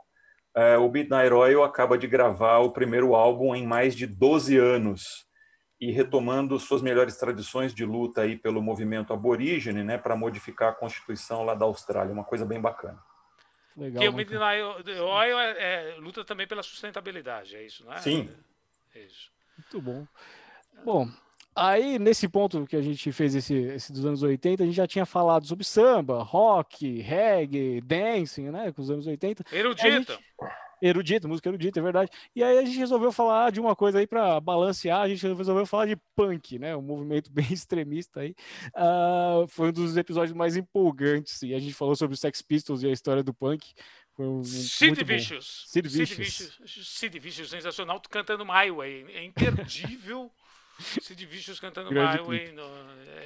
é, 0.55 0.77
o 0.77 0.89
Midnight 0.89 1.31
Oil 1.33 1.63
acaba 1.63 1.97
de 1.97 2.07
gravar 2.07 2.59
o 2.59 2.71
primeiro 2.71 3.15
álbum 3.15 3.55
em 3.55 3.65
mais 3.65 3.95
de 3.95 4.07
12 4.07 4.57
anos 4.57 5.27
e 5.79 5.91
retomando 5.91 6.59
suas 6.59 6.81
melhores 6.81 7.15
tradições 7.15 7.73
de 7.73 7.85
luta 7.85 8.21
aí 8.21 8.37
pelo 8.37 8.61
movimento 8.61 9.13
aborígene, 9.13 9.83
né, 9.83 9.97
para 9.97 10.15
modificar 10.15 10.69
a 10.69 10.75
constituição 10.75 11.43
lá 11.43 11.55
da 11.55 11.65
Austrália, 11.65 12.11
uma 12.11 12.25
coisa 12.25 12.45
bem 12.45 12.59
bacana. 12.59 13.01
Legal. 13.77 14.03
Porque 14.03 14.09
o 14.09 14.13
Midnight 14.13 14.99
Oil 14.99 15.39
é, 15.39 15.91
é- 15.91 15.95
luta 15.99 16.25
também 16.25 16.45
pela 16.45 16.61
sustentabilidade, 16.61 17.55
é 17.55 17.65
isso, 17.65 17.85
não 17.85 17.93
é? 17.93 17.97
Sim. 17.99 18.29
É 18.93 19.03
isso. 19.03 19.31
Muito 19.57 19.81
bom. 19.81 20.07
Bom, 20.83 21.09
Aí, 21.59 21.99
nesse 21.99 22.29
ponto 22.29 22.65
que 22.65 22.75
a 22.75 22.81
gente 22.81 23.11
fez 23.11 23.35
esse, 23.35 23.53
esse 23.53 23.91
dos 23.91 24.05
anos 24.05 24.23
80, 24.23 24.63
a 24.63 24.65
gente 24.65 24.75
já 24.75 24.87
tinha 24.87 25.05
falado 25.05 25.45
sobre 25.45 25.65
samba, 25.65 26.23
rock, 26.23 27.01
reggae, 27.01 27.81
dancing, 27.81 28.49
né? 28.49 28.71
Com 28.71 28.81
os 28.81 28.89
anos 28.89 29.05
80. 29.05 29.43
Erudita. 29.51 30.13
Gente... 30.13 30.19
Erudito, 30.81 31.27
música 31.27 31.49
erudita, 31.49 31.77
é 31.77 31.83
verdade. 31.83 32.09
E 32.33 32.41
aí 32.41 32.57
a 32.57 32.63
gente 32.63 32.77
resolveu 32.77 33.11
falar 33.11 33.51
de 33.51 33.59
uma 33.59 33.75
coisa 33.75 33.99
aí 33.99 34.07
para 34.07 34.39
balancear, 34.39 35.01
a 35.01 35.09
gente 35.09 35.21
resolveu 35.27 35.65
falar 35.65 35.87
de 35.87 35.97
punk, 36.15 36.57
né? 36.57 36.73
Um 36.77 36.81
movimento 36.81 37.29
bem 37.33 37.51
extremista 37.51 38.21
aí. 38.21 38.33
Uh, 38.69 39.45
foi 39.49 39.69
um 39.69 39.73
dos 39.73 39.97
episódios 39.97 40.33
mais 40.33 40.55
empolgantes, 40.55 41.41
e 41.41 41.53
a 41.53 41.59
gente 41.59 41.73
falou 41.73 41.95
sobre 41.97 42.13
os 42.13 42.21
Sex 42.21 42.41
Pistols 42.41 42.83
e 42.83 42.87
a 42.87 42.91
história 42.91 43.21
do 43.21 43.33
punk. 43.33 43.73
Foi 44.15 44.25
um, 44.25 44.43
Sid 44.43 45.03
Vicious. 45.03 45.65
Sid 45.67 45.87
Vicious. 45.89 46.59
Sid 46.65 47.19
Vicious, 47.19 47.49
sensacional, 47.49 48.01
cantando 48.09 48.45
My 48.45 48.71
Way. 48.71 49.05
É 49.13 49.23
imperdível. 49.23 50.31
Sid 50.79 51.25
Vicious 51.25 51.59
cantando 51.59 51.89
Grande 51.89 52.21
My 52.21 52.27
Way. 52.27 52.51
No, 52.53 52.63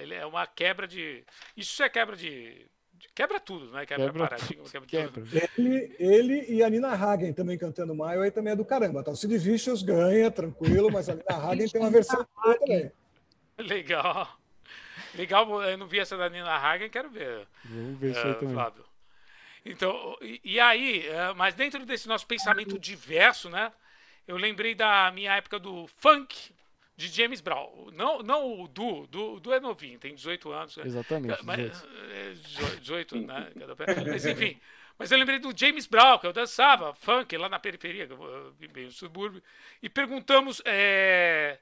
ele 0.02 0.16
é 0.16 0.26
uma 0.26 0.46
quebra 0.48 0.88
de. 0.88 1.24
Isso 1.56 1.82
é 1.84 1.90
quebra 1.90 2.16
de. 2.16 2.66
Quebra 3.14 3.40
tudo, 3.40 3.70
né? 3.72 3.86
Quebra, 3.86 4.06
Quebra 4.06 4.28
paradigma, 4.28 4.64
quebra, 4.70 4.88
Quebra. 4.88 5.12
tudo. 5.12 5.30
Ele, 5.58 5.96
ele 6.00 6.46
e 6.50 6.64
a 6.64 6.70
Nina 6.70 6.94
Hagen 6.94 7.34
também 7.34 7.58
cantando 7.58 7.94
My 7.94 8.18
Way 8.18 8.32
também 8.32 8.54
é 8.54 8.56
do 8.56 8.66
caramba. 8.66 9.04
Tá? 9.04 9.12
O 9.12 9.16
Sid 9.16 9.38
Vicious 9.38 9.84
ganha, 9.84 10.32
tranquilo, 10.32 10.92
mas 10.92 11.10
a 11.10 11.16
Nina 11.16 11.26
Hagen 11.36 11.68
tem 11.70 11.82
uma 11.82 11.92
versão 11.92 12.26
boa 12.36 12.58
também. 12.58 12.92
Legal. 13.58 14.40
Legal, 15.16 15.62
eu 15.64 15.78
não 15.78 15.86
vi 15.86 16.00
essa 16.00 16.18
da 16.18 16.30
Nina 16.30 16.56
Hagen, 16.56 16.90
quero 16.90 17.10
ver. 17.10 17.48
Vamos 17.66 18.00
ver 18.00 18.12
isso 18.12 18.20
aí 18.20 18.32
eh, 18.32 18.34
também. 18.36 18.54
Flávio. 18.54 18.86
Então, 19.66 20.18
e, 20.22 20.42
e 20.44 20.60
aí, 20.60 21.08
eh, 21.08 21.34
mas 21.36 21.54
dentro 21.54 21.86
desse 21.86 22.08
nosso 22.08 22.26
pensamento 22.26 22.80
diverso, 22.80 23.50
né? 23.50 23.72
Eu 24.28 24.38
lembrei 24.38 24.74
da 24.74 25.12
minha 25.12 25.36
época 25.36 25.60
do 25.60 25.86
funk 25.88 26.52
de 26.96 27.08
James 27.08 27.42
Brown. 27.42 27.90
Não, 27.94 28.20
não 28.20 28.62
o 28.62 28.68
Du, 28.68 29.08
Du, 29.08 29.40
Du 29.40 29.54
é 29.54 29.60
novinho, 29.60 30.00
tem 30.00 30.14
18 30.14 30.52
anos. 30.52 30.78
né? 30.78 30.84
Exatamente. 30.86 31.44
Mas, 31.44 31.58
18. 31.60 31.88
é, 32.12 32.76
18, 32.80 33.18
né? 33.22 33.52
Cada 33.60 33.76
pé. 33.76 33.86
Mas 34.10 34.26
enfim. 34.26 34.60
Mas 34.98 35.12
eu 35.12 35.18
lembrei 35.18 35.40
do 35.40 35.52
James 35.58 35.88
Brown, 35.88 36.20
que 36.20 36.28
eu 36.28 36.34
dançava 36.34 36.94
funk 36.94 37.36
lá 37.36 37.50
na 37.50 37.58
periferia, 37.60 38.08
vivia 38.60 38.86
no 38.86 38.92
subúrbio, 38.92 39.42
e 39.82 39.90
perguntamos. 39.90 40.62
é, 40.66 41.58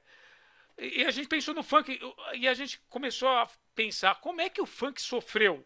E 0.76 1.04
a 1.04 1.10
gente 1.10 1.28
pensou 1.28 1.54
no 1.54 1.62
funk, 1.62 1.98
e 2.34 2.46
a 2.46 2.52
gente 2.54 2.78
começou 2.90 3.28
a 3.30 3.48
pensar 3.74 4.16
como 4.16 4.40
é 4.42 4.50
que 4.50 4.60
o 4.60 4.66
funk 4.66 5.00
sofreu 5.00 5.64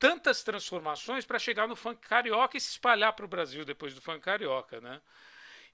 tantas 0.00 0.42
transformações 0.42 1.24
para 1.24 1.38
chegar 1.38 1.68
no 1.68 1.76
funk 1.76 2.00
carioca 2.06 2.56
e 2.56 2.60
se 2.60 2.70
espalhar 2.70 3.12
para 3.12 3.24
o 3.24 3.28
Brasil 3.28 3.64
depois 3.64 3.94
do 3.94 4.02
funk 4.02 4.20
carioca, 4.20 4.80
né? 4.80 5.00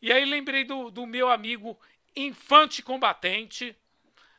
E 0.02 0.12
aí 0.12 0.24
lembrei 0.26 0.64
do, 0.64 0.90
do 0.90 1.06
meu 1.06 1.28
amigo 1.30 1.78
Infante 2.16 2.82
Combatente, 2.82 3.76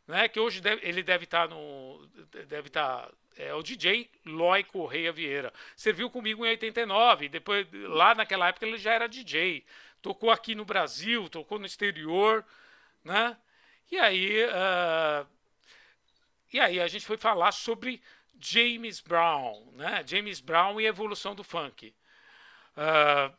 né? 0.08 0.28
Que 0.28 0.40
hoje 0.40 0.62
deve- 0.62 0.88
ele 0.88 1.02
deve 1.04 1.24
estar 1.26 1.48
no. 1.50 2.06
Deve 2.48 2.68
estar. 2.68 3.10
é 3.36 3.54
o 3.54 3.64
DJ 3.64 4.10
Loy 4.26 4.64
Correia 4.64 5.12
Vieira. 5.12 5.52
Serviu 5.76 6.10
comigo 6.10 6.46
em 6.46 6.50
89. 6.50 7.28
Depois, 7.30 7.68
lá 7.72 8.14
naquela 8.14 8.48
época, 8.50 8.66
ele 8.68 8.78
já 8.78 8.94
era 8.94 9.08
DJ. 9.10 9.66
Tocou 10.02 10.30
aqui 10.32 10.54
no 10.54 10.66
Brasil, 10.66 11.28
tocou 11.30 11.58
no 11.58 11.66
exterior, 11.66 12.46
né? 13.04 13.36
E 13.92 13.98
aí. 13.98 14.44
ah, 14.52 15.26
e 16.52 16.60
aí 16.60 16.80
a 16.80 16.88
gente 16.88 17.06
foi 17.06 17.18
falar 17.18 17.52
sobre 17.52 18.02
James 18.40 19.00
Brown, 19.02 19.72
né? 19.74 20.04
James 20.06 20.40
Brown 20.40 20.80
e 20.80 20.86
a 20.86 20.90
evolução 20.90 21.34
do 21.34 21.44
funk. 21.44 21.94
Ah, 22.78 23.32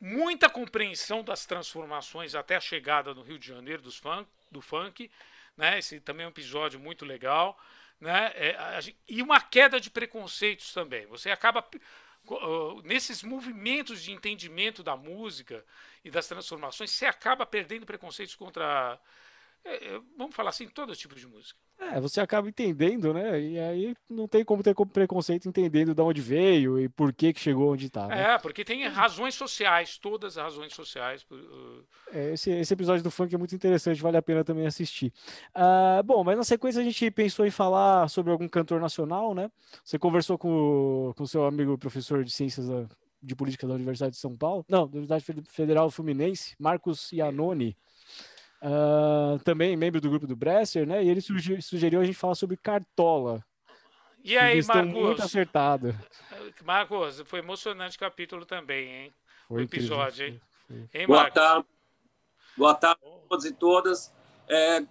muita 0.00 0.48
compreensão 0.48 1.22
das 1.22 1.44
transformações 1.44 2.34
até 2.34 2.56
a 2.56 2.60
chegada 2.60 3.14
no 3.14 3.22
Rio 3.22 3.38
de 3.38 3.46
Janeiro 3.46 3.82
dos 3.82 4.00
do 4.50 4.60
funk, 4.60 5.10
né? 5.56 5.78
Esse 5.78 6.00
também 6.00 6.24
é 6.24 6.26
um 6.26 6.30
episódio 6.30 6.80
muito 6.80 7.04
legal, 7.04 7.58
né? 8.00 8.32
É, 8.34 8.56
a 8.56 8.80
e 9.06 9.22
uma 9.22 9.40
queda 9.40 9.78
de 9.78 9.90
preconceitos 9.90 10.72
também. 10.72 11.06
Você 11.06 11.30
acaba 11.30 11.62
ah, 12.28 12.80
nesses 12.84 13.22
movimentos 13.22 14.02
de 14.02 14.12
entendimento 14.12 14.82
da 14.82 14.96
música 14.96 15.64
e 16.04 16.10
das 16.10 16.26
transformações, 16.26 16.90
você 16.90 17.06
acaba 17.06 17.46
perdendo 17.46 17.86
preconceitos 17.86 18.34
contra, 18.34 19.00
é, 19.64 19.94
é, 19.94 20.00
vamos 20.16 20.34
falar 20.34 20.50
assim, 20.50 20.68
todo 20.68 20.94
tipo 20.96 21.14
de 21.14 21.26
música. 21.26 21.58
É, 21.82 21.98
você 21.98 22.20
acaba 22.20 22.46
entendendo, 22.48 23.12
né? 23.14 23.40
E 23.40 23.58
aí 23.58 23.96
não 24.08 24.28
tem 24.28 24.44
como 24.44 24.62
ter 24.62 24.74
como 24.74 24.90
preconceito 24.90 25.48
entendendo 25.48 25.94
de 25.94 26.02
onde 26.02 26.20
veio 26.20 26.78
e 26.78 26.88
por 26.90 27.10
que 27.12 27.32
que 27.32 27.40
chegou 27.40 27.72
onde 27.72 27.86
está, 27.86 28.06
né? 28.06 28.34
É, 28.34 28.38
porque 28.38 28.64
tem 28.64 28.86
razões 28.86 29.34
sociais, 29.34 29.96
todas 29.96 30.36
as 30.36 30.44
razões 30.44 30.74
sociais. 30.74 31.24
uh, 31.30 31.82
É, 32.12 32.34
esse, 32.34 32.50
esse 32.50 32.74
episódio 32.74 33.02
do 33.02 33.10
funk 33.10 33.34
é 33.34 33.38
muito 33.38 33.54
interessante, 33.54 34.02
vale 34.02 34.16
a 34.18 34.22
pena 34.22 34.44
também 34.44 34.66
assistir. 34.66 35.10
Ah, 35.54 36.02
bom, 36.04 36.22
mas 36.22 36.36
na 36.36 36.44
sequência 36.44 36.80
a 36.80 36.84
gente 36.84 37.10
pensou 37.10 37.46
em 37.46 37.50
falar 37.50 38.08
sobre 38.10 38.30
algum 38.30 38.46
cantor 38.48 38.78
nacional, 38.78 39.34
né? 39.34 39.50
Você 39.82 39.98
conversou 39.98 40.36
com 40.36 41.14
o 41.18 41.26
seu 41.26 41.46
amigo 41.46 41.78
professor 41.78 42.22
de 42.22 42.30
Ciências 42.30 42.68
da- 42.68 42.86
de 43.22 43.34
Política 43.34 43.66
da 43.66 43.74
Universidade 43.74 44.12
de 44.12 44.18
São 44.20 44.36
Paulo, 44.36 44.64
não, 44.68 44.80
da 44.86 44.92
Universidade 44.98 45.24
Fe- 45.24 45.42
Federal 45.50 45.90
Fluminense, 45.90 46.54
Marcos 46.58 47.10
Iannone, 47.12 47.76
ah, 48.62 49.38
também 49.44 49.76
membro 49.76 50.00
do 50.00 50.10
grupo 50.10 50.26
do 50.26 50.36
Bresser, 50.36 50.86
né? 50.86 51.02
E 51.04 51.08
ele 51.08 51.20
sugi- 51.20 51.60
sugeriu 51.62 52.00
a 52.00 52.04
gente 52.04 52.16
falar 52.18 52.34
sobre 52.34 52.56
Cartola. 52.56 53.44
E 54.22 54.36
aí, 54.36 54.62
Sugestão 54.62 54.84
muito 54.86 55.06
Marcos? 55.06 55.24
acertada. 55.24 55.94
Marcos, 56.62 57.22
foi 57.26 57.38
emocionante 57.38 57.96
o 57.96 58.00
capítulo 58.00 58.44
também, 58.44 58.88
hein? 58.88 59.14
Foi 59.48 59.62
o 59.62 59.64
episódio, 59.64 60.26
incrível. 60.28 60.40
hein? 60.70 60.88
Hein, 60.92 61.06
Boa 61.06 61.18
Marcos? 61.22 61.34
tarde. 61.42 61.66
Boa 62.56 62.74
tarde 62.74 63.00
a 63.04 63.28
todos 63.28 63.44
e 63.46 63.52
todas. 63.54 64.14
É, 64.48 64.82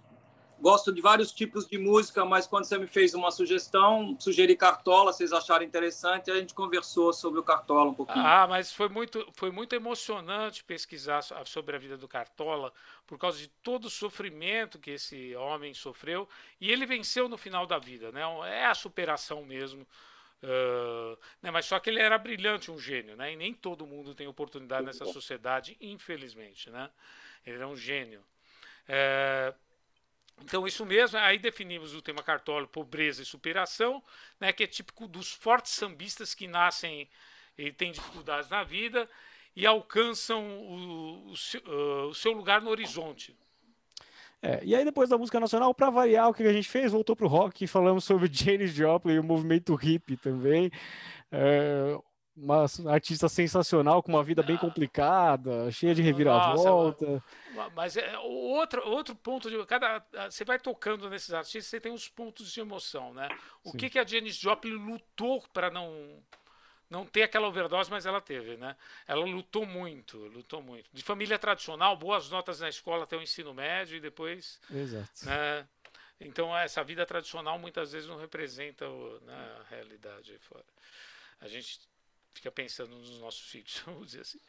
gosto 0.60 0.92
de 0.92 1.00
vários 1.00 1.32
tipos 1.32 1.66
de 1.66 1.78
música, 1.78 2.24
mas 2.24 2.46
quando 2.46 2.64
você 2.64 2.78
me 2.78 2.86
fez 2.86 3.14
uma 3.14 3.30
sugestão, 3.30 4.16
sugeri 4.18 4.56
Cartola, 4.56 5.12
vocês 5.12 5.32
acharam 5.32 5.64
interessante, 5.64 6.30
a 6.30 6.36
gente 6.36 6.54
conversou 6.54 7.12
sobre 7.12 7.40
o 7.40 7.42
Cartola 7.42 7.90
um 7.90 7.94
pouquinho. 7.94 8.24
Ah, 8.24 8.46
mas 8.48 8.72
foi 8.72 8.88
muito, 8.88 9.26
foi 9.34 9.50
muito 9.50 9.74
emocionante 9.74 10.64
pesquisar 10.64 11.22
so- 11.22 11.34
sobre 11.46 11.76
a 11.76 11.78
vida 11.78 11.96
do 11.96 12.08
Cartola, 12.08 12.72
por 13.06 13.18
causa 13.18 13.38
de 13.38 13.48
todo 13.48 13.84
o 13.86 13.90
sofrimento 13.90 14.78
que 14.78 14.90
esse 14.92 15.34
homem 15.36 15.72
sofreu, 15.74 16.28
e 16.60 16.70
ele 16.70 16.86
venceu 16.86 17.28
no 17.28 17.38
final 17.38 17.66
da 17.66 17.78
vida, 17.78 18.10
né? 18.12 18.22
É 18.48 18.66
a 18.66 18.74
superação 18.74 19.44
mesmo. 19.44 19.86
ah, 20.42 21.16
né? 21.42 21.50
Mas 21.50 21.66
só 21.66 21.78
que 21.78 21.90
ele 21.90 22.00
era 22.00 22.18
brilhante, 22.18 22.70
um 22.70 22.78
gênio, 22.78 23.16
né? 23.16 23.32
E 23.32 23.36
nem 23.36 23.52
todo 23.54 23.86
mundo 23.86 24.14
tem 24.14 24.26
oportunidade 24.26 24.86
nessa 24.86 25.04
sociedade, 25.06 25.76
infelizmente, 25.80 26.70
né? 26.70 26.90
Ele 27.46 27.56
era 27.56 27.68
um 27.68 27.76
gênio. 27.76 28.22
É, 28.88 29.54
então, 30.42 30.66
isso 30.66 30.84
mesmo, 30.84 31.18
aí 31.18 31.38
definimos 31.38 31.94
o 31.94 32.02
tema 32.02 32.22
Cartola, 32.22 32.66
pobreza 32.66 33.22
e 33.22 33.26
superação, 33.26 34.02
né, 34.38 34.52
que 34.52 34.64
é 34.64 34.66
típico 34.66 35.06
dos 35.06 35.32
fortes 35.32 35.72
sambistas 35.72 36.34
que 36.34 36.48
nascem 36.48 37.08
e 37.56 37.72
têm 37.72 37.92
dificuldades 37.92 38.48
na 38.48 38.64
vida 38.64 39.08
e 39.54 39.66
alcançam 39.66 40.42
o, 40.62 41.30
o 41.30 41.36
seu, 41.36 41.60
ah, 41.66 42.06
o 42.06 42.14
seu 42.14 42.32
lugar 42.32 42.62
no 42.62 42.70
horizonte. 42.70 43.36
É, 44.42 44.60
e 44.64 44.74
aí 44.74 44.84
depois 44.84 45.10
da 45.10 45.18
música 45.18 45.38
nacional, 45.38 45.74
para 45.74 45.90
variar, 45.90 46.28
o 46.30 46.34
que 46.34 46.42
a 46.42 46.52
gente 46.52 46.68
fez? 46.68 46.92
Voltou 46.92 47.14
pro 47.14 47.28
rock 47.28 47.64
e 47.64 47.66
falamos 47.66 48.04
sobre 48.04 48.28
Janis 48.32 48.72
Joplin 48.72 49.14
e 49.14 49.18
o 49.18 49.24
movimento 49.24 49.74
hippie 49.74 50.16
também. 50.16 50.70
É, 51.30 51.98
uma 52.42 52.92
artista 52.92 53.28
sensacional, 53.28 54.02
com 54.02 54.10
uma 54.12 54.24
vida 54.24 54.42
bem 54.42 54.56
complicada, 54.56 55.70
cheia 55.70 55.94
de 55.94 56.02
reviravolta. 56.02 57.22
Mas 57.74 57.96
é 57.96 58.18
outro, 58.18 58.86
outro 58.88 59.14
ponto 59.14 59.50
de 59.50 59.64
cada 59.66 60.04
você 60.30 60.44
vai 60.44 60.58
tocando 60.58 61.08
nesses 61.10 61.32
artistas, 61.32 61.66
você 61.66 61.80
tem 61.80 61.92
os 61.92 62.08
pontos 62.08 62.52
de 62.52 62.60
emoção, 62.60 63.12
né? 63.12 63.28
O 63.64 63.70
Sim. 63.70 63.78
que 63.78 63.90
que 63.90 63.98
a 63.98 64.06
Janis 64.06 64.36
Joplin 64.36 64.72
lutou 64.74 65.42
para 65.52 65.70
não 65.70 66.22
não 66.88 67.06
ter 67.06 67.22
aquela 67.22 67.46
overdose, 67.46 67.88
mas 67.88 68.04
ela 68.04 68.20
teve, 68.20 68.56
né? 68.56 68.74
Ela 69.06 69.24
lutou 69.24 69.64
muito, 69.64 70.18
lutou 70.18 70.60
muito. 70.60 70.90
De 70.92 71.04
família 71.04 71.38
tradicional, 71.38 71.96
boas 71.96 72.28
notas 72.30 72.58
na 72.58 72.68
escola 72.68 73.04
até 73.04 73.16
o 73.16 73.22
ensino 73.22 73.54
médio 73.54 73.96
e 73.96 74.00
depois 74.00 74.60
Exato. 74.68 75.24
né? 75.24 75.68
Então 76.20 76.56
essa 76.56 76.82
vida 76.82 77.06
tradicional 77.06 77.58
muitas 77.58 77.92
vezes 77.92 78.08
não 78.08 78.18
representa 78.18 78.88
o- 78.88 79.20
né, 79.20 79.56
a 79.60 79.74
realidade 79.74 80.32
aí 80.32 80.38
fora. 80.38 80.64
A 81.40 81.48
gente 81.48 81.78
fica 82.34 82.50
pensando 82.50 82.94
nos 82.96 83.18
nossos 83.18 83.50
filhos, 83.50 83.78
vamos 83.86 84.06
dizer 84.06 84.22
assim. 84.22 84.40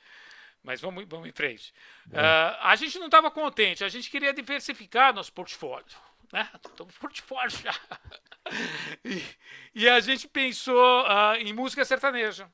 Mas 0.63 0.79
vamos, 0.79 1.05
vamos 1.07 1.27
em 1.27 1.31
frente. 1.31 1.73
Ah, 2.13 2.69
a 2.71 2.75
gente 2.75 2.99
não 2.99 3.07
estava 3.07 3.31
contente, 3.31 3.83
a 3.83 3.89
gente 3.89 4.09
queria 4.09 4.31
diversificar 4.31 5.13
nosso 5.13 5.33
portfólio. 5.33 5.97
Né? 6.31 6.49
Estamos 6.65 6.97
portfólio 6.97 7.49
já. 7.49 7.73
E, 9.05 9.23
e 9.75 9.87
a 9.87 9.99
gente 9.99 10.27
pensou 10.27 11.05
ah, 11.05 11.35
em 11.37 11.53
música 11.53 11.85
sertaneja. 11.85 12.51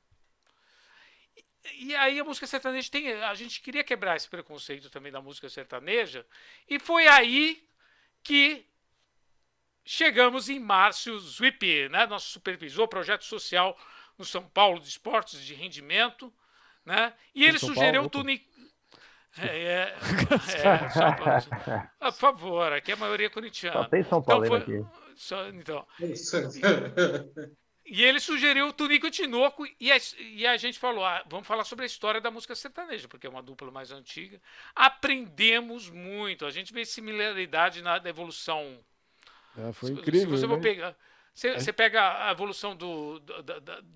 E 1.74 1.94
aí 1.96 2.20
a 2.20 2.24
música 2.24 2.46
sertaneja 2.46 2.90
tem. 2.90 3.12
A 3.12 3.34
gente 3.34 3.60
queria 3.60 3.82
quebrar 3.82 4.16
esse 4.16 4.28
preconceito 4.28 4.90
também 4.90 5.10
da 5.10 5.20
música 5.20 5.48
sertaneja. 5.48 6.26
E 6.68 6.78
foi 6.78 7.08
aí 7.08 7.66
que 8.22 8.64
chegamos 9.84 10.48
em 10.48 10.60
Márcio 10.60 11.18
Zwipe, 11.18 11.88
né? 11.88 12.06
Nosso 12.06 12.30
supervisor, 12.30 12.86
projeto 12.86 13.24
social 13.24 13.78
no 14.18 14.24
São 14.24 14.42
Paulo 14.42 14.80
de 14.80 14.88
esportes 14.88 15.40
de 15.44 15.54
rendimento. 15.54 16.32
Né? 16.84 17.12
E 17.34 17.44
ele 17.44 17.58
São 17.58 17.68
sugeriu 17.68 18.02
Paulo, 18.02 18.06
o 18.06 18.10
Tuni. 18.10 18.46
É, 19.36 19.44
é, 19.46 19.96
é 22.00 22.10
por 22.10 22.12
favor, 22.12 22.72
aqui 22.72 22.92
a 22.92 22.96
maioria 22.96 23.26
é 23.26 23.30
corintiana. 23.30 23.82
Só 23.82 23.88
tem 23.88 24.02
São 24.02 24.22
Paulo 24.22 24.46
foi- 24.46 24.58
aqui. 24.58 24.84
só- 25.14 25.46
então. 25.48 25.86
E 27.90 28.04
ele 28.04 28.20
sugeriu 28.20 28.66
o 28.68 28.72
Tunico 28.72 29.06
e 29.06 29.10
Tinoco 29.10 29.66
e 29.80 29.90
a, 29.90 29.96
e 30.20 30.46
a 30.46 30.56
gente 30.58 30.78
falou, 30.78 31.04
ah, 31.04 31.22
vamos 31.26 31.46
falar 31.46 31.64
sobre 31.64 31.84
a 31.84 31.86
história 31.86 32.20
da 32.20 32.30
música 32.30 32.54
sertaneja, 32.54 33.08
porque 33.08 33.26
é 33.26 33.30
uma 33.30 33.42
dupla 33.42 33.70
mais 33.70 33.90
antiga. 33.90 34.38
Aprendemos 34.74 35.88
muito, 35.88 36.44
a 36.44 36.50
gente 36.50 36.70
vê 36.72 36.84
similaridade 36.84 37.80
na 37.80 37.96
evolução. 38.04 38.78
É, 39.56 39.72
foi 39.72 39.88
Se- 39.88 39.94
incrível. 39.94 40.36
Se 40.36 40.42
você 40.42 40.46
for 40.48 40.56
né? 40.58 40.62
pegar, 40.62 40.96
você, 41.38 41.48
É. 41.50 41.60
você 41.60 41.72
pega 41.72 42.26
a 42.26 42.32
evolução 42.32 42.74
do, 42.74 43.20
do, 43.20 43.42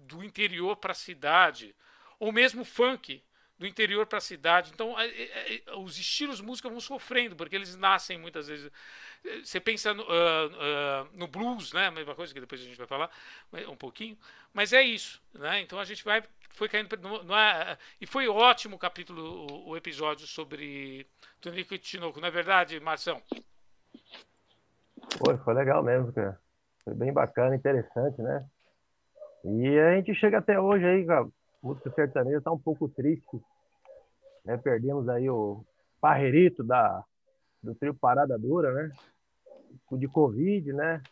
do 0.06 0.24
interior 0.24 0.76
para 0.76 0.92
a 0.92 0.94
cidade, 0.94 1.74
ou 2.20 2.30
mesmo 2.30 2.64
funk 2.64 3.20
do 3.58 3.66
interior 3.66 4.06
para 4.06 4.18
a 4.18 4.20
cidade. 4.20 4.70
Então, 4.72 4.98
é- 4.98 5.06
é- 5.06 5.62
os 5.76 5.98
estilos 5.98 6.40
música 6.40 6.68
vão 6.68 6.80
sofrendo, 6.80 7.34
porque 7.34 7.56
eles 7.56 7.76
nascem 7.76 8.16
muitas 8.16 8.46
vezes. 8.46 8.70
Você 9.42 9.58
pensa 9.60 9.92
no, 9.92 10.02
ah, 10.04 10.50
ah, 10.60 11.06
no 11.14 11.26
blues, 11.26 11.72
né? 11.72 11.86
A 11.88 11.90
mesma 11.90 12.14
coisa 12.14 12.32
que 12.32 12.40
depois 12.40 12.60
a 12.60 12.64
gente 12.64 12.76
vai 12.78 12.86
falar 12.86 13.10
um 13.68 13.76
pouquinho. 13.76 14.16
Mas 14.52 14.72
é 14.72 14.82
isso, 14.82 15.20
né? 15.34 15.60
Então 15.60 15.80
a 15.80 15.84
gente 15.84 16.04
vai 16.04 16.22
foi 16.50 16.68
caindo 16.68 16.96
no, 16.98 17.24
no- 17.24 17.34
e 18.00 18.06
foi 18.06 18.28
ótimo 18.28 18.76
o 18.76 18.78
capítulo, 18.78 19.46
o, 19.50 19.70
o 19.70 19.76
episódio 19.76 20.26
sobre 20.26 21.06
Tonico 21.40 21.74
e 21.74 21.78
Tinoco, 21.78 22.20
não 22.20 22.28
é 22.28 22.30
verdade, 22.30 22.78
Marção? 22.78 23.22
Foi, 25.18 25.36
foi 25.38 25.54
legal 25.54 25.82
mesmo, 25.82 26.12
cara. 26.12 26.38
Foi 26.84 26.94
bem 26.94 27.12
bacana, 27.12 27.54
interessante, 27.54 28.20
né? 28.20 28.46
E 29.44 29.78
a 29.78 29.96
gente 29.96 30.14
chega 30.14 30.38
até 30.38 30.58
hoje 30.58 30.84
aí, 30.84 31.04
cara. 31.04 31.28
Música 31.62 31.90
sertaneja 31.90 32.40
tá 32.40 32.50
um 32.50 32.58
pouco 32.58 32.88
triste. 32.88 33.40
Né? 34.44 34.56
Perdemos 34.56 35.08
aí 35.08 35.30
o 35.30 35.64
Parreirito 36.00 36.64
da, 36.64 37.04
do 37.62 37.74
trio 37.74 37.94
Parada 37.94 38.38
Dura, 38.38 38.72
né? 38.72 38.92
De 39.92 40.08
Covid, 40.08 40.72
né? 40.72 41.02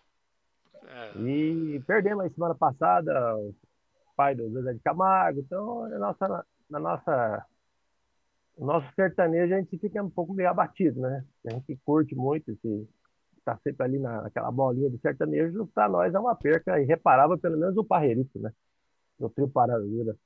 É, 0.87 1.19
E 1.19 1.81
perdemos 1.87 2.25
aí 2.25 2.31
semana 2.31 2.55
passada 2.55 3.37
o 3.37 3.55
pai 4.17 4.35
do 4.35 4.51
Zezé 4.51 4.75
de 4.75 4.81
Camargo. 4.81 5.41
Então, 5.41 5.89
na 5.89 5.99
nossa, 5.99 6.47
na 6.69 6.79
nossa, 6.79 7.47
no 8.59 8.67
nosso 8.67 8.93
sertanejo, 8.95 9.55
a 9.55 9.59
gente 9.59 9.79
fica 9.79 10.03
um 10.03 10.11
pouco 10.11 10.35
meio 10.35 10.51
abatido, 10.51 11.01
né? 11.01 11.25
A 11.47 11.51
gente 11.51 11.77
curte 11.85 12.15
muito 12.15 12.51
esse. 12.51 12.89
Tá 13.51 13.59
sempre 13.65 13.85
ali 13.85 13.99
na, 13.99 14.23
naquela 14.23 14.51
bolinha 14.53 14.89
de 14.89 14.99
sertanejo, 14.99 15.67
para 15.75 15.89
nós 15.89 16.15
é 16.15 16.19
uma 16.19 16.37
perca 16.37 16.81
irreparável, 16.81 17.37
pelo 17.37 17.59
menos 17.59 17.77
o 17.77 17.85
Parreirito, 17.85 18.39
né? 18.39 18.53
Do 19.19 19.29
trio 19.29 19.49
Parada 19.49 19.83
Dura. 19.83 20.17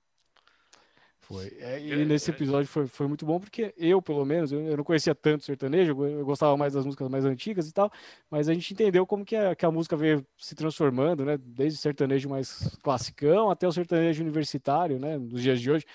Foi. 1.21 1.47
É, 1.59 1.81
e 1.81 1.89
Grande, 1.89 2.05
nesse 2.05 2.27
grande. 2.27 2.43
episódio 2.43 2.69
foi, 2.69 2.87
foi 2.87 3.07
muito 3.07 3.25
bom, 3.25 3.41
porque 3.41 3.73
eu, 3.79 4.03
pelo 4.03 4.27
menos, 4.27 4.53
eu, 4.53 4.61
eu 4.61 4.77
não 4.77 4.85
conhecia 4.85 5.15
tanto 5.15 5.43
sertanejo, 5.43 6.05
eu, 6.05 6.23
gostava 6.23 6.55
mais 6.55 6.75
das 6.75 6.85
músicas 6.85 7.09
mais 7.09 7.25
antigas 7.25 7.67
e 7.67 7.73
tal, 7.73 7.91
mas 8.31 8.47
a 8.47 8.53
gente 8.53 8.75
entendeu 8.75 9.07
como 9.07 9.25
que 9.25 9.35
a, 9.35 9.55
que 9.55 9.65
a 9.65 9.71
música 9.71 9.97
veio 9.97 10.25
se 10.37 10.55
transformando, 10.55 11.25
né? 11.25 11.39
Desde 11.39 11.79
o 11.79 11.83
sertanejo 11.83 12.29
mais 12.29 12.77
classicão 12.83 13.51
até 13.51 13.67
o 13.67 13.73
sertanejo 13.73 14.23
universitário, 14.23 14.99
né? 14.99 15.17
Nos 15.17 15.41
dias 15.41 15.59
de 15.59 15.71
hoje. 15.71 15.87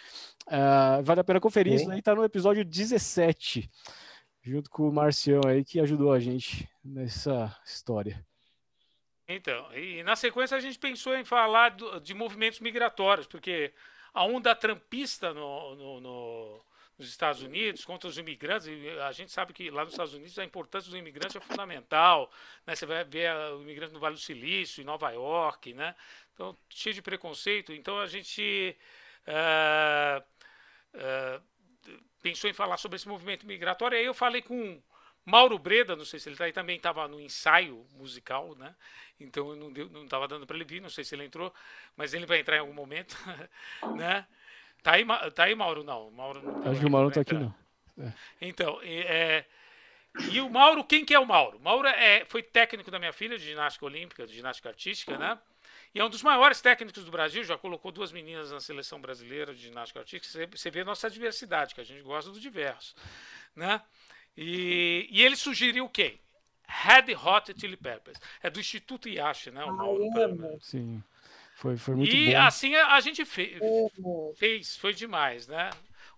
Ah, 0.48 1.00
vale 1.04 1.20
a 1.20 1.24
pena 1.24 1.40
conferir, 1.40 1.74
isso 1.74 1.86
Sim. 1.86 1.92
aí 1.92 2.02
tá 2.02 2.16
no 2.16 2.24
episódio 2.24 2.66
17, 2.66 3.70
junto 4.50 4.70
com 4.70 4.90
o 4.90 4.92
Marcião 4.92 5.42
aí, 5.48 5.64
que 5.64 5.80
ajudou 5.80 6.12
a 6.12 6.20
gente 6.20 6.68
nessa 6.84 7.56
história. 7.66 8.26
Então, 9.28 9.72
e 9.78 10.02
na 10.04 10.16
sequência 10.16 10.58
a 10.58 10.60
gente 10.60 10.80
pensou 10.80 11.16
em 11.16 11.24
falar 11.24 11.70
do- 11.70 12.00
de 12.00 12.14
movimentos 12.16 12.60
migratórios, 12.60 13.28
porque 13.28 13.72
a 14.14 14.24
onda 14.26 14.56
trampista 14.56 15.34
no, 15.34 15.76
no- 15.76 16.02
no- 16.02 16.66
nos 16.98 17.08
Estados 17.10 17.42
Unidos 17.44 17.86
contra 17.86 18.10
os 18.10 18.18
imigrantes, 18.18 18.68
a 19.08 19.12
gente 19.12 19.32
sabe 19.32 19.54
que 19.54 19.70
lá 19.70 19.84
nos 19.86 19.94
Estados 19.94 20.14
Unidos 20.14 20.38
a 20.40 20.44
importância 20.44 20.90
do 20.92 20.98
imigrante 20.98 21.38
é 21.38 21.42
fundamental, 21.42 22.30
né? 22.66 22.76
Você 22.76 22.86
vai 22.86 23.04
ver 23.06 23.28
ah, 23.28 23.56
o 23.56 23.62
imigrante 23.62 23.94
no 23.94 24.00
Vale 24.00 24.16
do 24.16 24.20
Silício, 24.22 24.82
em 24.82 24.86
Nova 24.86 25.10
York, 25.12 25.74
né? 25.74 25.96
Então, 26.34 26.58
cheio 26.70 26.94
de 26.96 27.02
preconceito. 27.02 27.72
Então, 27.72 28.00
a 28.00 28.08
gente 28.08 28.76
ah, 29.28 30.24
ah, 30.96 31.42
pensou 32.22 32.50
em 32.50 32.54
falar 32.54 32.78
sobre 32.78 32.96
esse 32.98 33.08
movimento 33.08 33.46
migratório. 33.46 33.98
Aí 33.98 34.06
eu 34.06 34.14
falei 34.14 34.42
com 34.42 34.82
Mauro 35.26 35.60
Breda, 35.60 35.96
não 35.96 36.06
sei 36.06 36.20
se 36.20 36.30
ele 36.30 36.36
está 36.36 36.46
aí, 36.46 36.52
também 36.52 36.78
estava 36.78 37.08
no 37.08 37.20
ensaio 37.20 37.86
musical, 37.92 38.56
né? 38.56 38.76
Então 39.20 39.50
eu 39.50 39.90
não 39.90 40.04
estava 40.04 40.28
dando 40.28 40.48
para 40.48 40.56
ele 40.56 40.66
vir, 40.66 40.82
não 40.82 40.90
sei 40.90 41.04
se 41.04 41.16
ele 41.16 41.26
entrou, 41.26 41.54
mas 41.96 42.14
ele 42.14 42.26
vai 42.26 42.40
entrar 42.40 42.58
em 42.58 42.60
algum 42.60 42.74
momento, 42.74 43.16
né? 43.96 44.26
Tá 44.82 44.94
aí, 44.94 45.06
tá 45.34 45.44
aí 45.44 45.56
Mauro? 45.56 45.84
Não, 45.84 46.10
Mauro 46.12 46.42
não 46.42 46.62
deu 46.62 46.72
Acho 46.72 46.80
que 46.80 46.86
o 46.86 46.90
Mauro 46.90 47.08
não 47.08 47.14
pra 47.14 47.24
tá 47.24 47.36
aqui, 47.36 47.44
não. 47.44 48.14
Então, 48.40 48.82
e, 48.82 49.02
é, 49.02 49.46
e 50.32 50.40
o 50.40 50.50
Mauro, 50.50 50.84
quem 50.84 51.04
que 51.04 51.14
é 51.14 51.20
o 51.20 51.26
Mauro? 51.26 51.60
Mauro 51.60 51.88
é, 51.88 52.24
foi 52.26 52.42
técnico 52.42 52.90
da 52.90 52.98
minha 52.98 53.12
filha 53.12 53.38
de 53.38 53.44
ginástica 53.44 53.86
olímpica, 53.86 54.26
de 54.26 54.34
ginástica 54.34 54.70
artística, 54.70 55.18
né? 55.18 55.38
E 55.94 56.00
é 56.00 56.06
um 56.06 56.10
dos 56.10 56.22
maiores 56.22 56.62
técnicos 56.62 57.04
do 57.04 57.12
Brasil, 57.12 57.44
já 57.44 57.58
colocou 57.58 57.92
duas 57.92 58.12
meninas 58.12 58.52
na 58.52 58.60
seleção 58.60 59.02
brasileira 59.02 59.54
de 59.54 59.62
ginástica 59.62 60.00
artística. 60.00 60.48
Você, 60.56 60.70
vê 60.70 60.82
a 60.82 60.86
nossa 60.86 61.10
diversidade, 61.10 61.74
que 61.74 61.82
a 61.82 61.84
gente 61.84 62.02
gosta 62.04 62.32
do 62.32 62.40
diverso, 62.40 62.94
né? 63.56 63.82
E, 64.38 65.08
e 65.12 65.22
ele 65.24 65.36
sugeriu 65.36 65.90
quem? 65.90 66.20
Red 66.68 67.16
Hot 67.16 67.52
Chili 67.60 67.76
Peppers. 67.76 68.20
É 68.44 68.50
do 68.50 68.60
Instituto 68.60 69.10
Iache, 69.10 69.50
né? 69.50 69.64
O 69.66 69.76
Mauro, 69.76 70.04
Ai, 70.04 70.10
pra- 70.12 70.26
amo. 70.26 70.60
Sim, 70.62 71.04
foi, 71.56 71.76
foi 71.76 71.96
muito 71.96 72.16
e 72.16 72.32
bom. 72.34 72.40
assim 72.40 72.76
a, 72.76 72.94
a 72.94 73.00
gente 73.02 73.26
fe- 73.26 73.58
fez, 74.36 74.78
foi 74.78 74.94
demais, 74.94 75.48
né? 75.48 75.72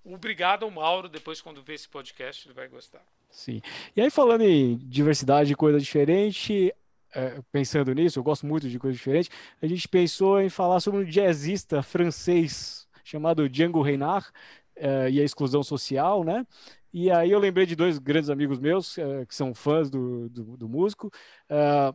Obrigado 0.04 0.64
ao 0.64 0.72
Mauro, 0.72 1.08
depois 1.08 1.40
quando 1.42 1.62
ver 1.64 1.76
esse 1.76 1.88
podcast 1.88 2.46
ele 2.48 2.54
vai 2.54 2.68
gostar. 2.68 3.02
Sim. 3.30 3.62
E 3.96 4.02
aí, 4.02 4.10
falando 4.10 4.42
em 4.42 4.76
diversidade 4.78 5.54
e 5.54 5.56
coisa 5.56 5.80
diferente, 5.80 6.74
é, 7.14 7.42
pensando 7.52 7.94
nisso, 7.94 8.20
eu 8.20 8.24
gosto 8.24 8.46
muito 8.46 8.70
de 8.70 8.80
coisa 8.80 8.96
diferente, 8.96 9.30
a 9.62 9.68
gente 9.68 9.88
pensou 9.88 10.42
em 10.42 10.50
falar 10.50 10.80
sobre 10.80 11.02
um 11.02 11.06
jazzista 11.06 11.82
francês 11.82 12.88
chamado 13.04 13.50
Django 13.50 13.82
Reinhardt 13.82 14.32
é, 14.76 15.10
e 15.10 15.20
a 15.20 15.24
exclusão 15.24 15.64
social, 15.64 16.24
né? 16.24 16.46
E 16.94 17.10
aí 17.10 17.32
eu 17.32 17.40
lembrei 17.40 17.66
de 17.66 17.76
dois 17.76 17.98
grandes 17.98 18.30
amigos 18.30 18.60
meus 18.60 18.98
é, 18.98 19.26
que 19.26 19.34
são 19.34 19.54
fãs 19.54 19.90
do, 19.90 20.30
do, 20.30 20.58
do 20.58 20.70
músico, 20.70 21.10
é, 21.50 21.94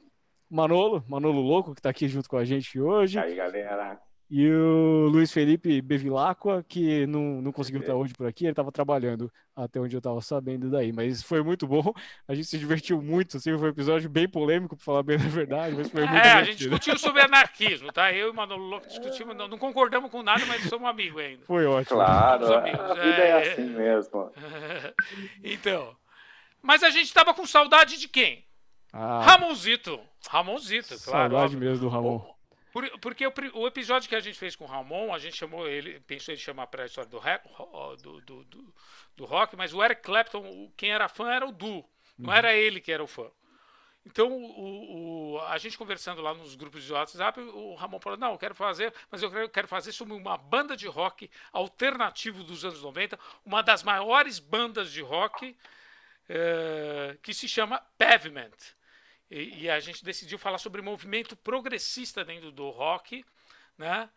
Manolo, 0.48 1.04
Manolo 1.08 1.40
Louco, 1.40 1.74
que 1.74 1.80
está 1.80 1.90
aqui 1.90 2.08
junto 2.08 2.28
com 2.28 2.36
a 2.36 2.44
gente 2.44 2.80
hoje, 2.80 3.18
Aí, 3.18 3.34
galera. 3.34 4.00
E 4.28 4.50
o 4.50 5.08
Luiz 5.08 5.32
Felipe 5.32 5.80
Bevilacqua, 5.80 6.64
que 6.68 7.06
não, 7.06 7.40
não 7.40 7.52
conseguiu 7.52 7.80
estar 7.80 7.94
hoje 7.94 8.12
por 8.12 8.26
aqui, 8.26 8.44
ele 8.44 8.52
estava 8.52 8.72
trabalhando, 8.72 9.32
até 9.54 9.78
onde 9.80 9.94
eu 9.94 9.98
estava 9.98 10.20
sabendo 10.20 10.68
daí. 10.70 10.92
Mas 10.92 11.22
foi 11.22 11.42
muito 11.42 11.66
bom, 11.66 11.92
a 12.26 12.34
gente 12.34 12.48
se 12.48 12.58
divertiu 12.58 13.00
muito, 13.00 13.36
assim, 13.36 13.56
foi 13.56 13.68
um 13.68 13.72
episódio 13.72 14.10
bem 14.10 14.28
polêmico, 14.28 14.76
para 14.76 14.84
falar 14.84 15.02
bem 15.04 15.16
a 15.16 15.18
verdade, 15.18 15.76
mas 15.76 15.88
foi 15.88 16.06
muito 16.06 16.14
É, 16.14 16.32
a 16.32 16.42
gente 16.42 16.56
divertido. 16.58 16.70
discutiu 16.78 16.98
sobre 16.98 17.22
anarquismo, 17.22 17.92
tá? 17.92 18.12
Eu 18.12 18.28
e 18.28 18.30
o 18.30 18.34
Manolo 18.34 18.64
Louco 18.64 18.88
discutimos, 18.88 19.36
não, 19.36 19.46
não 19.48 19.58
concordamos 19.58 20.10
com 20.10 20.22
nada, 20.22 20.44
mas 20.46 20.62
somos 20.64 20.88
amigos 20.88 21.20
ainda. 21.22 21.44
Foi 21.44 21.64
ótimo. 21.64 21.96
Claro, 21.96 22.46
a 22.52 22.94
vida 22.94 23.22
é 23.22 23.52
assim 23.52 23.70
mesmo. 23.70 24.32
então, 25.44 25.96
mas 26.60 26.82
a 26.82 26.90
gente 26.90 27.12
tava 27.14 27.32
com 27.32 27.46
saudade 27.46 27.98
de 27.98 28.08
quem? 28.08 28.44
Ah, 28.92 29.22
Ramonzito. 29.22 30.00
Ramonzito, 30.28 30.88
claro. 31.04 31.32
saudade 31.34 31.56
mesmo 31.56 31.78
do 31.78 31.88
Ramon. 31.88 32.35
Por- 32.76 32.98
porque 33.00 33.26
o, 33.26 33.32
o 33.54 33.66
episódio 33.66 34.06
que 34.08 34.14
a 34.14 34.20
gente 34.20 34.38
fez 34.38 34.54
com 34.54 34.64
o 34.64 34.68
Ramon, 34.68 35.14
a 35.14 35.18
gente 35.18 35.34
chamou 35.36 35.66
ele, 35.66 35.98
pensou 36.00 36.34
em 36.34 36.36
chamar 36.36 36.66
para 36.66 36.82
a 36.82 36.86
história 36.86 37.08
do, 37.08 37.18
rap- 37.18 37.48
do, 38.02 38.20
do, 38.20 38.44
do- 38.44 38.74
do 39.16 39.24
rock, 39.24 39.56
mas 39.56 39.72
o 39.72 39.82
Eric 39.82 40.02
Clapton, 40.02 40.70
quem 40.76 40.90
era 40.90 41.08
fã 41.08 41.30
era 41.32 41.46
o 41.46 41.52
Du, 41.52 41.82
não 42.18 42.32
era 42.32 42.52
ele 42.54 42.80
que 42.80 42.92
era 42.92 43.02
o 43.02 43.06
fã. 43.06 43.30
Então, 44.04 44.30
o, 44.30 45.34
o- 45.36 45.40
a 45.48 45.56
gente 45.58 45.78
conversando 45.78 46.20
lá 46.20 46.34
nos 46.34 46.54
grupos 46.54 46.84
de 46.84 46.92
WhatsApp, 46.92 47.40
o 47.40 47.74
Ramon 47.76 47.98
falou: 47.98 48.18
Não, 48.18 48.32
eu 48.32 48.38
quero 48.38 48.54
fazer, 48.54 48.92
mas 49.10 49.22
eu 49.22 49.30
quero, 49.30 49.48
quero 49.48 49.66
fazer 49.68 49.90
sobre 49.92 50.12
uma 50.14 50.36
banda 50.36 50.76
de 50.76 50.86
rock 50.86 51.30
alternativo 51.52 52.44
dos 52.44 52.64
anos 52.64 52.82
90, 52.82 53.18
uma 53.44 53.62
das 53.62 53.82
maiores 53.82 54.38
bandas 54.38 54.92
de 54.92 55.00
rock 55.00 55.56
eh, 56.28 57.16
que 57.22 57.32
se 57.34 57.48
chama 57.48 57.80
Pavement. 57.98 58.50
E, 59.30 59.64
e 59.64 59.70
a 59.70 59.80
gente 59.80 60.04
decidiu 60.04 60.38
falar 60.38 60.58
sobre 60.58 60.82
movimento 60.82 61.36
progressista 61.36 62.24
dentro 62.24 62.50
do 62.52 62.70
rock, 62.70 63.24
né? 63.76 64.08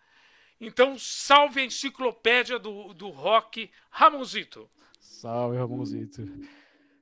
Então, 0.62 0.98
salve 1.00 1.62
a 1.62 1.66
enciclopédia 1.66 2.60
do, 2.60 2.94
do 2.94 3.10
rock 3.10 3.72
Ramonzito. 3.90 4.70
Salve, 5.00 5.58
Ramonzito. 5.58 6.22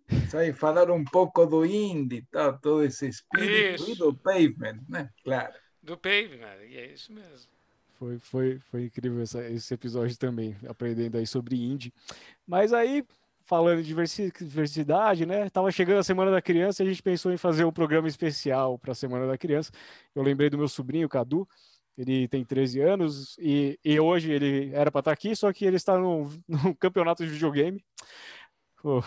Isso 0.10 0.38
aí, 0.38 0.54
falar 0.54 0.89
um 0.91 1.04
pouco 1.04 1.46
do 1.46 1.65
indie, 1.65 2.22
tá? 2.32 2.54
todo 2.54 2.84
esse 2.84 3.08
espírito 3.08 3.84
Isso. 3.84 3.91
e 3.91 3.96
do 3.96 4.13
pavement, 4.15 4.80
né? 4.88 5.10
Claro. 5.24 5.54
Do 5.82 5.98
Pavement, 5.98 6.65
e 6.67 6.78
é 6.78 6.91
isso 6.91 7.13
mesmo. 7.13 7.50
Foi, 7.98 8.20
foi, 8.20 8.60
foi 8.60 8.84
incrível 8.86 9.22
essa- 9.22 9.43
esse 9.50 9.74
episódio 9.74 10.17
também, 10.17 10.56
aprendendo 10.67 11.17
aí 11.17 11.26
sobre 11.26 11.56
indie. 11.56 11.93
Mas 12.46 12.74
aí, 12.74 13.06
falando 13.48 13.82
de 13.82 13.88
diversi- 13.88 14.32
diversidade, 14.40 15.26
né? 15.26 15.50
Tava 15.50 15.72
chegando 15.72 16.00
a 16.00 16.04
Semana 16.04 16.30
da 16.30 16.42
Criança 16.42 16.84
e 16.84 16.88
a 16.88 16.90
gente 16.90 17.02
pensou 17.02 17.32
em 17.32 17.38
fazer 17.38 17.64
um 17.66 17.72
programa 17.72 18.08
especial 18.08 18.78
para 18.78 18.92
a 18.92 18.96
Semana 18.96 19.26
da 19.26 19.38
Criança. 19.38 19.72
Eu 20.14 20.22
lembrei 20.22 20.50
do 20.50 20.58
meu 20.58 20.68
sobrinho, 20.68 21.08
Cadu, 21.08 21.48
ele 21.98 22.28
tem 22.28 22.44
13 22.46 22.82
anos 22.82 23.38
e, 23.40 23.80
e 23.84 24.00
hoje 24.00 24.32
ele 24.32 24.70
era 24.74 24.92
para 24.92 25.00
estar 25.00 25.12
aqui, 25.14 25.36
só 25.36 25.52
que 25.54 25.66
ele 25.66 25.78
está 25.78 25.98
num, 25.98 26.30
num 26.48 26.74
campeonato 26.74 27.26
de 27.26 27.32
videogame. 27.32 27.84
Pô, 28.82 29.02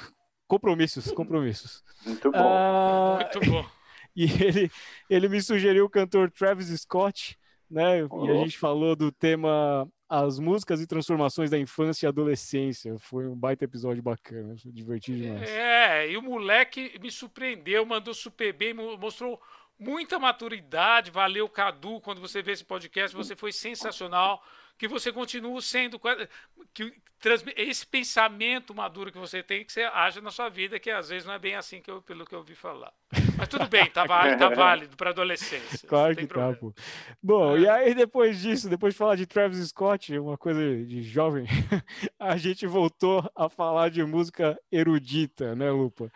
compromissos, 0.49 1.13
compromissos. 1.13 1.85
Muito 2.05 2.33
bom. 2.33 2.39
Ah, 2.39 3.19
Muito 3.33 3.51
bom. 3.51 3.65
E 4.17 4.25
ele, 4.25 4.71
ele 5.09 5.29
me 5.29 5.41
sugeriu 5.41 5.85
o 5.85 5.89
cantor 5.89 6.33
Travis 6.33 6.67
Scott, 6.81 7.39
né? 7.71 8.01
E 8.01 8.31
a 8.31 8.35
gente 8.39 8.59
falou 8.59 8.97
do 8.97 9.13
tema 9.13 9.89
as 10.11 10.41
músicas 10.41 10.81
e 10.81 10.89
transformações 10.89 11.51
da 11.51 11.59
infância 11.59 12.05
e 12.05 12.09
adolescência. 12.09 12.99
Foi 12.99 13.29
um 13.29 13.37
baita 13.37 13.65
episódio 13.65 14.03
bacana, 14.03 14.57
divertido 14.67 15.19
demais. 15.19 15.49
É, 15.49 16.11
e 16.11 16.17
o 16.17 16.23
moleque 16.23 16.99
me 17.01 17.13
surpreendeu, 17.13 17.87
mandou 17.87 18.13
super 18.13 18.53
bem, 18.53 18.75
mo- 18.75 18.99
mostrou 18.99 19.41
muita 19.81 20.19
maturidade. 20.19 21.11
Valeu, 21.11 21.49
Cadu, 21.49 22.01
quando 22.01 22.21
você 22.21 22.43
vê 22.43 22.53
esse 22.53 22.65
podcast, 22.65 23.17
você 23.17 23.35
foi 23.35 23.53
sensacional. 23.53 24.45
Que 24.79 24.87
você 24.87 25.13
continue 25.13 25.61
sendo. 25.61 26.01
Que 26.73 26.93
esse 27.57 27.87
pensamento 27.87 28.75
maduro 28.75 29.13
que 29.13 29.19
você 29.19 29.43
tem, 29.43 29.65
que 29.65 29.73
você 29.73 29.83
haja 29.83 30.23
na 30.23 30.31
sua 30.31 30.49
vida, 30.49 30.81
que 30.81 30.91
às 30.91 31.11
vezes 31.11 31.27
não 31.27 31.35
é 31.35 31.39
bem 31.39 31.55
assim 31.55 31.83
que 31.83 31.91
eu, 31.91 32.01
pelo 32.01 32.25
que 32.25 32.35
eu 32.35 32.39
ouvi 32.39 32.55
falar. 32.55 32.93
Mas 33.37 33.49
tudo 33.49 33.69
bem, 33.69 33.91
tá 33.91 34.05
válido, 34.07 34.39
tá 34.39 34.49
válido 34.49 34.97
para 34.97 35.11
adolescência. 35.11 35.87
Claro 35.87 36.17
que 36.17 36.27
tá, 36.27 36.55
pô. 36.55 36.73
Bom, 37.23 37.59
e 37.59 37.69
aí 37.69 37.95
depois 37.95 38.41
disso, 38.41 38.71
depois 38.71 38.95
de 38.95 38.99
falar 38.99 39.17
de 39.17 39.27
Travis 39.27 39.69
Scott, 39.69 40.19
uma 40.19 40.39
coisa 40.39 40.61
de 40.87 41.03
jovem, 41.03 41.45
a 42.19 42.39
gente 42.39 42.67
voltou 42.67 43.31
a 43.37 43.51
falar 43.51 43.91
de 43.91 44.03
música 44.03 44.59
erudita, 44.73 45.55
né, 45.55 45.71
Lupa? 45.71 46.11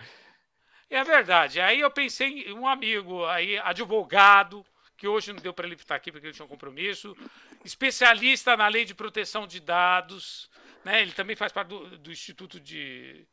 É 0.94 1.02
verdade. 1.02 1.60
Aí 1.60 1.80
eu 1.80 1.90
pensei 1.90 2.44
em 2.44 2.52
um 2.52 2.68
amigo 2.68 3.24
aí, 3.26 3.58
advogado, 3.58 4.64
que 4.96 5.08
hoje 5.08 5.32
não 5.32 5.40
deu 5.40 5.52
para 5.52 5.66
ele 5.66 5.74
estar 5.74 5.96
aqui 5.96 6.12
porque 6.12 6.28
ele 6.28 6.32
tinha 6.32 6.46
um 6.46 6.48
compromisso, 6.48 7.16
especialista 7.64 8.56
na 8.56 8.68
lei 8.68 8.84
de 8.84 8.94
proteção 8.94 9.44
de 9.44 9.58
dados, 9.58 10.48
né? 10.84 11.02
Ele 11.02 11.10
também 11.10 11.34
faz 11.34 11.50
parte 11.50 11.66
do, 11.70 11.98
do 11.98 12.12
Instituto 12.12 12.60
de 12.60 13.26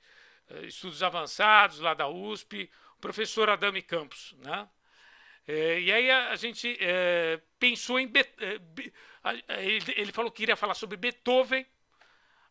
eh, 0.49 0.65
Estudos 0.65 1.03
Avançados 1.03 1.77
lá 1.77 1.93
da 1.93 2.07
USP, 2.07 2.67
o 2.97 2.99
professor 2.99 3.47
Adame 3.47 3.83
Campos, 3.83 4.35
né? 4.39 4.67
Eh, 5.47 5.81
e 5.81 5.91
aí 5.91 6.09
a, 6.09 6.29
a 6.31 6.35
gente 6.37 6.75
eh, 6.81 7.39
pensou 7.59 7.99
em 7.99 8.11
eh, 8.39 8.57
ele 9.95 10.11
falou 10.11 10.31
que 10.31 10.41
iria 10.41 10.55
falar 10.55 10.73
sobre 10.73 10.97
Beethoven. 10.97 11.63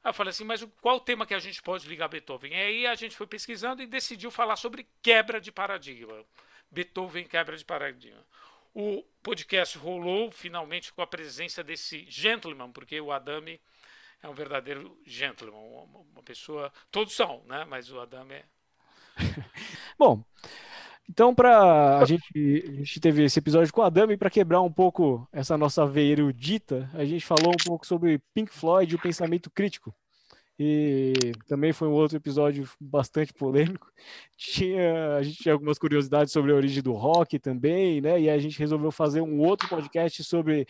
Aí 0.02 0.10
eu 0.10 0.14
falei 0.14 0.30
assim, 0.30 0.44
mas 0.44 0.64
qual 0.80 0.96
o 0.96 1.00
tema 1.00 1.26
que 1.26 1.34
a 1.34 1.38
gente 1.38 1.62
pode 1.62 1.86
ligar 1.86 2.08
Beethoven? 2.08 2.52
E 2.52 2.54
aí 2.54 2.86
a 2.86 2.94
gente 2.94 3.16
foi 3.16 3.26
pesquisando 3.26 3.82
e 3.82 3.86
decidiu 3.86 4.30
falar 4.30 4.56
sobre 4.56 4.88
quebra 5.02 5.40
de 5.40 5.52
paradigma. 5.52 6.24
Beethoven, 6.70 7.24
quebra 7.24 7.56
de 7.56 7.64
paradigma. 7.64 8.24
O 8.72 9.02
podcast 9.22 9.76
rolou 9.76 10.30
finalmente 10.30 10.92
com 10.92 11.02
a 11.02 11.06
presença 11.06 11.62
desse 11.62 12.06
gentleman, 12.08 12.70
porque 12.72 13.00
o 13.00 13.12
Adame 13.12 13.60
é 14.22 14.28
um 14.28 14.34
verdadeiro 14.34 14.98
gentleman, 15.04 15.58
uma 15.58 16.22
pessoa. 16.22 16.72
Todos 16.90 17.14
são, 17.14 17.42
né? 17.46 17.64
Mas 17.64 17.90
o 17.90 18.00
Adame 18.00 18.34
é. 18.34 18.44
Bom, 19.98 20.24
então 21.10 21.34
para 21.34 21.98
a 21.98 22.04
gente, 22.04 22.22
a 22.68 22.72
gente 22.72 23.00
teve 23.00 23.24
esse 23.24 23.38
episódio 23.38 23.72
com 23.72 23.82
a 23.82 23.90
Dami 23.90 24.16
para 24.16 24.30
quebrar 24.30 24.60
um 24.62 24.72
pouco 24.72 25.28
essa 25.32 25.58
nossa 25.58 25.84
veia 25.84 26.12
erudita, 26.12 26.88
a 26.94 27.04
gente 27.04 27.26
falou 27.26 27.52
um 27.52 27.64
pouco 27.66 27.84
sobre 27.84 28.20
Pink 28.32 28.52
Floyd 28.52 28.92
e 28.92 28.96
o 28.96 29.00
pensamento 29.00 29.50
crítico. 29.50 29.94
E 30.62 31.32
também 31.48 31.72
foi 31.72 31.88
um 31.88 31.92
outro 31.92 32.18
episódio 32.18 32.68
bastante 32.78 33.32
polêmico. 33.32 33.90
Tinha, 34.36 35.16
a 35.16 35.22
gente 35.22 35.38
tinha 35.38 35.54
algumas 35.54 35.78
curiosidades 35.78 36.32
sobre 36.34 36.52
a 36.52 36.54
origem 36.54 36.82
do 36.82 36.92
rock 36.92 37.38
também, 37.38 38.00
né? 38.02 38.20
E 38.20 38.28
a 38.28 38.38
gente 38.38 38.58
resolveu 38.58 38.90
fazer 38.90 39.22
um 39.22 39.40
outro 39.40 39.68
podcast 39.68 40.22
sobre 40.22 40.66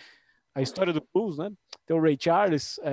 a 0.55 0.63
história 0.63 0.93
do 0.93 1.03
blues, 1.15 1.39
né? 1.39 1.51
Então, 1.85 2.01
Ray 2.01 2.17
Charles, 2.21 2.79
é, 2.83 2.91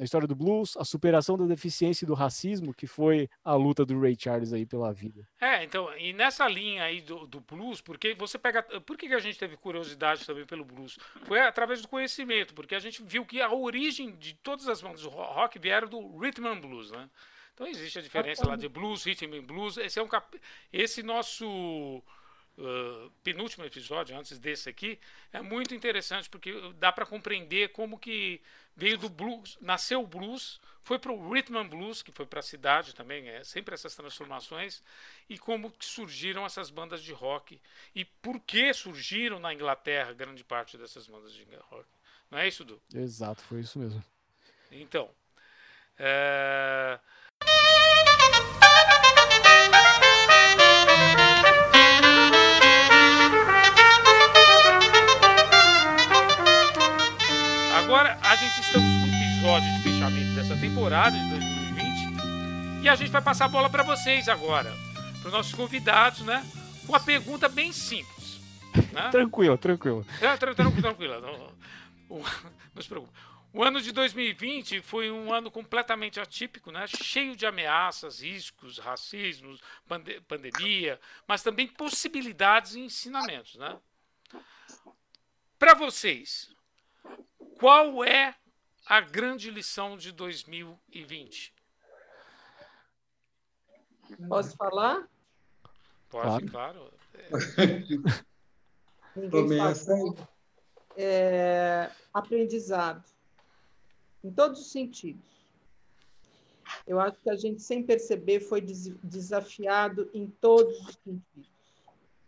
a 0.00 0.04
história 0.04 0.26
do 0.26 0.36
blues, 0.36 0.76
a 0.76 0.84
superação 0.84 1.36
da 1.36 1.46
deficiência 1.46 2.04
e 2.04 2.06
do 2.06 2.14
racismo, 2.14 2.72
que 2.72 2.86
foi 2.86 3.28
a 3.44 3.54
luta 3.54 3.84
do 3.84 3.98
Ray 4.00 4.16
Charles 4.18 4.52
aí 4.52 4.64
pela 4.64 4.92
vida. 4.92 5.26
É, 5.40 5.64
então, 5.64 5.88
e 5.96 6.12
nessa 6.12 6.46
linha 6.48 6.84
aí 6.84 7.00
do, 7.00 7.26
do 7.26 7.40
blues, 7.40 7.80
porque 7.80 8.14
você 8.14 8.38
pega. 8.38 8.62
Por 8.62 8.96
que 8.96 9.08
que 9.08 9.14
a 9.14 9.20
gente 9.20 9.38
teve 9.38 9.56
curiosidade 9.56 10.24
também 10.24 10.46
pelo 10.46 10.64
blues? 10.64 10.98
Foi 11.24 11.40
através 11.40 11.82
do 11.82 11.88
conhecimento, 11.88 12.54
porque 12.54 12.74
a 12.74 12.80
gente 12.80 13.02
viu 13.02 13.24
que 13.24 13.40
a 13.40 13.52
origem 13.52 14.14
de 14.16 14.34
todas 14.34 14.68
as 14.68 14.80
bandas 14.80 15.02
do 15.02 15.08
ro- 15.08 15.22
rock 15.22 15.58
vieram 15.58 15.88
do 15.88 16.18
rhythm 16.18 16.46
and 16.46 16.60
blues, 16.60 16.90
né? 16.90 17.08
Então 17.54 17.66
existe 17.66 17.98
a 17.98 18.02
diferença 18.02 18.46
lá 18.46 18.56
de 18.56 18.68
blues, 18.68 19.04
rhythm 19.04 19.34
and 19.34 19.44
blues. 19.44 19.76
Esse 19.76 19.98
é 19.98 20.02
um 20.02 20.08
cap... 20.08 20.40
esse 20.72 21.02
nosso 21.02 22.02
uh, 22.58 23.10
penúltimo 23.22 23.64
episódio, 23.64 24.16
antes 24.16 24.38
desse 24.38 24.68
aqui, 24.68 24.98
é 25.32 25.40
muito 25.40 25.74
interessante 25.74 26.28
porque 26.28 26.52
dá 26.78 26.92
para 26.92 27.06
compreender 27.06 27.70
como 27.70 27.98
que 27.98 28.40
veio 28.76 28.98
do 28.98 29.08
blues, 29.08 29.58
nasceu 29.60 30.02
o 30.02 30.06
blues, 30.06 30.60
foi 30.82 30.98
para 30.98 31.12
o 31.12 31.30
rhythm 31.30 31.56
and 31.56 31.68
blues, 31.68 32.02
que 32.02 32.10
foi 32.10 32.26
para 32.26 32.40
a 32.40 32.42
cidade 32.42 32.94
também, 32.94 33.28
é 33.28 33.44
sempre 33.44 33.74
essas 33.74 33.94
transformações, 33.94 34.82
e 35.28 35.38
como 35.38 35.70
que 35.70 35.84
surgiram 35.84 36.44
essas 36.44 36.70
bandas 36.70 37.02
de 37.02 37.12
rock 37.12 37.60
e 37.94 38.04
por 38.04 38.40
que 38.40 38.72
surgiram 38.72 39.38
na 39.38 39.54
Inglaterra 39.54 40.12
grande 40.12 40.42
parte 40.42 40.76
dessas 40.76 41.06
bandas 41.06 41.32
de 41.32 41.46
rock. 41.70 41.88
Não 42.30 42.38
é 42.38 42.48
isso, 42.48 42.64
Du? 42.64 42.80
Exato, 42.94 43.42
foi 43.42 43.60
isso 43.60 43.78
mesmo. 43.78 44.02
Então, 44.70 45.10
é, 45.98 46.98
Agora 57.92 58.18
a 58.22 58.36
gente 58.36 58.58
estamos 58.58 58.88
no 58.88 59.06
episódio 59.06 59.70
de 59.76 59.82
fechamento 59.82 60.34
dessa 60.34 60.56
temporada 60.58 61.14
de 61.14 61.28
2020 61.28 62.84
e 62.84 62.88
a 62.88 62.94
gente 62.94 63.10
vai 63.10 63.20
passar 63.20 63.44
a 63.44 63.48
bola 63.48 63.68
para 63.68 63.82
vocês 63.82 64.30
agora, 64.30 64.72
para 65.20 65.26
os 65.26 65.32
nossos 65.34 65.52
convidados, 65.52 66.20
né? 66.22 66.42
Uma 66.88 66.98
pergunta 66.98 67.50
bem 67.50 67.70
simples. 67.70 68.40
Né? 68.94 69.08
Tranquilo, 69.12 69.58
tranquilo. 69.58 70.06
É, 70.22 70.34
tran- 70.38 70.54
tranquilo, 70.54 70.80
tranquilo. 70.80 71.20
Não, 71.20 71.52
não 72.74 72.82
se 72.82 72.88
preocupe. 72.88 73.12
O 73.52 73.62
ano 73.62 73.78
de 73.78 73.92
2020 73.92 74.80
foi 74.80 75.10
um 75.10 75.30
ano 75.30 75.50
completamente 75.50 76.18
atípico, 76.18 76.72
né? 76.72 76.86
cheio 76.86 77.36
de 77.36 77.44
ameaças, 77.44 78.22
riscos, 78.22 78.78
racismos, 78.78 79.60
pande- 79.86 80.18
pandemia, 80.22 80.98
mas 81.28 81.42
também 81.42 81.66
possibilidades 81.68 82.74
e 82.74 82.80
ensinamentos. 82.80 83.56
Né? 83.56 83.76
Para 85.58 85.74
vocês, 85.74 86.51
qual 87.62 88.02
é 88.02 88.34
a 88.86 89.00
grande 89.00 89.48
lição 89.48 89.96
de 89.96 90.10
2020? 90.10 91.54
Posso 94.28 94.56
falar? 94.56 95.08
Pode, 96.10 96.46
claro. 96.46 96.92
Ninguém 99.14 99.30
Começa 99.30 99.96
falou. 99.96 100.18
É, 100.96 101.88
aprendizado. 102.12 103.04
Em 104.24 104.32
todos 104.32 104.60
os 104.60 104.72
sentidos. 104.72 105.22
Eu 106.84 106.98
acho 106.98 107.16
que 107.20 107.30
a 107.30 107.36
gente, 107.36 107.62
sem 107.62 107.80
perceber, 107.84 108.40
foi 108.40 108.60
des- 108.60 108.88
desafiado 109.04 110.10
em 110.12 110.26
todos 110.26 110.76
os 110.80 110.98
sentidos. 111.04 111.52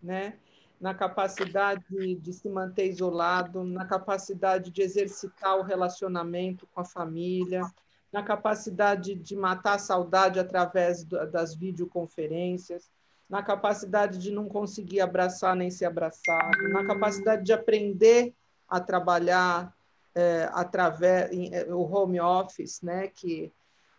Né? 0.00 0.38
Na 0.80 0.92
capacidade 0.92 1.84
de, 2.16 2.32
se 2.32 2.48
manter 2.48 2.88
isolado, 2.88 3.64
na 3.64 3.84
capacidade 3.84 4.70
de 4.70 4.82
exercitar 4.82 5.56
o 5.58 5.62
relacionamento 5.62 6.66
com 6.74 6.80
a 6.80 6.84
família, 6.84 7.62
na 8.12 8.22
capacidade 8.22 9.14
de 9.14 9.34
matar 9.34 9.74
a 9.74 9.78
saudade 9.78 10.38
através 10.38 11.04
das 11.04 11.54
videoconferências, 11.54 12.90
na 13.28 13.42
capacidade 13.42 14.18
de 14.18 14.30
não 14.30 14.46
conseguir 14.48 15.00
abraçar 15.00 15.56
nem 15.56 15.70
ser 15.70 15.86
abraçado, 15.86 16.68
na 16.68 16.84
capacidade 16.84 17.42
de 17.44 17.52
aprender 17.52 18.34
a 18.68 18.78
trabalhar 18.80 19.74
é, 20.14 20.48
através 20.52 21.32
em- 21.32 21.52
é, 21.52 21.64
o 21.74 21.80
home 21.80 22.20
office, 22.20 22.80
né, 22.82 23.08
que 23.08 23.50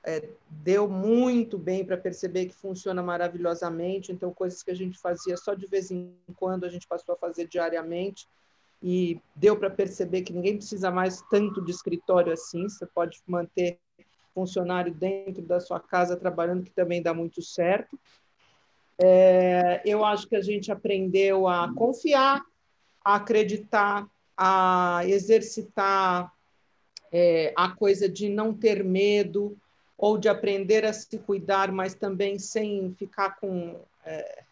é, 0.06 0.30
deu 0.48 0.88
muito 0.88 1.58
bem 1.58 1.84
para 1.84 1.98
perceber 1.98 2.46
que 2.46 2.54
funciona 2.54 3.02
maravilhosamente. 3.02 4.12
Então, 4.12 4.32
coisas 4.32 4.62
que 4.62 4.70
a 4.70 4.76
gente 4.76 5.00
fazia 5.00 5.36
só 5.36 5.56
de 5.56 5.66
vez 5.66 5.90
em 5.90 6.16
quando, 6.36 6.64
a 6.64 6.70
gente 6.70 6.88
passou 6.88 7.16
a 7.16 7.18
fazer 7.18 7.48
diariamente. 7.48 8.28
E 8.84 9.20
deu 9.36 9.58
para 9.58 9.70
perceber 9.70 10.22
que 10.22 10.32
ninguém 10.32 10.58
precisa 10.58 10.92
mais 10.92 11.24
tanto 11.24 11.60
de 11.60 11.72
escritório 11.72 12.32
assim. 12.32 12.70
Você 12.70 12.86
pode 12.86 13.20
manter 13.26 13.80
funcionário 14.34 14.94
dentro 14.94 15.42
da 15.42 15.60
sua 15.60 15.80
casa 15.80 16.16
trabalhando, 16.16 16.64
que 16.64 16.72
também 16.72 17.02
dá 17.02 17.14
muito 17.14 17.42
certo. 17.42 18.00
É, 19.02 19.82
eu 19.86 20.06
acho 20.06 20.28
que 20.28 20.36
a 20.36 20.42
gente 20.42 20.72
aprendeu 20.72 21.48
a 21.48 21.74
confiar, 21.74 22.44
a 23.04 23.16
acreditar, 23.16 24.08
a 24.38 25.02
exercitar 25.06 26.32
é, 27.12 27.54
a 27.56 27.70
coisa 27.70 28.08
de 28.08 28.30
não 28.30 28.54
ter 28.54 28.84
medo 28.84 29.58
ou 29.98 30.18
de 30.18 30.28
aprender 30.28 30.86
a 30.86 30.94
se 30.94 31.18
cuidar, 31.18 31.72
mas 31.72 31.94
também 31.94 32.38
sem 32.38 32.94
ficar 32.98 33.38
com 33.38 33.80
é, 34.06 34.44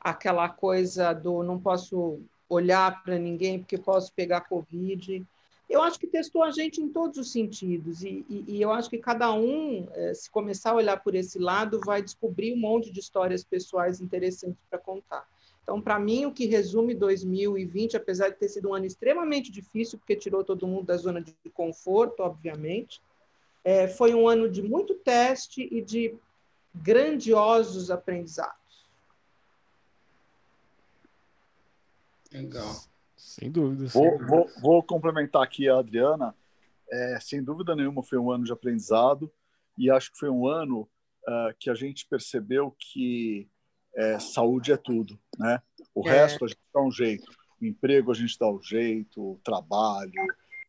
aquela 0.00 0.48
coisa 0.48 1.12
do 1.12 1.42
não 1.42 1.58
posso 1.58 2.20
olhar 2.48 3.02
para 3.02 3.18
ninguém 3.18 3.58
porque 3.58 3.78
posso 3.78 4.12
pegar 4.12 4.42
Covid. 4.42 5.24
Eu 5.70 5.80
acho 5.80 5.98
que 5.98 6.06
testou 6.06 6.42
a 6.42 6.50
gente 6.50 6.82
em 6.82 6.88
todos 6.88 7.16
os 7.16 7.32
sentidos, 7.32 8.02
e, 8.02 8.26
e, 8.28 8.44
e 8.46 8.62
eu 8.62 8.70
acho 8.70 8.90
que 8.90 8.98
cada 8.98 9.32
um, 9.32 9.88
eh, 9.94 10.12
se 10.12 10.30
começar 10.30 10.72
a 10.72 10.74
olhar 10.74 11.02
por 11.02 11.14
esse 11.14 11.38
lado, 11.38 11.80
vai 11.80 12.02
descobrir 12.02 12.52
um 12.52 12.58
monte 12.58 12.90
de 12.90 13.00
histórias 13.00 13.42
pessoais 13.42 13.98
interessantes 13.98 14.58
para 14.68 14.78
contar. 14.78 15.26
Então, 15.62 15.80
para 15.80 15.98
mim, 15.98 16.26
o 16.26 16.32
que 16.32 16.44
resume 16.44 16.94
2020, 16.94 17.96
apesar 17.96 18.28
de 18.28 18.36
ter 18.36 18.48
sido 18.48 18.68
um 18.68 18.74
ano 18.74 18.84
extremamente 18.84 19.50
difícil, 19.50 19.98
porque 19.98 20.14
tirou 20.14 20.44
todo 20.44 20.66
mundo 20.66 20.84
da 20.84 20.96
zona 20.98 21.22
de 21.22 21.32
conforto, 21.54 22.20
obviamente, 22.20 23.00
é, 23.64 23.88
foi 23.88 24.14
um 24.14 24.28
ano 24.28 24.50
de 24.50 24.62
muito 24.62 24.94
teste 24.94 25.68
e 25.70 25.80
de 25.82 26.14
grandiosos 26.74 27.90
aprendizados. 27.90 28.86
Legal. 32.32 32.74
Sem 33.16 33.50
dúvida. 33.50 33.86
Vou, 33.88 34.18
vou, 34.26 34.50
vou 34.60 34.82
complementar 34.82 35.42
aqui 35.42 35.68
a 35.68 35.78
Adriana. 35.78 36.34
É, 36.90 37.18
sem 37.20 37.42
dúvida 37.42 37.74
nenhuma, 37.74 38.02
foi 38.02 38.18
um 38.18 38.30
ano 38.30 38.44
de 38.44 38.52
aprendizado 38.52 39.30
e 39.78 39.90
acho 39.90 40.12
que 40.12 40.18
foi 40.18 40.28
um 40.28 40.46
ano 40.46 40.88
uh, 41.26 41.54
que 41.58 41.70
a 41.70 41.74
gente 41.74 42.06
percebeu 42.06 42.74
que 42.78 43.48
é, 43.94 44.18
saúde 44.18 44.72
é 44.72 44.76
tudo, 44.76 45.18
né? 45.38 45.60
O 45.94 46.06
é. 46.08 46.12
resto 46.12 46.44
a 46.44 46.48
gente 46.48 46.60
dá 46.72 46.80
um 46.80 46.90
jeito. 46.90 47.30
O 47.60 47.64
emprego 47.64 48.10
a 48.10 48.14
gente 48.14 48.38
dá 48.38 48.48
um 48.48 48.60
jeito, 48.62 49.32
o 49.32 49.40
trabalho, 49.44 50.12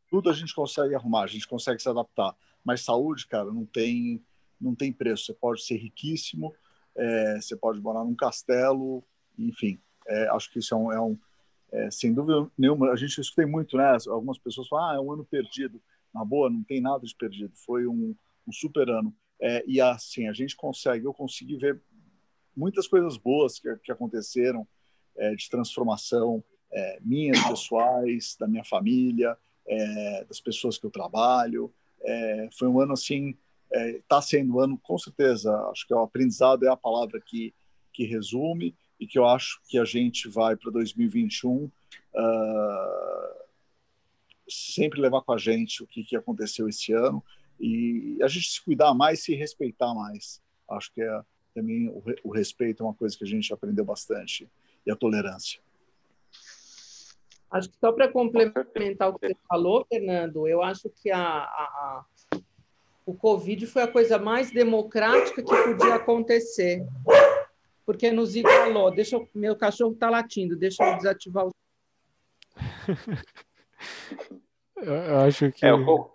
tudo 0.10 0.30
a 0.30 0.34
gente 0.34 0.54
consegue 0.54 0.94
arrumar, 0.94 1.24
a 1.24 1.28
gente 1.28 1.48
consegue 1.48 1.82
se 1.82 1.90
adaptar. 1.90 2.36
Mas 2.64 2.82
saúde, 2.82 3.28
cara, 3.28 3.52
não 3.52 3.66
tem, 3.66 4.24
não 4.60 4.74
tem 4.74 4.92
preço. 4.92 5.26
Você 5.26 5.34
pode 5.34 5.64
ser 5.64 5.78
riquíssimo, 5.78 6.54
é, 6.96 7.42
você 7.42 7.56
pode 7.56 7.82
morar 7.82 8.04
num 8.04 8.16
castelo, 8.16 9.04
enfim. 9.38 9.80
É, 10.08 10.28
acho 10.30 10.52
que 10.52 10.60
isso 10.60 10.74
é 10.74 10.78
um, 10.78 10.92
é 10.92 11.02
um 11.02 11.18
é, 11.72 11.92
sem 11.92 12.14
dúvida 12.14 12.50
nenhuma. 12.58 12.92
A 12.92 12.96
gente 12.96 13.20
escutei 13.20 13.46
muito, 13.46 13.78
né? 13.78 13.98
Algumas 14.08 14.38
pessoas 14.38 14.68
falam, 14.68 14.92
ah, 14.92 14.96
é 14.96 15.00
um 15.00 15.12
ano 15.12 15.26
perdido. 15.26 15.82
Na 16.14 16.24
boa, 16.24 16.50
não 16.50 16.64
tem 16.64 16.80
nada 16.80 17.06
de 17.06 17.16
perdido. 17.16 17.52
Foi 17.56 17.88
um, 17.88 18.16
um 18.48 18.52
super 18.52 18.90
ano. 18.90 19.14
É, 19.42 19.64
e 19.68 19.82
assim, 19.82 20.28
a 20.28 20.34
gente 20.34 20.56
consegue, 20.56 21.06
eu 21.06 21.14
consegui 21.14 21.58
ver 21.58 21.82
muitas 22.56 22.88
coisas 22.88 23.18
boas 23.18 23.60
que, 23.60 23.76
que 23.78 23.92
aconteceram 23.92 24.68
é, 25.18 25.36
de 25.36 25.50
transformação 25.50 26.44
minhas 27.02 27.40
pessoais, 27.44 28.36
da 28.40 28.48
minha 28.48 28.64
família, 28.64 29.38
das 30.28 30.42
pessoas 30.42 30.76
que 30.76 30.84
eu 30.88 30.90
trabalho. 30.90 31.72
É, 32.04 32.50
foi 32.58 32.68
um 32.68 32.80
ano 32.80 32.94
assim, 32.94 33.38
está 33.72 34.22
sendo 34.22 34.56
um 34.56 34.60
ano 34.60 34.80
com 34.82 34.98
certeza. 34.98 35.56
Acho 35.72 35.88
que 35.88 35.94
o 35.94 36.00
aprendizado 36.00 36.66
é 36.66 36.70
a 36.70 36.78
palavra 36.78 37.20
que 37.20 37.54
que 37.94 38.04
resume 38.06 38.76
e 39.00 39.06
que 39.06 39.18
eu 39.18 39.26
acho 39.26 39.62
que 39.68 39.78
a 39.78 39.86
gente 39.86 40.28
vai 40.28 40.58
para 40.58 40.72
2021 40.72 41.66
uh, 41.66 41.72
sempre 44.50 45.00
levar 45.00 45.22
com 45.22 45.32
a 45.32 45.38
gente 45.38 45.84
o 45.84 45.88
que, 45.88 46.04
que 46.04 46.16
aconteceu 46.16 46.68
esse 46.68 46.92
ano 46.92 47.24
e 47.60 48.18
a 48.22 48.28
gente 48.28 48.48
se 48.50 48.62
cuidar 48.62 48.94
mais, 48.94 49.24
se 49.24 49.36
respeitar 49.36 49.94
mais. 49.94 50.42
Acho 50.70 50.92
que 50.92 51.02
é 51.02 51.22
também 51.54 51.88
o, 51.88 52.04
o 52.24 52.32
respeito 52.32 52.82
é 52.82 52.86
uma 52.86 52.96
coisa 52.96 53.16
que 53.16 53.24
a 53.24 53.28
gente 53.28 53.54
aprendeu 53.54 53.86
bastante 53.86 54.50
e 54.86 54.92
a 54.92 54.96
tolerância. 54.96 55.62
Acho 57.54 57.70
que 57.70 57.78
só 57.80 57.92
para 57.92 58.08
complementar 58.08 59.10
o 59.10 59.20
que 59.20 59.28
você 59.28 59.38
falou, 59.48 59.86
Fernando, 59.88 60.48
eu 60.48 60.64
acho 60.64 60.90
que 60.90 61.12
a, 61.12 61.20
a, 61.20 62.04
a, 62.34 62.38
o 63.06 63.14
Covid 63.14 63.68
foi 63.68 63.84
a 63.84 63.88
coisa 63.88 64.18
mais 64.18 64.52
democrática 64.52 65.44
que 65.44 65.76
podia 65.76 65.96
acontecer 65.96 66.84
porque 67.86 68.12
nos 68.12 68.36
igualou. 68.36 68.92
Deixa 68.92 69.16
eu, 69.16 69.30
meu 69.34 69.56
cachorro 69.56 69.94
está 69.94 70.10
latindo, 70.10 70.56
deixa 70.56 70.84
eu 70.84 70.98
desativar 70.98 71.48
o. 71.48 71.52
eu 74.78 75.20
acho 75.20 75.52
que. 75.52 75.66
É, 75.66 75.70
eu, 75.70 76.12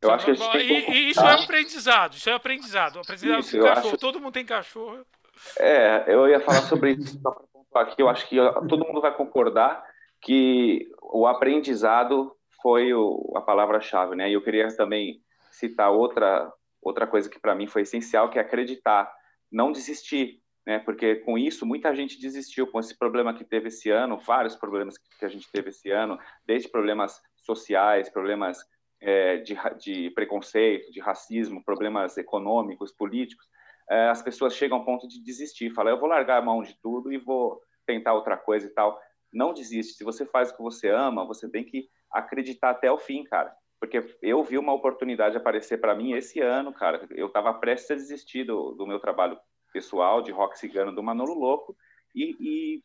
eu 0.00 0.10
acho 0.10 0.24
que 0.24 0.30
a 0.30 0.34
gente 0.34 0.52
tem 0.52 0.84
que... 0.84 0.90
E, 0.90 1.10
isso 1.10 1.20
é 1.20 1.42
aprendizado, 1.42 2.14
isso 2.14 2.30
é 2.30 2.32
aprendizado. 2.32 3.00
Aprendizado 3.00 3.40
isso, 3.40 3.58
com 3.58 3.64
cachorro, 3.64 3.88
acho... 3.88 3.98
todo 3.98 4.20
mundo 4.20 4.32
tem 4.32 4.46
cachorro. 4.46 5.04
É, 5.58 6.04
eu 6.06 6.28
ia 6.28 6.40
falar 6.40 6.62
sobre 6.62 6.92
isso 6.92 7.20
só 7.20 7.30
para 7.30 7.44
pontuar 7.52 7.86
aqui. 7.86 8.02
Eu 8.02 8.08
acho 8.08 8.28
que 8.28 8.36
todo 8.68 8.86
mundo 8.86 9.00
vai 9.00 9.14
concordar 9.14 9.84
que 10.20 10.88
o 11.02 11.26
aprendizado 11.26 12.34
foi 12.62 12.92
o, 12.92 13.32
a 13.36 13.40
palavra-chave, 13.40 14.16
né? 14.16 14.28
E 14.30 14.34
eu 14.34 14.42
queria 14.42 14.68
também 14.76 15.20
citar 15.50 15.90
outra 15.90 16.52
outra 16.80 17.06
coisa 17.06 17.28
que 17.28 17.40
para 17.40 17.54
mim 17.54 17.66
foi 17.66 17.82
essencial, 17.82 18.30
que 18.30 18.38
é 18.38 18.42
acreditar, 18.42 19.12
não 19.50 19.72
desistir 19.72 20.40
né? 20.68 20.78
Porque 20.78 21.16
com 21.16 21.38
isso 21.38 21.64
muita 21.64 21.94
gente 21.94 22.20
desistiu 22.20 22.66
com 22.66 22.78
esse 22.78 22.94
problema 22.94 23.32
que 23.32 23.42
teve 23.42 23.68
esse 23.68 23.88
ano, 23.88 24.18
vários 24.18 24.54
problemas 24.54 24.98
que 24.98 25.24
a 25.24 25.28
gente 25.28 25.50
teve 25.50 25.70
esse 25.70 25.90
ano, 25.90 26.18
desde 26.44 26.68
problemas 26.68 27.18
sociais, 27.38 28.10
problemas 28.10 28.58
é, 29.00 29.38
de, 29.38 29.56
de, 29.78 30.10
preconceito, 30.10 30.92
de 30.92 31.00
racismo, 31.00 31.64
problemas 31.64 32.18
econômicos, 32.18 32.92
políticos. 32.92 33.46
É, 33.90 34.10
as 34.10 34.20
pessoas 34.20 34.54
chegam 34.54 34.76
ao 34.76 34.84
ponto 34.84 35.08
de 35.08 35.24
desistir, 35.24 35.70
falam: 35.70 35.94
eu 35.94 35.98
vou 35.98 36.06
largar 36.06 36.36
a 36.36 36.44
mão 36.44 36.62
de 36.62 36.78
tudo 36.82 37.10
e 37.10 37.16
vou 37.16 37.58
tentar 37.86 38.12
outra 38.12 38.36
coisa 38.36 38.66
e 38.66 38.70
tal. 38.70 39.00
Não 39.32 39.52
desiste. 39.52 39.94
Se 39.94 40.04
você 40.04 40.24
faz 40.24 40.50
o 40.50 40.56
que 40.56 40.62
você 40.62 40.88
ama, 40.88 41.26
você 41.26 41.48
tem 41.48 41.64
que 41.64 41.88
acreditar 42.10 42.70
até 42.70 42.90
o 42.90 42.98
fim, 42.98 43.24
cara 43.24 43.54
porque 43.80 44.04
eu 44.20 44.42
vi 44.42 44.58
uma 44.58 44.72
oportunidade 44.72 45.36
aparecer 45.36 45.78
para 45.78 45.94
mim 45.94 46.12
esse 46.12 46.40
ano, 46.40 46.72
cara. 46.72 47.06
Eu 47.10 47.28
estava 47.28 47.54
prestes 47.54 47.90
a 47.90 47.94
desistir 47.94 48.44
do, 48.44 48.72
do, 48.72 48.86
meu 48.86 48.98
trabalho 48.98 49.38
pessoal 49.72 50.20
de 50.20 50.32
rock 50.32 50.58
cigano 50.58 50.92
do 50.92 51.02
Manolo 51.02 51.34
Louco 51.34 51.76
e, 52.14 52.36
e 52.40 52.84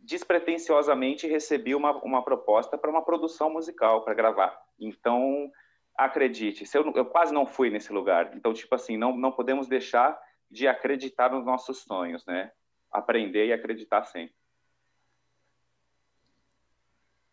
despretensiosamente 0.00 1.26
recebi 1.26 1.74
uma, 1.74 1.92
uma 2.02 2.22
proposta 2.22 2.76
para 2.76 2.90
uma 2.90 3.02
produção 3.02 3.50
musical 3.50 4.04
para 4.04 4.14
gravar. 4.14 4.58
Então, 4.78 5.50
acredite, 5.96 6.64
eu, 6.74 6.92
eu, 6.94 7.06
quase 7.06 7.32
não 7.32 7.46
fui 7.46 7.70
nesse 7.70 7.92
lugar. 7.92 8.36
Então, 8.36 8.52
tipo 8.52 8.74
assim, 8.74 8.98
não, 8.98 9.16
não 9.16 9.32
podemos 9.32 9.66
deixar 9.66 10.20
de 10.50 10.68
acreditar 10.68 11.30
nos 11.30 11.44
nossos 11.44 11.82
sonhos, 11.82 12.24
né? 12.26 12.52
Aprender 12.92 13.46
e 13.46 13.52
acreditar 13.52 14.04
sempre. 14.04 14.34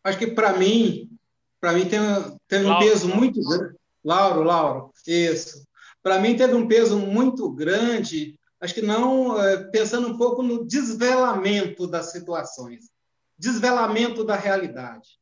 Acho 0.03 0.17
que 0.17 0.27
para 0.27 0.53
mim, 0.57 1.09
para 1.59 1.73
mim 1.73 1.87
teve, 1.87 2.05
teve 2.47 2.65
um 2.65 2.79
peso 2.79 3.07
muito 3.07 3.41
grande. 3.41 3.75
Lauro, 4.03 4.43
Lauro, 4.43 4.91
isso. 5.05 5.63
Para 6.01 6.19
mim 6.19 6.35
teve 6.35 6.53
um 6.55 6.67
peso 6.67 6.97
muito 6.97 7.51
grande 7.51 8.39
acho 8.61 8.75
que 8.75 8.81
não 8.81 9.41
é, 9.41 9.57
pensando 9.71 10.07
um 10.07 10.17
pouco 10.17 10.43
no 10.43 10.63
desvelamento 10.63 11.87
das 11.87 12.11
situações, 12.11 12.91
desvelamento 13.37 14.23
da 14.23 14.35
realidade. 14.35 15.19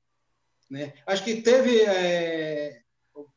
Né? 0.69 0.93
Acho 1.07 1.23
que 1.23 1.41
teve, 1.41 1.81
é, 1.81 2.81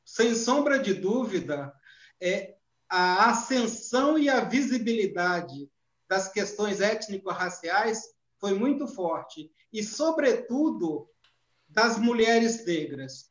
sem 0.05 0.35
sombra 0.35 0.79
de 0.79 0.93
dúvida, 0.93 1.73
é, 2.21 2.57
a 2.89 3.31
ascensão 3.31 4.19
e 4.19 4.29
a 4.29 4.41
visibilidade 4.41 5.71
das 6.09 6.31
questões 6.31 6.81
étnico-raciais 6.81 8.03
foi 8.39 8.53
muito 8.55 8.89
forte, 8.89 9.51
e, 9.73 9.83
sobretudo, 9.83 11.09
das 11.73 11.99
mulheres 11.99 12.65
negras. 12.65 13.31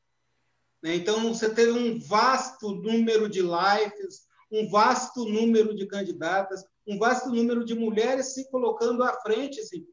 Né? 0.82 0.96
Então, 0.96 1.34
você 1.34 1.54
teve 1.54 1.72
um 1.72 2.00
vasto 2.00 2.72
número 2.72 3.30
de 3.30 3.42
lives, 3.42 4.26
um 4.52 4.70
vasto 4.70 5.26
número 5.26 5.76
de 5.76 5.86
candidatas, 5.88 6.66
um 6.88 6.98
vasto 6.98 7.30
número 7.30 7.64
de 7.64 7.76
mulheres 7.76 8.34
se 8.34 8.50
colocando 8.50 9.04
à 9.04 9.14
frente. 9.22 9.60
Assim. 9.60 9.86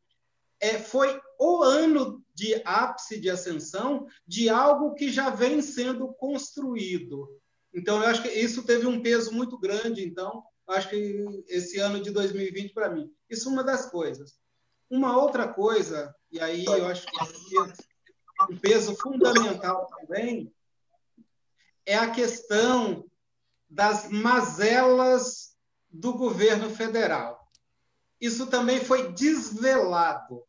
É, 0.61 0.79
foi 0.79 1.21
o 1.39 1.63
ano 1.63 2.25
de 2.35 2.61
ápice 2.65 3.21
de 3.21 3.31
ascensão 3.31 4.07
de 4.27 4.49
algo 4.49 4.95
que 4.95 5.11
já 5.11 5.31
vem 5.31 5.61
sendo 5.61 6.13
construído. 6.15 7.29
Então, 7.73 8.03
eu 8.03 8.09
acho 8.09 8.23
que 8.23 8.29
isso 8.29 8.65
teve 8.65 8.87
um 8.87 9.03
peso 9.03 9.33
muito 9.33 9.59
grande. 9.59 10.05
Então, 10.05 10.43
acho 10.67 10.89
que 10.89 11.45
esse 11.49 11.79
ano 11.79 12.01
de 12.01 12.11
2020, 12.11 12.73
para 12.73 12.91
mim, 12.91 13.11
isso 13.29 13.49
é 13.49 13.53
uma 13.53 13.63
das 13.63 13.91
coisas. 13.91 14.39
Uma 14.91 15.21
outra 15.21 15.47
coisa, 15.47 16.15
e 16.33 16.41
aí 16.41 16.65
eu 16.65 16.87
acho 16.87 17.07
que 17.07 17.13
um 18.49 18.57
peso 18.57 18.95
fundamental 18.97 19.87
também, 19.87 20.53
é 21.85 21.97
a 21.97 22.11
questão 22.11 23.05
das 23.69 24.09
mazelas 24.09 25.57
do 25.91 26.13
governo 26.15 26.71
federal. 26.71 27.51
Isso 28.21 28.47
também 28.47 28.81
foi 28.81 29.13
desvelado. 29.13 30.45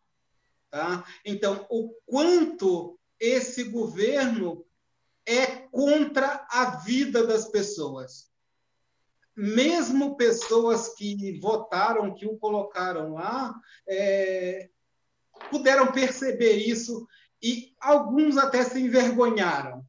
Tá? 0.70 1.04
Então, 1.26 1.66
o 1.70 1.90
quanto 2.06 3.00
esse 3.20 3.64
governo 3.64 4.66
é 5.26 5.46
contra 5.48 6.46
a 6.50 6.78
vida 6.78 7.26
das 7.26 7.48
pessoas. 7.48 8.30
Mesmo 9.36 10.18
pessoas 10.18 10.96
que 10.96 11.40
votaram, 11.40 12.14
que 12.14 12.26
o 12.26 12.38
colocaram 12.38 13.14
lá, 13.14 13.54
é, 13.88 14.70
puderam 15.50 15.92
perceber 15.92 16.58
isso 16.58 17.08
e 17.42 17.74
alguns 17.80 18.38
até 18.38 18.64
se 18.64 18.80
envergonharam. 18.80 19.86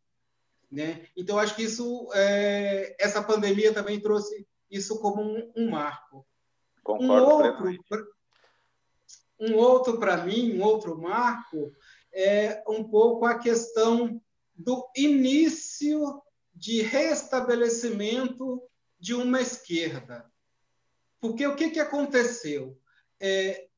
Né? 0.70 1.06
Então, 1.16 1.38
acho 1.38 1.56
que 1.56 1.64
isso, 1.64 2.08
é, 2.14 2.94
essa 2.98 3.22
pandemia 3.22 3.74
também 3.74 4.00
trouxe 4.00 4.46
isso 4.70 5.00
como 5.00 5.20
um, 5.20 5.52
um 5.56 5.70
marco. 5.70 6.24
Concordo 6.82 7.26
um 7.26 7.30
outro, 7.30 8.14
um 9.40 9.56
outro 9.56 9.98
para 9.98 10.18
mim, 10.24 10.56
um 10.56 10.62
outro 10.62 10.96
marco 10.96 11.74
é 12.12 12.62
um 12.68 12.84
pouco 12.84 13.24
a 13.24 13.38
questão 13.38 14.20
do 14.54 14.88
início 14.96 16.22
de 16.54 16.82
restabelecimento 16.82 18.62
de 18.98 19.14
uma 19.14 19.40
esquerda. 19.40 20.30
Porque 21.20 21.46
o 21.46 21.56
que, 21.56 21.70
que 21.70 21.80
aconteceu? 21.80 22.78
É, 23.18 23.68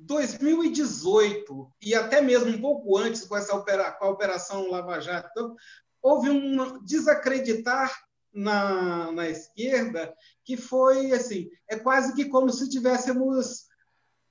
2018, 0.00 1.72
e 1.82 1.94
até 1.94 2.20
mesmo 2.20 2.50
um 2.50 2.60
pouco 2.60 2.96
antes 2.96 3.24
com, 3.24 3.36
essa 3.36 3.54
opera, 3.54 3.92
com 3.92 4.04
a 4.04 4.10
Operação 4.10 4.70
Lava 4.70 5.00
Jato, 5.00 5.28
então, 5.30 5.56
houve 6.02 6.30
um 6.30 6.82
desacreditar 6.84 7.92
na, 8.32 9.10
na 9.12 9.28
esquerda 9.28 10.14
que 10.44 10.56
foi 10.56 11.12
assim, 11.12 11.50
é 11.68 11.76
quase 11.76 12.14
que 12.14 12.26
como 12.26 12.50
se 12.50 12.68
tivéssemos 12.68 13.66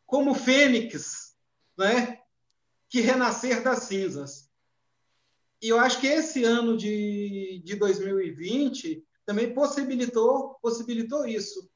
como 0.05 0.33
fênix, 0.33 1.35
né? 1.77 2.19
que 2.89 3.01
renascer 3.01 3.61
das 3.61 3.83
cinzas. 3.83 4.49
E 5.61 5.69
eu 5.69 5.79
acho 5.79 5.99
que 5.99 6.07
esse 6.07 6.43
ano 6.43 6.77
de, 6.77 7.61
de 7.65 7.75
2020 7.75 9.03
também 9.25 9.53
possibilitou, 9.53 10.55
possibilitou 10.61 11.25
isso. 11.25 11.69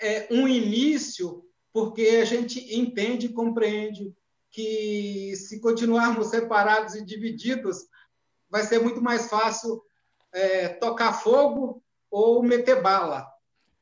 É 0.00 0.26
um 0.32 0.48
início, 0.48 1.48
porque 1.72 2.02
a 2.20 2.24
gente 2.24 2.78
entende 2.78 3.26
e 3.26 3.32
compreende 3.32 4.14
que 4.50 5.34
se 5.34 5.60
continuarmos 5.60 6.28
separados 6.28 6.94
e 6.94 7.04
divididos, 7.04 7.86
vai 8.50 8.62
ser 8.62 8.80
muito 8.80 9.00
mais 9.00 9.28
fácil 9.28 9.82
é, 10.30 10.68
tocar 10.68 11.14
fogo 11.14 11.82
ou 12.10 12.42
meter 12.42 12.82
bala 12.82 13.26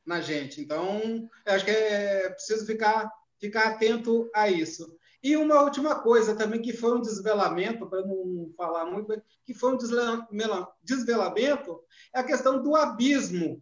na 0.05 0.21
gente. 0.21 0.61
Então, 0.61 1.29
acho 1.45 1.65
que 1.65 1.71
é 1.71 2.29
preciso 2.29 2.65
ficar, 2.65 3.11
ficar 3.37 3.67
atento 3.67 4.29
a 4.33 4.49
isso. 4.49 4.95
E 5.21 5.37
uma 5.37 5.61
última 5.61 5.99
coisa 5.99 6.35
também, 6.35 6.61
que 6.61 6.73
foi 6.73 6.97
um 6.97 7.01
desvelamento, 7.01 7.87
para 7.87 8.03
não 8.05 8.51
falar 8.57 8.85
muito, 8.85 9.21
que 9.45 9.53
foi 9.53 9.73
um 9.73 9.77
desvelamento, 9.77 10.67
é 12.13 12.19
a 12.19 12.23
questão 12.23 12.63
do 12.63 12.75
abismo 12.75 13.61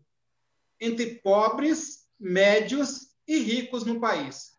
entre 0.80 1.16
pobres, 1.16 2.08
médios 2.18 3.09
e 3.30 3.38
ricos 3.38 3.86
no 3.86 4.00
país. 4.00 4.58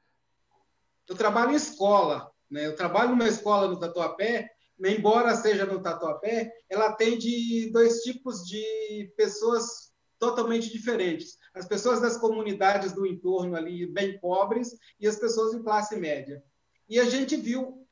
Eu 1.08 1.16
trabalho 1.16 1.50
em 1.50 1.56
escola, 1.56 2.30
né? 2.48 2.66
eu 2.66 2.76
trabalho 2.76 3.10
numa 3.10 3.26
escola 3.26 3.66
no 3.66 3.80
Tatuapé, 3.80 4.48
embora 4.78 5.34
seja 5.34 5.66
no 5.66 5.82
Tatuapé, 5.82 6.52
ela 6.68 6.86
atende 6.86 7.68
dois 7.72 8.02
tipos 8.02 8.46
de 8.46 9.12
pessoas 9.16 9.90
totalmente 10.20 10.70
diferentes. 10.70 11.36
As 11.52 11.66
pessoas 11.66 12.00
das 12.00 12.16
comunidades 12.16 12.92
do 12.92 13.04
entorno 13.04 13.56
ali, 13.56 13.86
bem 13.86 14.20
pobres, 14.20 14.76
e 15.00 15.08
as 15.08 15.16
pessoas 15.16 15.50
de 15.50 15.64
classe 15.64 15.96
média. 15.96 16.40
E 16.88 17.00
a 17.00 17.04
gente 17.04 17.36
viu 17.36 17.84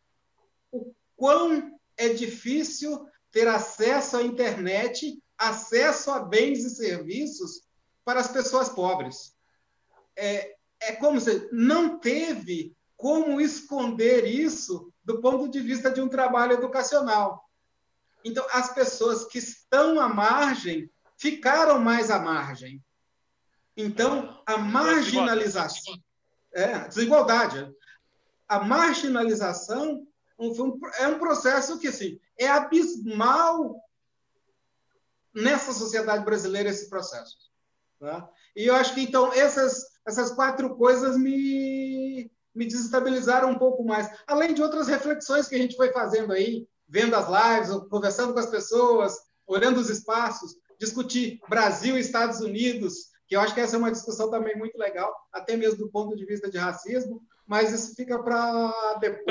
o 0.70 0.94
quão 1.16 1.76
é 1.96 2.10
difícil 2.10 3.04
ter 3.32 3.48
acesso 3.48 4.16
à 4.16 4.22
internet, 4.22 5.20
acesso 5.36 6.12
a 6.12 6.20
bens 6.20 6.64
e 6.64 6.70
serviços 6.70 7.62
para 8.04 8.20
as 8.20 8.28
pessoas 8.28 8.68
pobres. 8.68 9.34
É, 10.16 10.57
é 10.80 10.92
como 10.92 11.20
se 11.20 11.48
não 11.52 11.98
teve 11.98 12.76
como 12.96 13.40
esconder 13.40 14.24
isso 14.24 14.92
do 15.04 15.20
ponto 15.20 15.48
de 15.48 15.60
vista 15.60 15.90
de 15.90 16.00
um 16.00 16.08
trabalho 16.08 16.52
educacional. 16.52 17.48
Então, 18.24 18.44
as 18.52 18.72
pessoas 18.74 19.24
que 19.24 19.38
estão 19.38 20.00
à 20.00 20.08
margem 20.08 20.90
ficaram 21.16 21.78
mais 21.80 22.10
à 22.10 22.18
margem. 22.18 22.82
Então, 23.76 24.42
a 24.44 24.58
marginalização. 24.58 25.94
É, 26.52 26.88
desigualdade 26.88 27.72
a 28.48 28.60
marginalização 28.60 30.06
é 30.98 31.08
um 31.08 31.18
processo 31.18 31.78
que 31.78 31.88
assim, 31.88 32.18
é 32.38 32.48
abismal 32.48 33.76
nessa 35.34 35.72
sociedade 35.72 36.24
brasileira 36.24 36.70
esse 36.70 36.88
processo. 36.88 37.36
Tá? 37.98 38.28
E 38.54 38.66
eu 38.66 38.74
acho 38.74 38.94
que 38.94 39.02
então 39.02 39.32
essas 39.32 39.84
essas 40.06 40.32
quatro 40.32 40.76
coisas 40.76 41.16
me 41.16 42.30
me 42.54 42.64
desestabilizaram 42.66 43.50
um 43.50 43.58
pouco 43.58 43.84
mais, 43.84 44.10
além 44.26 44.52
de 44.52 44.62
outras 44.62 44.88
reflexões 44.88 45.46
que 45.46 45.54
a 45.54 45.58
gente 45.58 45.76
foi 45.76 45.92
fazendo 45.92 46.32
aí, 46.32 46.66
vendo 46.88 47.14
as 47.14 47.28
lives, 47.28 47.88
conversando 47.88 48.32
com 48.32 48.40
as 48.40 48.50
pessoas, 48.50 49.16
olhando 49.46 49.78
os 49.78 49.88
espaços, 49.88 50.56
discutir 50.78 51.38
Brasil 51.48 51.96
e 51.96 52.00
Estados 52.00 52.40
Unidos, 52.40 53.10
que 53.28 53.36
eu 53.36 53.40
acho 53.40 53.54
que 53.54 53.60
essa 53.60 53.76
é 53.76 53.78
uma 53.78 53.92
discussão 53.92 54.28
também 54.28 54.56
muito 54.56 54.76
legal, 54.76 55.14
até 55.32 55.56
mesmo 55.56 55.78
do 55.78 55.90
ponto 55.90 56.16
de 56.16 56.24
vista 56.24 56.50
de 56.50 56.58
racismo, 56.58 57.22
mas 57.46 57.72
isso 57.72 57.94
fica 57.94 58.22
para 58.22 58.72
depois. 59.00 59.24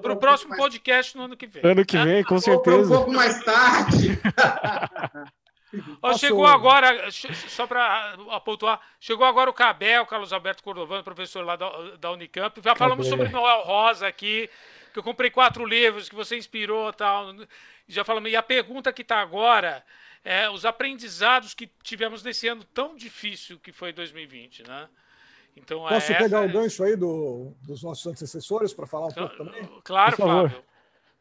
Para 0.00 0.12
o 0.12 0.16
próximo 0.16 0.50
mais... 0.50 0.62
podcast 0.62 1.16
no 1.16 1.24
ano 1.24 1.36
que 1.36 1.46
vem. 1.46 1.62
Ano 1.64 1.84
que 1.84 1.96
né? 1.96 2.04
vem, 2.04 2.24
com 2.24 2.38
certeza. 2.40 2.92
um 2.92 2.96
pouco 2.96 3.12
mais 3.12 3.44
tarde. 3.44 4.18
Ó, 6.02 6.12
chegou 6.14 6.46
agora, 6.46 7.10
só 7.10 7.66
para 7.66 8.16
pontuar, 8.44 8.80
chegou 9.00 9.26
agora 9.26 9.48
o 9.48 9.54
Cabel, 9.54 10.04
Carlos 10.06 10.32
Alberto 10.32 10.62
Cordovano, 10.62 11.02
professor 11.02 11.44
lá 11.44 11.56
da, 11.56 11.96
da 11.96 12.10
Unicamp. 12.10 12.60
Já 12.62 12.74
falamos 12.74 13.08
Cabel. 13.08 13.26
sobre 13.26 13.32
Noel 13.32 13.62
Rosa 13.62 14.06
aqui, 14.06 14.50
que 14.92 14.98
eu 14.98 15.02
comprei 15.02 15.30
quatro 15.30 15.64
livros, 15.64 16.08
que 16.08 16.14
você 16.14 16.36
inspirou 16.36 16.92
tal. 16.92 17.34
Já 17.88 18.04
falamos. 18.04 18.30
E 18.30 18.36
a 18.36 18.42
pergunta 18.42 18.92
que 18.92 19.02
está 19.02 19.20
agora 19.20 19.82
é 20.24 20.48
os 20.50 20.64
aprendizados 20.64 21.54
que 21.54 21.66
tivemos 21.82 22.22
nesse 22.22 22.46
ano 22.48 22.64
tão 22.64 22.94
difícil 22.94 23.58
que 23.58 23.72
foi 23.72 23.92
2020, 23.92 24.68
né? 24.68 24.88
Então, 25.56 25.86
Posso 25.86 26.14
pegar 26.14 26.42
o 26.42 26.48
gancho 26.48 26.82
aí 26.82 26.96
do, 26.96 27.52
dos 27.62 27.82
nossos 27.82 28.06
antecessores 28.06 28.72
para 28.72 28.86
falar 28.86 29.08
um 29.08 29.12
pouco 29.12 29.36
também? 29.36 29.68
Claro, 29.84 30.16
Flávio. 30.16 30.64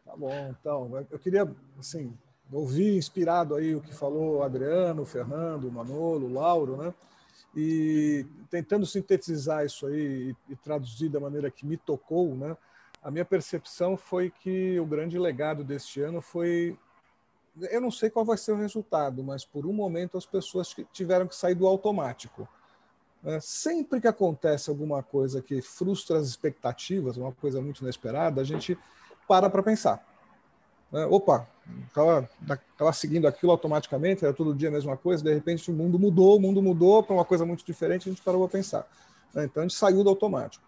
Tá 0.06 0.16
bom, 0.16 0.56
então, 0.60 1.08
eu 1.10 1.20
queria, 1.20 1.50
assim, 1.78 2.18
ouvir 2.52 2.98
inspirado 2.98 3.56
aí 3.56 3.76
o 3.76 3.82
que 3.82 3.94
falou 3.94 4.44
Adriano, 4.44 5.06
Fernando, 5.06 5.72
Manolo, 5.72 6.32
Lauro, 6.32 6.78
né? 6.78 6.94
E 7.56 8.26
tentando 8.50 8.86
sintetizar 8.86 9.66
isso 9.66 9.88
aí 9.88 10.36
e, 10.50 10.54
e 10.54 10.56
traduzir 10.56 11.10
da 11.10 11.20
maneira 11.20 11.52
que 11.52 11.66
me 11.66 11.78
tocou, 11.78 12.36
né? 12.36 12.56
A 13.04 13.10
minha 13.10 13.26
percepção 13.26 13.98
foi 13.98 14.30
que 14.30 14.80
o 14.80 14.86
grande 14.86 15.18
legado 15.18 15.64
deste 15.64 16.02
ano 16.02 16.22
foi 16.22 16.78
eu 17.70 17.82
não 17.82 17.92
sei 17.92 18.10
qual 18.10 18.24
vai 18.24 18.38
ser 18.38 18.54
o 18.54 18.58
resultado, 18.58 19.24
mas 19.24 19.44
por 19.44 19.66
um 19.66 19.74
momento 19.74 20.18
as 20.18 20.26
pessoas 20.26 20.74
tiveram 20.94 21.28
que 21.28 21.36
sair 21.36 21.56
do 21.56 21.68
automático. 21.68 22.48
Né? 23.22 23.40
Sempre 23.42 24.00
que 24.00 24.08
acontece 24.08 24.70
alguma 24.70 25.04
coisa 25.04 25.42
que 25.42 25.62
frustra 25.62 26.18
as 26.18 26.28
expectativas, 26.28 27.18
uma 27.18 27.32
coisa 27.32 27.62
muito 27.62 27.82
inesperada, 27.82 28.42
a 28.42 28.44
gente 28.44 28.78
para 29.28 29.50
para 29.50 29.62
pensar. 29.62 30.06
Né? 30.92 31.06
Opa, 31.06 31.48
estava 31.88 32.94
seguindo 32.94 33.28
aquilo 33.28 33.52
automaticamente, 33.52 34.26
era 34.26 34.34
todo 34.34 34.56
dia 34.56 34.70
a 34.70 34.72
mesma 34.72 34.98
coisa, 34.98 35.24
de 35.24 35.34
repente 35.34 35.70
o 35.70 35.74
mundo 35.74 35.98
mudou, 36.00 36.38
o 36.38 36.40
mundo 36.40 36.62
mudou 36.62 37.04
para 37.04 37.14
uma 37.14 37.26
coisa 37.26 37.46
muito 37.46 37.66
diferente, 37.66 38.10
a 38.10 38.12
gente 38.12 38.22
parou 38.22 38.48
para 38.48 38.58
pensar. 38.58 38.88
Né? 39.34 39.46
Então 39.46 39.62
a 39.62 39.68
gente 39.68 39.78
saiu 39.78 40.04
do 40.04 40.10
automático. 40.10 40.64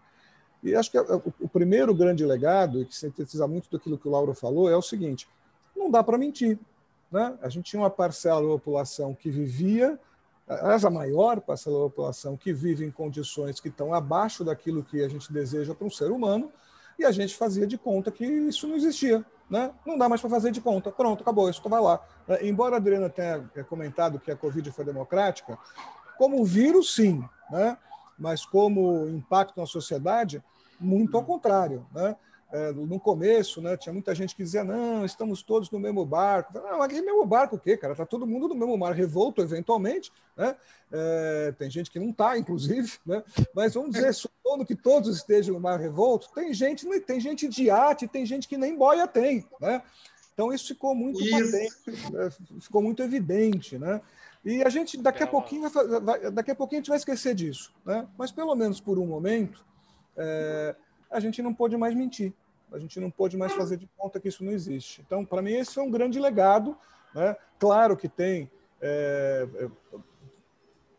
E 0.62 0.74
acho 0.74 0.90
que 0.90 0.98
o 0.98 1.48
primeiro 1.48 1.94
grande 1.94 2.24
legado, 2.24 2.80
e 2.80 2.86
que 2.86 2.96
sintetiza 2.96 3.46
muito 3.46 3.70
daquilo 3.70 3.98
que 3.98 4.08
o 4.08 4.10
Lauro 4.10 4.32
falou, 4.32 4.70
é 4.70 4.76
o 4.76 4.80
seguinte: 4.80 5.28
não 5.76 5.90
dá 5.90 6.02
para 6.02 6.16
mentir. 6.16 6.58
Né? 7.12 7.36
A 7.42 7.50
gente 7.50 7.70
tinha 7.70 7.82
uma 7.82 7.90
parcela 7.90 8.40
da 8.40 8.48
população 8.48 9.14
que 9.14 9.30
vivia 9.30 9.98
aliás, 10.46 10.84
a 10.84 10.90
maior 10.90 11.40
parcela 11.40 11.78
da 11.78 11.84
população 11.84 12.36
que 12.36 12.52
vive 12.52 12.84
em 12.84 12.90
condições 12.90 13.60
que 13.60 13.68
estão 13.68 13.94
abaixo 13.94 14.44
daquilo 14.44 14.84
que 14.84 15.02
a 15.02 15.08
gente 15.08 15.32
deseja 15.32 15.74
para 15.74 15.86
um 15.86 15.90
ser 15.90 16.10
humano, 16.10 16.52
e 16.98 17.04
a 17.04 17.10
gente 17.10 17.34
fazia 17.36 17.66
de 17.66 17.76
conta 17.76 18.10
que 18.10 18.24
isso 18.24 18.66
não 18.66 18.76
existia. 18.76 19.24
Né? 19.48 19.70
Não 19.84 19.98
dá 19.98 20.08
mais 20.08 20.20
para 20.20 20.30
fazer 20.30 20.50
de 20.50 20.60
conta. 20.60 20.90
Pronto, 20.90 21.22
acabou, 21.22 21.48
isso 21.50 21.66
vai 21.68 21.80
lá. 21.80 22.00
É, 22.28 22.46
embora 22.46 22.76
a 22.76 22.78
Adriana 22.78 23.10
tenha 23.10 23.48
é, 23.54 23.62
comentado 23.62 24.18
que 24.18 24.30
a 24.30 24.36
Covid 24.36 24.70
foi 24.70 24.84
democrática, 24.84 25.58
como 26.16 26.44
vírus, 26.44 26.94
sim, 26.94 27.22
né? 27.50 27.76
mas 28.18 28.46
como 28.46 29.08
impacto 29.08 29.58
na 29.58 29.66
sociedade, 29.66 30.42
muito 30.80 31.16
ao 31.16 31.24
contrário. 31.24 31.86
Né? 31.92 32.16
é, 32.54 32.70
no 32.70 33.00
começo, 33.00 33.60
né, 33.60 33.76
tinha 33.76 33.92
muita 33.92 34.14
gente 34.14 34.36
que 34.36 34.44
dizia, 34.44 34.62
não, 34.62 35.04
estamos 35.04 35.42
todos 35.42 35.68
no 35.72 35.80
mesmo 35.80 36.06
barco. 36.06 36.52
Não, 36.54 36.80
aquele 36.80 37.02
mesmo 37.02 37.26
barco 37.26 37.56
o 37.56 37.58
quê, 37.58 37.76
cara? 37.76 37.94
Está 37.94 38.06
todo 38.06 38.28
mundo 38.28 38.46
no 38.46 38.54
mesmo 38.54 38.78
mar 38.78 38.92
revolto, 38.92 39.42
eventualmente. 39.42 40.12
Né? 40.36 40.54
É, 40.92 41.54
tem 41.58 41.68
gente 41.68 41.90
que 41.90 41.98
não 41.98 42.10
está, 42.10 42.38
inclusive, 42.38 42.92
né? 43.04 43.24
mas 43.52 43.74
vamos 43.74 43.90
dizer, 43.90 44.14
supondo 44.54 44.64
que 44.64 44.74
todos 44.74 45.16
estejam 45.16 45.54
no 45.54 45.60
mar 45.60 45.80
revolto, 45.80 46.30
tem 46.34 46.54
gente, 46.54 46.86
tem 47.00 47.20
gente 47.20 47.48
de 47.48 47.70
arte, 47.70 48.06
tem 48.06 48.24
gente 48.24 48.46
que 48.48 48.56
nem 48.56 48.76
boia 48.76 49.06
tem. 49.06 49.44
Né? 49.60 49.82
Então 50.32 50.52
isso 50.52 50.68
ficou 50.68 50.94
muito 50.94 51.20
isso. 51.20 51.30
patente, 51.30 52.12
né? 52.12 52.30
ficou 52.60 52.82
muito 52.82 53.02
evidente. 53.02 53.78
Né? 53.78 54.00
E 54.44 54.62
a 54.62 54.68
gente, 54.68 54.96
daqui 54.96 55.22
a 55.22 55.26
pouquinho, 55.26 55.68
vai, 55.68 56.30
daqui 56.30 56.50
a 56.50 56.54
pouquinho 56.54 56.78
a 56.78 56.82
gente 56.82 56.88
vai 56.88 56.98
esquecer 56.98 57.34
disso. 57.34 57.72
Né? 57.84 58.06
Mas 58.16 58.30
pelo 58.30 58.54
menos 58.54 58.80
por 58.80 58.98
um 58.98 59.06
momento, 59.06 59.64
é, 60.16 60.74
a 61.10 61.20
gente 61.20 61.42
não 61.42 61.52
pôde 61.52 61.76
mais 61.76 61.94
mentir. 61.94 62.32
A 62.72 62.78
gente 62.78 62.98
não 62.98 63.10
pôde 63.10 63.36
mais 63.36 63.52
fazer 63.52 63.76
de 63.76 63.88
conta 63.96 64.18
que 64.18 64.28
isso 64.28 64.44
não 64.44 64.50
existe. 64.50 65.00
Então, 65.06 65.24
para 65.24 65.40
mim, 65.40 65.52
esse 65.52 65.78
é 65.78 65.82
um 65.82 65.90
grande 65.90 66.18
legado. 66.18 66.76
Né? 67.14 67.36
Claro 67.58 67.96
que 67.96 68.08
tem 68.08 68.50
é, 68.80 69.46
é, 69.56 69.68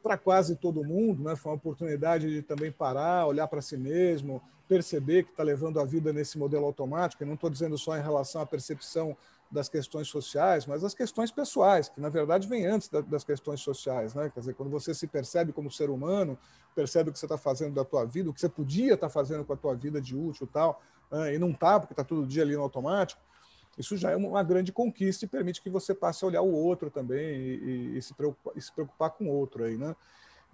para 0.06 0.20
quase 0.20 0.56
todo 0.56 0.84
mundo, 0.84 1.24
né? 1.24 1.36
foi 1.36 1.52
uma 1.52 1.58
oportunidade 1.58 2.30
de 2.30 2.44
também 2.44 2.72
parar, 2.72 3.26
olhar 3.26 3.48
para 3.48 3.60
si 3.60 3.76
mesmo, 3.76 4.40
perceber 4.68 5.24
que 5.24 5.32
está 5.32 5.42
levando 5.42 5.80
a 5.80 5.84
vida 5.84 6.14
nesse 6.14 6.38
modelo 6.38 6.64
automático. 6.64 7.24
Eu 7.24 7.28
não 7.28 7.34
estou 7.34 7.50
dizendo 7.50 7.76
só 7.76 7.98
em 7.98 8.04
relação 8.04 8.40
à 8.40 8.46
percepção 8.46 9.18
das 9.50 9.68
questões 9.68 10.08
sociais, 10.08 10.68
mas 10.68 10.84
das 10.84 10.94
questões 10.94 11.32
pessoais, 11.32 11.90
que 11.90 12.00
na 12.00 12.10
verdade 12.10 12.48
vem 12.48 12.68
antes 12.68 12.88
da, 12.88 13.02
das 13.02 13.24
questões 13.24 13.62
sociais, 13.62 14.14
né? 14.14 14.30
Quer 14.32 14.42
dizer, 14.42 14.54
quando 14.54 14.70
você 14.70 14.94
se 14.94 15.08
percebe 15.08 15.52
como 15.52 15.72
ser 15.72 15.90
humano, 15.90 16.38
percebe 16.76 17.10
o 17.10 17.14
que 17.14 17.18
você 17.18 17.26
está 17.26 17.38
fazendo 17.38 17.74
da 17.74 17.84
tua 17.84 18.06
vida, 18.06 18.30
o 18.30 18.34
que 18.34 18.40
você 18.40 18.50
podia 18.50 18.94
estar 18.94 19.08
tá 19.08 19.10
fazendo 19.10 19.44
com 19.44 19.54
a 19.54 19.58
tua 19.58 19.74
vida 19.74 20.00
de 20.00 20.16
útil 20.16 20.46
e 20.46 20.54
tal, 20.54 20.84
né? 21.12 21.34
e 21.34 21.40
não 21.40 21.50
está 21.50 21.80
porque 21.80 21.94
está 21.94 22.04
todo 22.04 22.28
dia 22.28 22.44
ali 22.44 22.56
no 22.56 22.62
automático, 22.62 23.20
isso 23.78 23.98
já 23.98 24.12
é 24.12 24.16
uma 24.16 24.44
grande 24.44 24.72
conquista 24.72 25.26
e 25.26 25.28
permite 25.28 25.62
que 25.62 25.70
você 25.70 25.94
passe 25.94 26.24
a 26.24 26.28
olhar 26.28 26.42
o 26.42 26.54
outro 26.54 26.90
também 26.90 27.36
e, 27.36 27.56
e, 27.56 27.98
e 27.98 28.02
se, 28.02 28.14
preocupar, 28.14 28.54
e 28.56 28.62
se 28.62 28.72
preocupar 28.72 29.10
com 29.12 29.26
o 29.26 29.32
outro 29.32 29.64
aí, 29.64 29.78
né? 29.78 29.96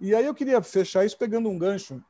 E 0.00 0.14
aí 0.14 0.26
eu 0.26 0.34
queria 0.34 0.60
fechar 0.60 1.04
isso 1.04 1.16
pegando 1.16 1.48
um 1.48 1.58
gancho 1.58 2.02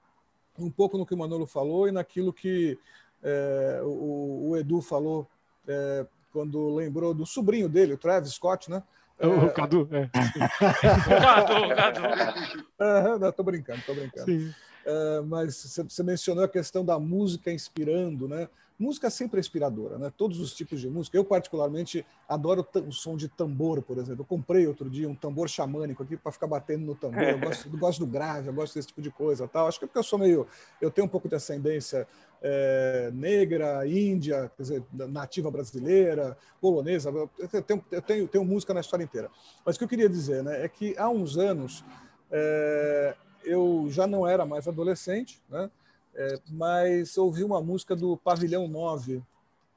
um 0.58 0.70
pouco 0.70 0.96
no 0.96 1.06
que 1.06 1.14
o 1.14 1.18
Manolo 1.18 1.46
falou 1.46 1.88
e 1.88 1.92
naquilo 1.92 2.32
que 2.32 2.78
é, 3.22 3.80
o, 3.84 4.50
o, 4.50 4.56
Edu 4.56 4.80
falou 4.80 5.28
é, 5.66 6.06
quando 6.32 6.74
lembrou 6.74 7.14
do 7.14 7.26
sobrinho 7.26 7.68
dele, 7.68 7.94
o 7.94 7.98
Travis 7.98 8.32
Scott, 8.32 8.70
né? 8.70 8.82
É, 9.18 9.26
o 9.26 9.52
Cadu, 9.52 9.88
é. 9.92 10.04
o 10.08 11.20
Cadu, 11.20 11.54
o 11.54 12.16
Cadu. 12.16 12.66
É, 12.78 13.18
não, 13.18 13.32
tô 13.32 13.42
brincando, 13.42 13.80
tô 13.86 13.94
brincando. 13.94 14.54
É, 14.84 15.20
mas 15.20 15.78
você 15.88 16.02
mencionou 16.02 16.44
a 16.44 16.48
questão 16.48 16.84
da 16.84 16.98
música 16.98 17.52
inspirando, 17.52 18.28
né? 18.28 18.48
Música 18.78 19.10
sempre 19.10 19.38
é 19.38 19.40
inspiradora, 19.40 19.96
né? 19.96 20.12
Todos 20.16 20.40
os 20.40 20.52
tipos 20.52 20.80
de 20.80 20.88
música. 20.88 21.16
Eu, 21.16 21.24
particularmente, 21.24 22.04
adoro 22.28 22.66
o 22.74 22.90
som 22.90 23.16
de 23.16 23.28
tambor, 23.28 23.80
por 23.80 23.96
exemplo. 23.96 24.22
Eu 24.22 24.24
comprei 24.24 24.66
outro 24.66 24.90
dia 24.90 25.08
um 25.08 25.14
tambor 25.14 25.48
xamânico 25.48 26.02
aqui 26.02 26.16
para 26.16 26.32
ficar 26.32 26.48
batendo 26.48 26.84
no 26.84 26.94
tambor. 26.96 27.22
Eu 27.22 27.38
gosto, 27.38 27.68
eu 27.68 27.78
gosto, 27.78 27.98
do 28.00 28.06
grave, 28.06 28.48
eu 28.48 28.52
gosto 28.52 28.74
desse 28.74 28.88
tipo 28.88 29.00
de 29.00 29.10
coisa. 29.10 29.46
Tal. 29.46 29.68
Acho 29.68 29.78
que 29.78 29.84
é 29.84 29.86
porque 29.86 29.98
eu 30.00 30.02
sou 30.02 30.18
meio. 30.18 30.48
Eu 30.80 30.90
tenho 30.90 31.04
um 31.04 31.08
pouco 31.08 31.28
de 31.28 31.36
ascendência 31.36 32.08
é, 32.42 33.10
negra, 33.14 33.86
índia, 33.86 34.50
quer 34.56 34.62
dizer, 34.62 34.82
nativa 34.92 35.48
brasileira, 35.48 36.36
polonesa. 36.60 37.10
Eu 37.38 37.62
tenho, 37.62 37.84
eu 37.88 38.02
tenho, 38.02 38.26
tenho 38.26 38.44
música 38.44 38.74
na 38.74 38.80
história 38.80 39.04
inteira. 39.04 39.30
Mas 39.64 39.76
o 39.76 39.78
que 39.78 39.84
eu 39.84 39.88
queria 39.88 40.08
dizer 40.08 40.42
né, 40.42 40.64
é 40.64 40.68
que 40.68 40.96
há 40.98 41.08
uns 41.08 41.38
anos 41.38 41.84
é, 42.32 43.14
eu 43.44 43.86
já 43.88 44.06
não 44.06 44.26
era 44.26 44.44
mais 44.44 44.66
adolescente, 44.66 45.40
né? 45.48 45.70
É, 46.14 46.38
mas 46.50 47.16
ouvi 47.16 47.42
uma 47.42 47.60
música 47.62 47.96
do 47.96 48.16
Pavilhão 48.18 48.68
9, 48.68 49.22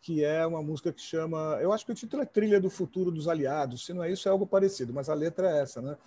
que 0.01 0.23
é 0.23 0.45
uma 0.45 0.61
música 0.61 0.91
que 0.91 1.01
chama. 1.01 1.57
Eu 1.61 1.71
acho 1.71 1.85
que 1.85 1.91
o 1.91 1.95
título 1.95 2.21
é 2.21 2.25
Trilha 2.25 2.59
do 2.59 2.69
Futuro 2.69 3.09
dos 3.09 3.27
Aliados. 3.27 3.85
Se 3.85 3.93
não 3.93 4.03
é 4.03 4.11
isso, 4.11 4.27
é 4.27 4.31
algo 4.31 4.45
parecido, 4.45 4.93
mas 4.93 5.09
a 5.09 5.13
letra 5.13 5.49
é 5.49 5.61
essa, 5.61 5.81
né? 5.81 5.97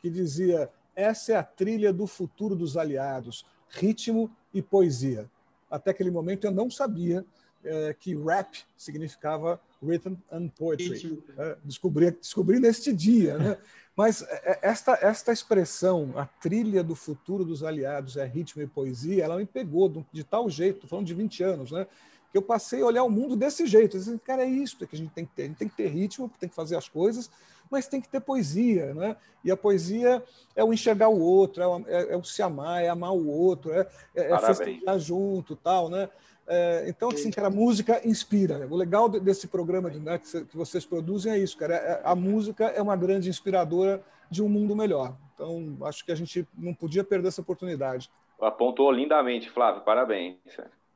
Que 0.00 0.10
dizia: 0.10 0.70
Essa 0.94 1.32
é 1.32 1.36
a 1.36 1.42
trilha 1.42 1.92
do 1.92 2.06
futuro 2.06 2.54
dos 2.54 2.76
aliados, 2.76 3.46
ritmo 3.68 4.30
e 4.52 4.60
poesia. 4.60 5.28
Até 5.70 5.90
aquele 5.90 6.10
momento 6.10 6.44
eu 6.44 6.50
não 6.50 6.70
sabia 6.70 7.24
é, 7.64 7.94
que 7.98 8.14
rap 8.14 8.64
significava 8.76 9.60
Written 9.82 10.16
and 10.30 10.48
Poetry. 10.48 11.22
É, 11.36 11.56
descobri, 11.64 12.10
descobri 12.10 12.58
neste 12.58 12.92
dia, 12.92 13.38
né? 13.38 13.56
Mas 13.96 14.22
é, 14.22 14.26
é, 14.44 14.58
esta, 14.62 14.98
esta 15.02 15.32
expressão, 15.32 16.12
a 16.16 16.24
trilha 16.24 16.84
do 16.84 16.94
futuro 16.94 17.44
dos 17.44 17.64
aliados 17.64 18.16
é 18.16 18.24
ritmo 18.24 18.62
e 18.62 18.66
poesia, 18.66 19.24
ela 19.24 19.36
me 19.36 19.46
pegou 19.46 19.88
de, 19.88 20.06
de 20.12 20.22
tal 20.22 20.48
jeito, 20.48 20.86
falando 20.86 21.06
de 21.06 21.14
20 21.14 21.42
anos, 21.42 21.72
né? 21.72 21.86
que 22.30 22.36
eu 22.36 22.42
passei 22.42 22.82
a 22.82 22.86
olhar 22.86 23.04
o 23.04 23.10
mundo 23.10 23.34
desse 23.34 23.66
jeito. 23.66 23.98
Disse, 23.98 24.18
cara, 24.18 24.42
é 24.42 24.48
isso 24.48 24.86
que 24.86 24.94
a 24.94 24.98
gente 24.98 25.12
tem 25.12 25.24
que 25.24 25.32
ter. 25.32 25.42
A 25.42 25.46
gente 25.46 25.56
tem 25.56 25.68
que 25.68 25.76
ter 25.76 25.88
ritmo, 25.88 26.30
tem 26.38 26.48
que 26.48 26.54
fazer 26.54 26.76
as 26.76 26.88
coisas, 26.88 27.30
mas 27.70 27.88
tem 27.88 28.00
que 28.00 28.08
ter 28.08 28.20
poesia. 28.20 28.94
Né? 28.94 29.16
E 29.42 29.50
a 29.50 29.56
poesia 29.56 30.22
é 30.54 30.62
o 30.62 30.72
enxergar 30.72 31.08
o 31.08 31.18
outro, 31.18 31.62
é 31.62 31.66
o, 31.66 31.84
é, 31.86 32.12
é 32.12 32.16
o 32.16 32.22
se 32.22 32.42
amar, 32.42 32.82
é 32.82 32.88
amar 32.88 33.12
o 33.12 33.26
outro, 33.26 33.72
é, 33.72 33.88
é, 34.14 34.30
é 34.30 34.38
festejar 34.38 34.98
junto 34.98 35.56
tal, 35.56 35.88
né? 35.88 36.08
É, 36.50 36.88
então, 36.88 37.10
assim, 37.10 37.30
cara, 37.30 37.48
a 37.48 37.50
música 37.50 38.00
inspira. 38.08 38.66
O 38.70 38.74
legal 38.74 39.06
desse 39.08 39.46
programa 39.46 39.90
né, 39.90 40.18
que 40.18 40.56
vocês 40.56 40.86
produzem 40.86 41.32
é 41.32 41.38
isso, 41.38 41.58
cara. 41.58 41.74
É, 41.74 42.00
a 42.02 42.14
música 42.14 42.64
é 42.64 42.80
uma 42.80 42.96
grande 42.96 43.28
inspiradora 43.28 44.02
de 44.30 44.42
um 44.42 44.48
mundo 44.48 44.74
melhor. 44.74 45.14
Então, 45.34 45.76
acho 45.82 46.04
que 46.04 46.10
a 46.10 46.14
gente 46.14 46.48
não 46.56 46.72
podia 46.72 47.04
perder 47.04 47.28
essa 47.28 47.42
oportunidade. 47.42 48.10
Apontou 48.40 48.90
lindamente, 48.90 49.50
Flávio. 49.50 49.82
Parabéns. 49.82 50.36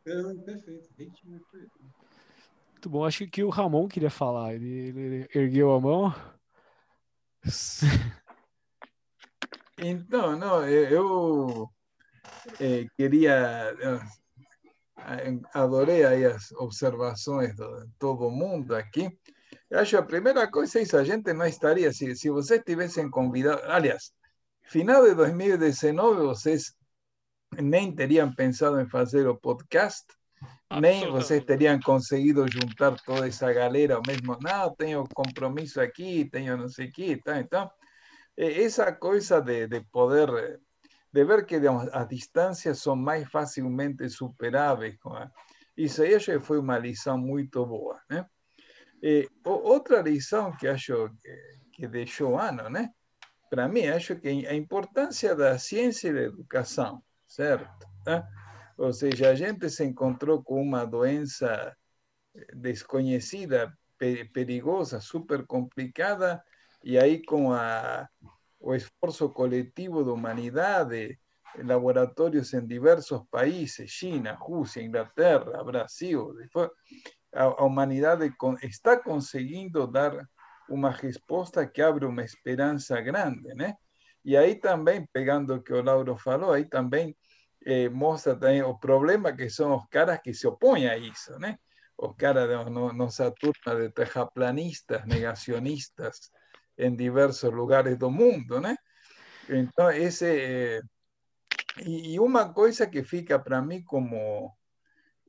perfeito. 0.03 0.89
Muito 2.73 2.89
bom. 2.89 3.05
Acho 3.05 3.27
que 3.27 3.45
o 3.45 3.51
Ramon 3.51 3.87
queria 3.89 4.11
falar. 4.11 4.55
Ele, 4.55 4.89
ele 4.89 5.29
ergueu 5.35 5.73
a 5.73 5.81
mão. 5.81 6.15
Então, 9.79 10.37
não, 10.37 10.65
eu 10.67 11.69
eh, 12.61 12.87
queria 12.97 13.75
adorei 15.55 16.05
aí 16.05 16.25
as 16.25 16.53
observações 16.53 17.55
de 17.55 17.89
todo 17.99 18.31
mundo 18.31 18.75
aqui. 18.75 19.11
Eu 19.71 19.81
acho 19.81 19.91
que 19.91 19.97
a 19.97 20.03
primeira 20.03 20.51
coisa 20.51 20.79
é 20.79 20.83
isso, 20.83 20.97
a 20.97 21.05
gente 21.05 21.33
não 21.33 21.47
estaria, 21.47 21.93
se, 21.93 22.15
se 22.15 22.31
vocês 22.31 22.63
tivessem 22.65 23.11
convidado, 23.11 23.63
aliás, 23.65 24.13
final 24.65 25.05
de 25.05 25.15
2019 25.15 26.23
vocês 26.23 26.75
nem 27.61 27.95
teriam 27.95 28.35
pensado 28.35 28.81
em 28.81 28.89
fazer 28.89 29.27
o 29.27 29.37
podcast, 29.37 30.05
nem 30.81 31.11
vocês 31.11 31.45
teriam 31.45 31.79
conseguido 31.81 32.47
juntar 32.51 32.97
toda 33.03 33.27
essa 33.27 33.53
galera 33.53 33.97
ao 33.97 34.03
mesmo, 34.07 34.39
não, 34.41 34.75
tenho 34.75 35.05
compromisso 35.15 35.81
aqui, 35.81 36.29
tenho 36.31 36.57
não 36.57 36.69
sei 36.69 36.89
o 36.89 36.93
que, 36.93 37.17
tá, 37.17 37.39
então, 37.39 37.71
essa 38.37 38.93
coisa 38.93 39.41
de, 39.41 39.67
de 39.67 39.81
poder 39.91 40.61
de 41.13 41.25
ver 41.25 41.45
que 41.45 41.59
digamos, 41.59 41.89
as 41.93 42.09
distâncias 42.09 42.79
são 42.81 42.97
mais 42.97 43.29
facilmente 43.31 44.09
superáveis. 44.09 44.97
Isso 45.77 46.03
aí 46.03 46.15
acho 46.15 46.33
que 46.33 46.41
foi 46.41 46.59
uma 46.59 46.79
lição 46.79 47.19
muito 47.19 47.65
boa. 47.67 48.01
Né? 48.09 48.25
E, 49.03 49.29
outra 49.45 50.01
lição 50.01 50.53
que 50.57 50.67
acho 50.67 51.11
que, 51.73 51.87
deixou 51.87 52.39
ano, 52.39 52.69
né? 52.71 52.91
para 53.51 53.69
mim, 53.69 53.87
acho 53.87 54.17
que 54.17 54.47
a 54.47 54.55
importância 54.55 55.37
da 55.37 55.59
ciência 55.59 56.09
e 56.09 56.15
da 56.15 56.23
educação, 56.23 57.03
certo? 57.27 57.87
Né? 58.07 58.27
Ou 58.79 58.93
seja, 58.95 59.29
a 59.29 59.35
gente 59.35 59.69
se 59.69 59.85
encontrou 59.85 60.43
com 60.43 60.63
uma 60.63 60.87
doença 60.87 61.77
desconhecida, 62.55 63.71
perigosa, 64.33 65.01
super 65.01 65.47
complicada, 65.47 66.43
e 66.83 66.99
aí 66.99 67.23
com 67.23 67.53
a 67.53 68.09
o 68.63 68.75
esfuerzo 68.75 69.33
colectivo 69.33 70.05
de 70.05 70.13
humanidad 70.13 70.87
de 70.87 71.19
laboratorios 71.63 72.55
en 72.55 72.67
diversos 72.67 73.27
países, 73.29 73.91
China, 73.91 74.39
Rusia, 74.41 74.83
Inglaterra, 74.83 75.63
Brasil, 75.63 76.19
a, 77.33 77.65
humanidad 77.65 78.21
está 78.63 79.03
consiguiendo 79.03 79.87
dar 79.87 80.29
una 80.69 80.93
respuesta 80.93 81.71
que 81.71 81.83
abre 81.83 82.07
una 82.07 82.23
esperanza 82.23 83.01
grande, 83.01 83.53
¿no? 83.55 83.79
Y 84.25 84.37
ahí 84.37 84.61
también, 84.61 85.09
pegando 85.11 85.63
que 85.63 85.75
o 85.75 85.83
Lauro 85.83 86.17
falou, 86.17 86.53
ahí 86.53 86.69
también 86.69 87.17
eh, 87.61 87.91
muestra 87.91 88.39
también 88.39 88.65
el 88.65 88.79
problema 88.81 89.37
que 89.37 89.51
son 89.51 89.71
los 89.71 89.89
caras 89.89 90.21
que 90.23 90.33
se 90.33 90.47
oponen 90.47 90.89
a 90.89 90.95
eso, 90.95 91.39
¿no? 91.39 91.59
Los 91.99 92.17
caras 92.17 92.71
no, 92.71 92.93
no 92.93 93.11
Saturna 93.11 93.75
de 93.75 93.91
terraplanistas, 93.91 95.07
negacionistas, 95.07 96.33
en 96.83 96.97
diversos 96.97 97.53
lugares 97.53 97.99
del 97.99 98.11
mundo, 98.11 98.61
¿no? 98.61 98.75
Entonces, 99.49 100.23
ese, 100.23 100.81
y, 101.77 102.19
una 102.19 102.53
cosa 102.53 102.91
que 102.91 103.05
fica 103.05 103.43
para 103.43 103.63
mí 103.63 103.85
como 103.85 104.59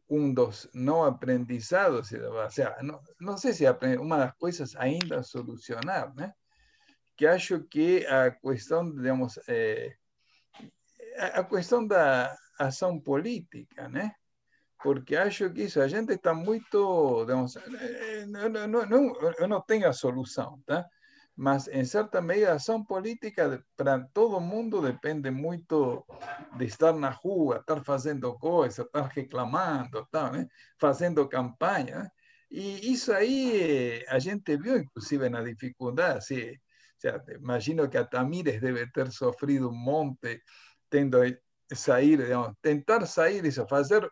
un 0.07 0.35
dos 0.35 0.69
no 0.73 1.05
aprendizados, 1.05 2.11
o 2.13 2.49
sea, 2.49 2.75
no, 2.81 3.01
no 3.19 3.37
sé 3.37 3.53
si 3.53 3.65
una 3.65 4.17
de 4.17 4.25
las 4.25 4.35
cosas 4.35 4.75
ainda 4.75 5.19
a 5.19 5.23
solucionar, 5.23 6.13
¿no? 6.15 6.33
Que 7.15 7.27
acho 7.27 7.67
que 7.69 8.07
a 8.07 8.37
cuestión, 8.39 8.95
digamos, 9.01 9.39
eh, 9.47 9.95
a 11.33 11.47
cuestión 11.47 11.87
da 11.87 12.35
ação 12.57 12.99
política, 12.99 13.87
¿no? 13.87 14.11
Porque 14.83 15.15
acho 15.15 15.53
que 15.53 15.63
isso, 15.63 15.81
a 15.81 15.87
gente 15.87 16.13
está 16.13 16.33
muito, 16.33 17.23
digamos, 17.25 17.55
eh, 17.55 18.25
não, 18.27 18.49
não, 18.49 18.85
não, 18.85 19.15
eu 19.39 19.47
não 19.47 19.61
tenho 19.61 19.87
a 19.87 19.93
solução, 19.93 20.61
tá? 20.65 20.85
Mas 21.35 21.67
en 21.67 21.85
cierta 21.85 22.21
medida 22.21 22.59
son 22.59 22.85
políticas 22.85 23.59
para 23.75 24.07
todo 24.09 24.37
el 24.37 24.45
mundo 24.45 24.81
depende 24.81 25.31
mucho 25.31 26.05
de 26.57 26.65
estar 26.65 26.95
na 26.95 27.11
rua, 27.23 27.57
estar 27.57 27.81
haciendo 27.87 28.37
cosas, 28.37 28.85
estar 28.85 29.11
reclamando, 29.15 30.07
haciendo 30.79 31.27
campaña. 31.27 32.11
Y 32.49 32.93
eso 32.93 33.15
ahí 33.15 33.51
eh, 33.55 34.05
a 34.09 34.19
gente 34.19 34.57
vio 34.57 34.77
inclusive 34.77 35.29
la 35.29 35.43
dificultad. 35.43 36.21
Sí. 36.21 36.55
imagino 37.39 37.89
que 37.89 37.97
a 37.97 38.07
Tamires 38.07 38.61
debe 38.61 38.87
ter 38.87 39.11
sufrido 39.11 39.69
un 39.69 39.83
monte 39.83 40.43
tendo 40.87 41.23
sair, 41.69 42.23
digamos, 42.23 42.53
tentar 42.61 43.07
sair, 43.07 43.45
eso, 43.45 43.65
hacer 43.71 44.09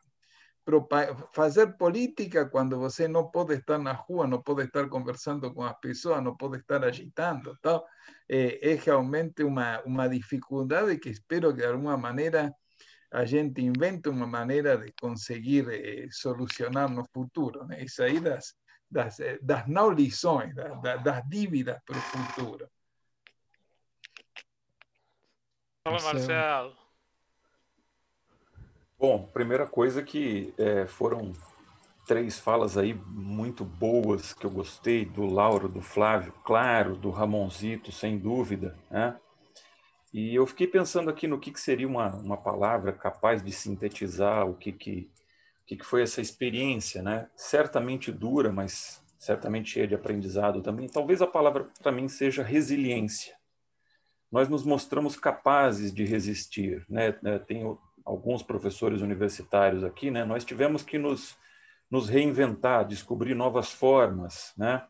hacer 1.38 1.76
política 1.78 2.50
cuando 2.50 2.78
você 2.78 3.08
no 3.08 3.32
puede 3.32 3.56
estar 3.56 3.80
na 3.80 3.94
rua, 3.94 4.28
no 4.28 4.44
puede 4.44 4.66
estar 4.66 4.88
conversando 4.90 5.54
con 5.54 5.66
las 5.66 5.76
personas, 5.82 6.24
no 6.24 6.38
puede 6.38 6.60
estar 6.60 6.84
agitando, 6.86 7.58
tal, 7.62 7.84
eh, 8.28 8.60
es 8.62 8.86
realmente 8.86 9.44
una, 9.44 9.82
una 9.86 10.08
dificultad 10.08 10.88
que 11.02 11.10
espero 11.10 11.54
que 11.54 11.62
de 11.62 11.68
alguna 11.68 11.98
manera 11.98 12.56
a 13.12 13.26
gente 13.26 13.62
invente 13.62 14.10
una 14.10 14.26
manera 14.26 14.78
de 14.78 14.94
conseguir 14.94 15.68
eh, 15.70 16.08
solucionar 16.12 16.90
no 16.90 17.06
futuro. 17.06 17.66
Né? 17.66 17.84
Isso 17.84 18.04
aí 18.04 18.20
das, 18.20 18.58
das, 18.90 19.20
eh, 19.20 19.38
das 19.42 19.68
não 19.68 19.92
lições, 19.92 20.56
das, 20.56 21.04
das 21.04 21.28
dívidas 21.28 21.78
para 21.86 21.98
o 21.98 22.02
futuro. 22.02 22.70
Fala, 25.84 26.02
Marcelo. 26.02 26.81
Bom, 29.02 29.28
primeira 29.34 29.66
coisa 29.66 30.04
que 30.04 30.54
é, 30.60 30.86
foram 30.86 31.34
três 32.06 32.38
falas 32.38 32.78
aí 32.78 32.94
muito 32.94 33.66
boas 33.66 34.32
que 34.32 34.46
eu 34.46 34.52
gostei, 34.52 35.06
do 35.06 35.26
Lauro, 35.26 35.68
do 35.68 35.82
Flávio, 35.82 36.32
claro, 36.46 36.96
do 36.96 37.10
Ramonzito, 37.10 37.92
sem 37.92 38.20
dúvida, 38.20 38.78
né? 38.92 39.20
E 40.14 40.36
eu 40.36 40.46
fiquei 40.46 40.68
pensando 40.68 41.10
aqui 41.10 41.28
no 41.28 41.40
que, 41.40 41.50
que 41.50 41.60
seria 41.60 41.88
uma, 41.88 42.14
uma 42.16 42.38
palavra 42.38 42.94
capaz 42.94 43.42
de 43.42 43.52
sintetizar 43.52 44.48
o 44.48 44.54
que, 44.54 44.72
que, 44.72 45.10
que, 45.66 45.78
que 45.78 45.86
foi 45.86 46.04
essa 46.04 46.22
experiência, 46.22 47.02
né? 47.02 47.28
Certamente 47.36 48.12
dura, 48.12 48.52
mas 48.52 49.04
certamente 49.18 49.72
cheia 49.72 49.88
de 49.88 49.96
aprendizado 49.96 50.62
também. 50.62 50.88
Talvez 50.88 51.24
a 51.24 51.28
palavra 51.28 51.68
para 51.82 51.92
mim 51.92 52.08
seja 52.08 52.44
resiliência. 52.44 53.34
Nós 54.32 54.48
nos 54.48 54.64
mostramos 54.64 55.18
capazes 55.18 55.92
de 55.92 56.06
resistir, 56.06 56.86
né? 56.88 57.12
Tem 57.48 57.66
alguns 58.06 58.44
professores 58.44 59.02
universitários 59.02 59.84
aqui, 59.84 60.12
né? 60.12 60.26
Nós 60.26 60.44
tivemos 60.46 60.84
que 60.84 60.98
nos 60.98 61.40
nos 61.92 62.08
reinventar, 62.08 62.88
descobrir 62.88 63.36
novas 63.36 63.70
formas, 63.70 64.54
né? 64.58 64.82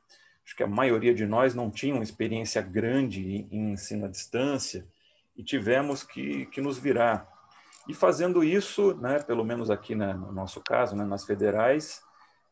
Acho 0.45 0.55
que 0.55 0.61
a 0.61 0.67
maioria 0.67 1.15
de 1.15 1.25
nós 1.25 1.55
não 1.55 1.71
tinha 1.71 1.95
uma 1.95 2.03
experiência 2.03 2.61
grande 2.61 3.47
em 3.51 3.71
ensino 3.71 4.05
à 4.05 4.07
distância 4.07 4.87
e 5.35 5.43
tivemos 5.43 6.03
que, 6.03 6.45
que 6.47 6.61
nos 6.61 6.77
virar. 6.77 7.27
E 7.87 7.93
fazendo 7.93 8.43
isso, 8.43 8.93
né, 8.97 9.19
pelo 9.19 9.43
menos 9.43 9.71
aqui 9.71 9.95
né, 9.95 10.13
no 10.13 10.31
nosso 10.31 10.61
caso, 10.61 10.95
né, 10.95 11.03
nas 11.03 11.25
federais, 11.25 12.03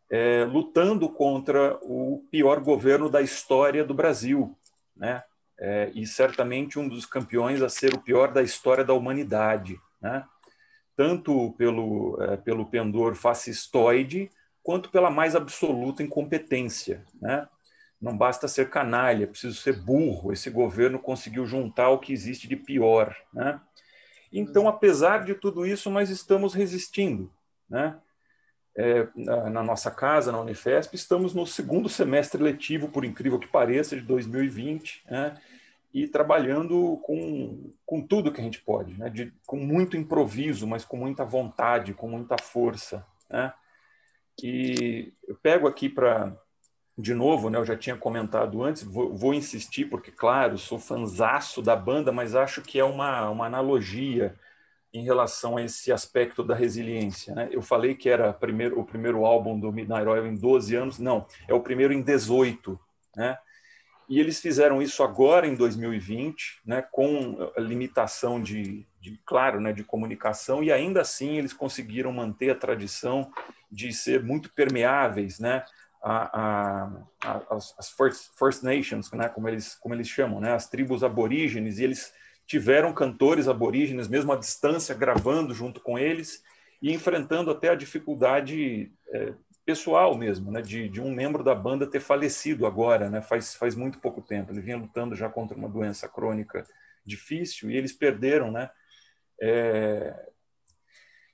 é, 0.09 0.43
lutando 0.45 1.07
contra 1.09 1.77
o 1.83 2.25
pior 2.31 2.59
governo 2.59 3.09
da 3.09 3.21
história 3.21 3.83
do 3.85 3.93
Brasil, 3.93 4.57
né? 4.95 5.23
É, 5.61 5.91
e 5.93 6.07
certamente 6.07 6.79
um 6.79 6.87
dos 6.87 7.05
campeões 7.05 7.61
a 7.61 7.67
ser 7.67 7.93
o 7.93 7.99
pior 7.99 8.31
da 8.31 8.41
história 8.41 8.83
da 8.83 8.93
humanidade, 8.93 9.79
né? 10.01 10.25
Tanto 10.99 11.53
pelo 11.53 12.21
é, 12.21 12.35
pelo 12.35 12.65
pendor 12.65 13.15
fascistoide, 13.15 14.29
quanto 14.61 14.89
pela 14.89 15.09
mais 15.09 15.33
absoluta 15.33 16.03
incompetência. 16.03 17.05
Né? 17.21 17.47
Não 18.01 18.17
basta 18.17 18.49
ser 18.49 18.69
canalha, 18.69 19.23
é 19.23 19.27
preciso 19.27 19.55
ser 19.61 19.81
burro. 19.81 20.33
Esse 20.33 20.49
governo 20.49 20.99
conseguiu 20.99 21.45
juntar 21.45 21.87
o 21.87 21.99
que 21.99 22.11
existe 22.11 22.49
de 22.49 22.57
pior. 22.57 23.15
Né? 23.33 23.61
Então, 24.29 24.67
apesar 24.67 25.23
de 25.23 25.35
tudo 25.35 25.65
isso, 25.65 25.89
nós 25.89 26.09
estamos 26.09 26.53
resistindo. 26.53 27.31
Né? 27.69 27.97
É, 28.75 29.07
na, 29.15 29.49
na, 29.49 29.63
nossa 29.63 29.89
casa, 29.89 30.33
na 30.33 30.41
Unifesp, 30.41 30.93
estamos 30.97 31.33
no 31.33 31.47
segundo 31.47 31.87
semestre 31.87 32.43
letivo, 32.43 32.89
por 32.89 33.05
incrível 33.05 33.39
que 33.39 33.47
pareça, 33.47 33.95
de 33.95 34.01
2020, 34.01 35.03
né? 35.09 35.37
E 35.93 36.07
trabalhando 36.07 36.97
com, 37.03 37.73
com 37.85 38.01
tudo 38.01 38.31
que 38.31 38.39
a 38.39 38.43
gente 38.43 38.61
pode, 38.61 38.97
né? 38.97 39.09
de, 39.09 39.33
com 39.45 39.57
muito 39.57 39.97
improviso, 39.97 40.67
mas 40.67 40.85
com 40.85 40.97
muita 40.97 41.25
vontade, 41.25 41.93
com 41.93 42.07
muita 42.07 42.37
força. 42.37 43.05
Né? 43.29 43.51
E 44.43 45.13
eu 45.27 45.35
pego 45.35 45.67
aqui 45.67 45.89
para, 45.89 46.37
de 46.97 47.13
novo, 47.13 47.49
né, 47.49 47.57
eu 47.57 47.65
já 47.65 47.75
tinha 47.75 47.97
comentado 47.97 48.63
antes, 48.63 48.83
vou, 48.83 49.15
vou 49.15 49.33
insistir, 49.33 49.85
porque, 49.85 50.11
claro, 50.11 50.57
sou 50.57 50.77
fanzaço 50.77 51.61
da 51.61 51.75
banda, 51.75 52.11
mas 52.11 52.35
acho 52.35 52.61
que 52.61 52.79
é 52.79 52.83
uma, 52.83 53.29
uma 53.29 53.45
analogia 53.45 54.35
em 54.93 55.03
relação 55.03 55.57
a 55.57 55.63
esse 55.63 55.91
aspecto 55.91 56.43
da 56.43 56.55
resiliência. 56.55 57.33
Né? 57.33 57.49
Eu 57.51 57.61
falei 57.61 57.95
que 57.95 58.09
era 58.09 58.33
primeiro, 58.33 58.79
o 58.79 58.85
primeiro 58.85 59.25
álbum 59.25 59.59
do 59.59 59.71
Midnight 59.71 60.07
Oil 60.07 60.27
em 60.27 60.35
12 60.35 60.75
anos, 60.75 60.99
não, 60.99 61.25
é 61.47 61.53
o 61.53 61.61
primeiro 61.61 61.93
em 61.93 62.01
18. 62.01 62.79
Né? 63.15 63.37
E 64.09 64.19
eles 64.19 64.39
fizeram 64.39 64.81
isso 64.81 65.03
agora 65.03 65.45
em 65.45 65.53
2020, 65.53 66.61
né, 66.65 66.81
com 66.81 67.37
limitação 67.59 68.41
de, 68.41 68.83
de, 68.99 69.21
claro, 69.23 69.61
né, 69.61 69.71
de 69.71 69.83
comunicação, 69.83 70.63
e 70.63 70.71
ainda 70.71 71.01
assim 71.01 71.37
eles 71.37 71.53
conseguiram 71.53 72.11
manter 72.11 72.49
a 72.49 72.55
tradição 72.55 73.31
de 73.71 73.93
ser 73.93 74.23
muito 74.23 74.51
permeáveis, 74.51 75.37
né, 75.37 75.63
a, 76.01 76.41
a, 76.41 76.91
a, 77.23 77.55
as, 77.55 77.91
First, 77.95 78.31
First, 78.35 78.63
Nations, 78.63 79.11
né, 79.11 79.29
como 79.29 79.47
eles 79.47 79.75
como 79.75 79.93
eles 79.93 80.07
chamam, 80.07 80.39
né, 80.39 80.53
as 80.53 80.67
tribos 80.67 81.03
aborígenes, 81.03 81.77
e 81.77 81.83
eles 81.83 82.11
tiveram 82.47 82.91
cantores 82.93 83.47
aborígenes 83.47 84.07
mesmo 84.07 84.33
à 84.33 84.35
distância 84.35 84.95
gravando 84.95 85.53
junto 85.53 85.79
com 85.81 85.99
eles 85.99 86.41
e 86.81 86.91
enfrentando 86.91 87.51
até 87.51 87.69
a 87.69 87.75
dificuldade 87.75 88.91
é, 89.13 89.33
pessoal 89.69 90.17
mesmo, 90.17 90.51
né, 90.51 90.63
de, 90.63 90.89
de 90.89 90.99
um 90.99 91.11
membro 91.11 91.43
da 91.43 91.53
banda 91.53 91.85
ter 91.85 91.99
falecido 91.99 92.65
agora, 92.65 93.07
né, 93.07 93.21
faz 93.21 93.53
faz 93.53 93.75
muito 93.75 93.99
pouco 93.99 94.19
tempo. 94.19 94.51
Ele 94.51 94.61
vinha 94.61 94.77
lutando 94.77 95.15
já 95.15 95.29
contra 95.29 95.55
uma 95.55 95.69
doença 95.69 96.09
crônica 96.09 96.65
difícil 97.05 97.69
e 97.69 97.77
eles 97.77 97.93
perderam, 97.93 98.51
né. 98.51 98.71
É... 99.39 100.25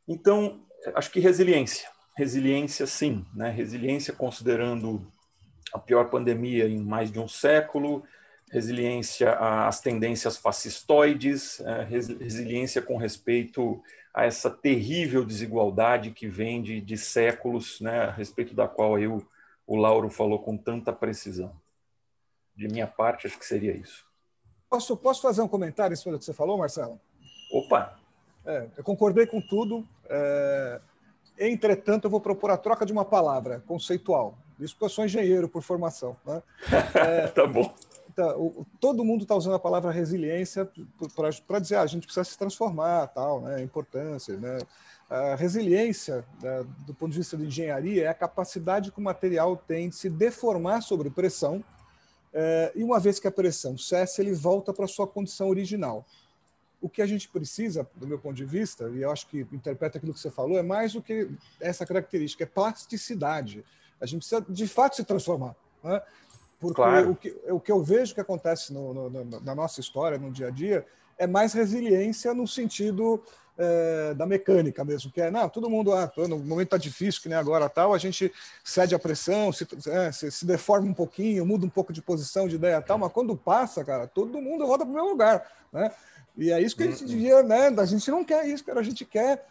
Então, 0.05 0.65
acho 0.95 1.09
que 1.11 1.21
resiliência, 1.21 1.87
resiliência, 2.17 2.85
sim, 2.85 3.25
né? 3.33 3.49
resiliência 3.51 4.13
considerando 4.13 5.09
a 5.73 5.79
pior 5.79 6.09
pandemia 6.09 6.67
em 6.67 6.83
mais 6.83 7.09
de 7.09 7.19
um 7.19 7.29
século, 7.29 8.03
resiliência 8.51 9.31
às 9.31 9.79
tendências 9.79 10.35
fascistoides, 10.35 11.61
é, 11.61 11.83
resiliência 11.83 12.81
com 12.81 12.97
respeito 12.97 13.81
a 14.15 14.23
essa 14.23 14.49
terrível 14.49 15.25
desigualdade 15.25 16.11
que 16.11 16.25
vem 16.25 16.61
de, 16.61 16.79
de 16.79 16.97
séculos, 16.97 17.81
né, 17.81 18.05
a 18.05 18.11
respeito 18.11 18.55
da 18.55 18.65
qual 18.65 18.97
eu, 18.97 19.21
o 19.67 19.75
Lauro 19.75 20.09
falou 20.09 20.39
com 20.39 20.55
tanta 20.55 20.93
precisão. 20.93 21.51
De 22.55 22.69
minha 22.69 22.87
parte, 22.87 23.27
acho 23.27 23.37
que 23.37 23.45
seria 23.45 23.75
isso. 23.75 24.05
Posso, 24.69 24.95
posso 24.95 25.21
fazer 25.21 25.41
um 25.41 25.47
comentário 25.47 25.93
em 25.93 25.97
cima 25.97 26.13
do 26.13 26.19
que 26.19 26.25
você 26.25 26.33
falou, 26.33 26.57
Marcelo? 26.57 26.99
Opa! 27.51 27.99
É, 28.45 28.69
eu 28.77 28.83
concordei 28.83 29.27
com 29.27 29.41
tudo. 29.41 29.85
É, 30.09 30.79
Entretanto, 31.37 32.05
eu 32.05 32.09
vou 32.09 32.21
propor 32.21 32.49
a 32.51 32.57
troca 32.57 32.85
de 32.85 32.93
uma 32.93 33.03
palavra 33.03 33.61
conceitual. 33.67 34.37
Isso 34.59 34.73
porque 34.73 34.85
eu 34.85 34.89
sou 34.89 35.05
engenheiro 35.05 35.49
por 35.49 35.61
formação. 35.61 36.15
Né? 36.25 36.41
É, 36.95 37.27
tá 37.27 37.45
bom. 37.45 37.73
O, 38.37 38.65
todo 38.79 39.03
mundo 39.03 39.23
está 39.23 39.35
usando 39.35 39.55
a 39.55 39.59
palavra 39.59 39.91
resiliência 39.91 40.69
para 41.47 41.59
dizer 41.59 41.75
ah, 41.75 41.81
a 41.81 41.87
gente 41.87 42.05
precisa 42.05 42.23
se 42.23 42.37
transformar, 42.37 43.07
tal, 43.07 43.41
né? 43.41 43.61
importância. 43.61 44.37
Né? 44.37 44.59
A 45.09 45.35
resiliência, 45.35 46.25
né, 46.41 46.65
do 46.85 46.93
ponto 46.93 47.11
de 47.11 47.19
vista 47.19 47.37
de 47.37 47.45
engenharia, 47.45 48.05
é 48.05 48.07
a 48.07 48.13
capacidade 48.13 48.91
que 48.91 48.99
o 48.99 49.03
material 49.03 49.55
tem 49.55 49.89
de 49.89 49.95
se 49.95 50.09
deformar 50.09 50.81
sobre 50.81 51.09
pressão, 51.09 51.63
é, 52.33 52.71
e 52.75 52.83
uma 52.83 52.99
vez 52.99 53.19
que 53.19 53.27
a 53.27 53.31
pressão 53.31 53.77
cessa, 53.77 54.21
ele 54.21 54.33
volta 54.33 54.73
para 54.73 54.87
sua 54.87 55.07
condição 55.07 55.47
original 55.47 56.05
o 56.85 56.89
que 56.89 57.01
a 57.01 57.05
gente 57.07 57.27
precisa, 57.29 57.87
do 57.95 58.05
meu 58.05 58.19
ponto 58.19 58.35
de 58.35 58.45
vista, 58.45 58.89
e 58.89 59.01
eu 59.01 59.09
acho 59.09 59.25
que 59.27 59.39
interpreta 59.51 59.97
aquilo 59.97 60.13
que 60.13 60.19
você 60.19 60.29
falou, 60.29 60.55
é 60.55 60.61
mais 60.61 60.93
do 60.93 61.01
que 61.01 61.31
essa 61.59 61.83
característica, 61.83 62.43
é 62.43 62.45
plasticidade. 62.45 63.65
A 63.99 64.05
gente 64.05 64.19
precisa, 64.19 64.45
de 64.47 64.67
fato, 64.67 64.95
se 64.95 65.03
transformar. 65.03 65.55
Né? 65.83 65.99
Porque 66.59 66.75
claro. 66.75 67.11
o, 67.11 67.15
que, 67.15 67.35
o 67.49 67.59
que 67.59 67.71
eu 67.71 67.83
vejo 67.83 68.13
que 68.13 68.21
acontece 68.21 68.73
no, 68.73 69.09
no, 69.09 69.41
na 69.41 69.53
nossa 69.53 69.79
história, 69.79 70.17
no 70.17 70.31
dia 70.31 70.47
a 70.47 70.51
dia, 70.51 70.85
é 71.17 71.27
mais 71.27 71.53
resiliência 71.53 72.33
no 72.33 72.47
sentido 72.47 73.21
é, 73.57 74.13
da 74.13 74.25
mecânica 74.25 74.83
mesmo, 74.83 75.11
que 75.11 75.21
é, 75.21 75.31
não, 75.31 75.47
todo 75.47 75.69
mundo, 75.69 75.93
ah, 75.93 76.11
no 76.27 76.39
momento 76.39 76.67
está 76.67 76.77
difícil, 76.77 77.21
que 77.21 77.29
nem 77.29 77.37
agora 77.37 77.69
tal, 77.69 77.93
a 77.93 77.97
gente 77.97 78.31
cede 78.63 78.93
a 78.93 78.99
pressão, 78.99 79.51
se, 79.51 79.65
é, 79.87 80.11
se, 80.11 80.29
se, 80.29 80.45
deforma 80.45 80.87
um 80.87 80.93
pouquinho, 80.93 81.45
muda 81.45 81.65
um 81.65 81.69
pouco 81.69 81.93
de 81.93 82.01
posição, 82.01 82.47
de 82.47 82.55
ideia 82.55 82.81
tal, 82.81 82.97
mas 82.97 83.11
quando 83.11 83.35
passa, 83.35 83.83
cara, 83.83 84.07
todo 84.07 84.41
mundo 84.41 84.67
volta 84.67 84.85
para 84.85 84.91
o 84.91 84.95
meu 84.95 85.05
lugar, 85.05 85.49
né? 85.71 85.91
E 86.37 86.51
é 86.51 86.61
isso 86.61 86.75
que 86.75 86.83
a 86.83 86.87
gente 86.87 87.03
uhum. 87.03 87.07
devia, 87.07 87.43
né? 87.43 87.73
A 87.77 87.85
gente 87.85 88.11
não 88.11 88.23
quer 88.23 88.45
isso, 88.45 88.63
cara. 88.63 88.79
A 88.79 88.83
gente 88.83 89.05
quer 89.05 89.45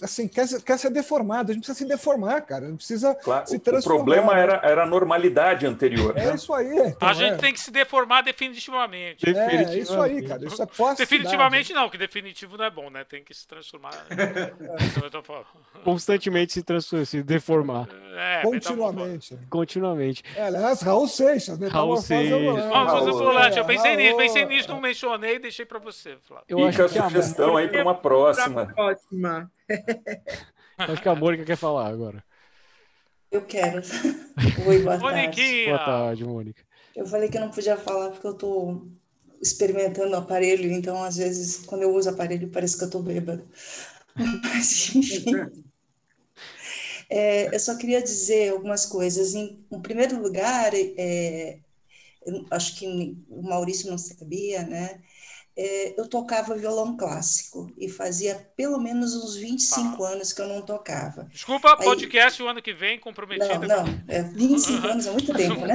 assim, 0.00 0.28
quer, 0.28 0.46
quer 0.62 0.78
ser 0.78 0.90
deformado, 0.90 1.50
a 1.50 1.54
gente 1.54 1.64
precisa 1.64 1.78
se 1.78 1.88
deformar, 1.88 2.40
cara, 2.42 2.66
a 2.66 2.68
gente 2.68 2.78
precisa 2.78 3.14
claro, 3.16 3.48
se 3.48 3.58
transformar. 3.58 4.00
O 4.00 4.04
problema 4.04 4.38
era, 4.38 4.60
era 4.62 4.84
a 4.84 4.86
normalidade 4.86 5.66
anterior. 5.66 6.16
É 6.16 6.26
né? 6.26 6.34
isso 6.36 6.54
aí. 6.54 6.68
Então, 6.68 7.08
a 7.08 7.12
gente 7.12 7.34
é. 7.34 7.36
tem 7.36 7.52
que 7.52 7.58
se 7.58 7.72
deformar 7.72 8.22
definitivamente. 8.22 9.24
definitivamente. 9.24 9.70
É, 9.70 9.78
isso 9.78 10.00
aí, 10.00 10.22
cara, 10.22 10.44
isso 10.46 10.62
é 10.62 10.94
Definitivamente 10.96 11.72
não, 11.72 11.90
que 11.90 11.98
definitivo 11.98 12.56
não 12.56 12.64
é 12.64 12.70
bom, 12.70 12.88
né? 12.90 13.02
Tem 13.02 13.24
que 13.24 13.34
se 13.34 13.46
transformar. 13.46 13.90
é. 14.10 14.52
Constantemente 15.82 16.52
se, 16.52 16.62
transformar, 16.62 17.04
se 17.04 17.22
deformar. 17.24 17.88
É, 18.14 18.42
Continuamente. 18.42 19.36
Continuamente. 19.50 20.22
É, 20.36 20.44
aliás, 20.44 20.80
Raul 20.80 21.08
Seixas, 21.08 21.58
Raul 21.58 21.96
Seixas. 21.96 22.40
Raul 22.70 23.12
Volante, 23.12 23.58
eu 23.58 23.64
pensei 23.64 23.96
nisso, 23.96 24.16
pensei 24.16 24.44
nisso, 24.44 24.68
não 24.68 24.80
mencionei, 24.80 25.40
deixei 25.40 25.66
para 25.66 25.80
você, 25.80 26.16
Flávio. 26.22 26.44
Eu 26.48 26.70
Fica 26.70 26.84
a 26.84 26.88
sugestão 26.88 27.56
aí 27.56 27.66
para 27.66 27.82
uma 27.82 27.94
próxima. 27.94 28.66
Próxima. 28.66 29.50
Acho 30.78 31.02
que 31.02 31.08
a 31.08 31.14
Mônica 31.14 31.44
quer 31.44 31.56
falar 31.56 31.88
agora. 31.88 32.22
Eu 33.30 33.42
quero. 33.42 33.82
Oi, 34.66 34.82
boa 34.82 34.98
tarde. 34.98 35.64
Boa 35.66 35.78
tarde, 35.78 36.24
Mônica. 36.24 36.62
Eu 36.94 37.06
falei 37.06 37.28
que 37.28 37.36
eu 37.36 37.42
não 37.42 37.50
podia 37.50 37.76
falar 37.76 38.10
porque 38.10 38.26
eu 38.26 38.32
estou 38.32 38.86
experimentando 39.40 40.12
o 40.12 40.16
aparelho, 40.16 40.72
então 40.72 41.02
às 41.02 41.16
vezes 41.16 41.58
quando 41.66 41.82
eu 41.82 41.94
uso 41.94 42.08
o 42.08 42.12
aparelho 42.12 42.48
parece 42.48 42.76
que 42.76 42.84
eu 42.84 42.88
estou 42.88 43.02
bêbada. 43.02 43.44
Mas 44.16 44.94
enfim. 44.94 45.64
É, 47.08 47.54
eu 47.54 47.60
só 47.60 47.76
queria 47.76 48.02
dizer 48.02 48.52
algumas 48.52 48.86
coisas. 48.86 49.34
Em, 49.34 49.64
em 49.70 49.80
primeiro 49.80 50.20
lugar, 50.20 50.72
é, 50.74 51.58
acho 52.50 52.76
que 52.76 53.16
o 53.28 53.42
Maurício 53.42 53.90
não 53.90 53.98
sabia, 53.98 54.62
né? 54.62 55.00
É, 55.58 55.98
eu 55.98 56.06
tocava 56.06 56.54
violão 56.54 56.96
clássico 56.96 57.72
e 57.78 57.88
fazia 57.88 58.34
pelo 58.54 58.78
menos 58.78 59.14
uns 59.14 59.36
25 59.36 60.04
ah. 60.04 60.10
anos 60.10 60.32
que 60.32 60.42
eu 60.42 60.48
não 60.48 60.60
tocava. 60.60 61.24
Desculpa, 61.32 61.76
Aí, 61.78 61.84
podcast 61.84 62.42
o 62.42 62.48
ano 62.48 62.60
que 62.60 62.74
vem 62.74 63.00
comprometido. 63.00 63.66
Não, 63.66 63.86
não, 63.86 64.04
é 64.06 64.22
25 64.22 64.86
anos 64.86 65.06
é 65.06 65.10
muito 65.12 65.32
tempo, 65.32 65.64
né? 65.64 65.74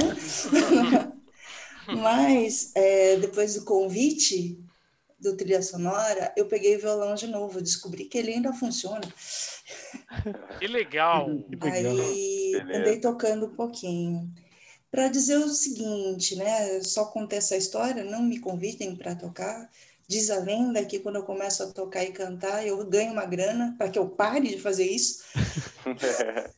Mas 2.00 2.70
é, 2.76 3.16
depois 3.16 3.54
do 3.54 3.64
convite 3.64 4.56
do 5.18 5.36
trilha 5.36 5.62
sonora, 5.62 6.32
eu 6.36 6.46
peguei 6.46 6.76
o 6.76 6.80
violão 6.80 7.14
de 7.14 7.26
novo, 7.26 7.60
descobri 7.60 8.04
que 8.04 8.18
ele 8.18 8.34
ainda 8.34 8.52
funciona. 8.52 9.02
Que 10.58 10.66
legal! 10.66 11.28
Aí 11.60 12.52
andei 12.72 13.00
tocando 13.00 13.46
um 13.46 13.54
pouquinho 13.54 14.32
para 14.92 15.08
dizer 15.08 15.38
o 15.38 15.48
seguinte, 15.48 16.36
né? 16.36 16.82
Só 16.82 17.06
contei 17.06 17.38
essa 17.38 17.56
história, 17.56 18.04
não 18.04 18.22
me 18.22 18.38
convidem 18.38 18.94
para 18.94 19.16
tocar. 19.16 19.70
Diz 20.06 20.28
a 20.30 20.38
lenda 20.38 20.84
que 20.84 20.98
quando 20.98 21.16
eu 21.16 21.24
começo 21.24 21.62
a 21.62 21.72
tocar 21.72 22.04
e 22.04 22.12
cantar, 22.12 22.66
eu 22.66 22.84
ganho 22.86 23.12
uma 23.12 23.24
grana 23.24 23.74
para 23.78 23.88
que 23.88 23.98
eu 23.98 24.06
pare 24.10 24.48
de 24.48 24.60
fazer 24.60 24.84
isso. 24.84 25.22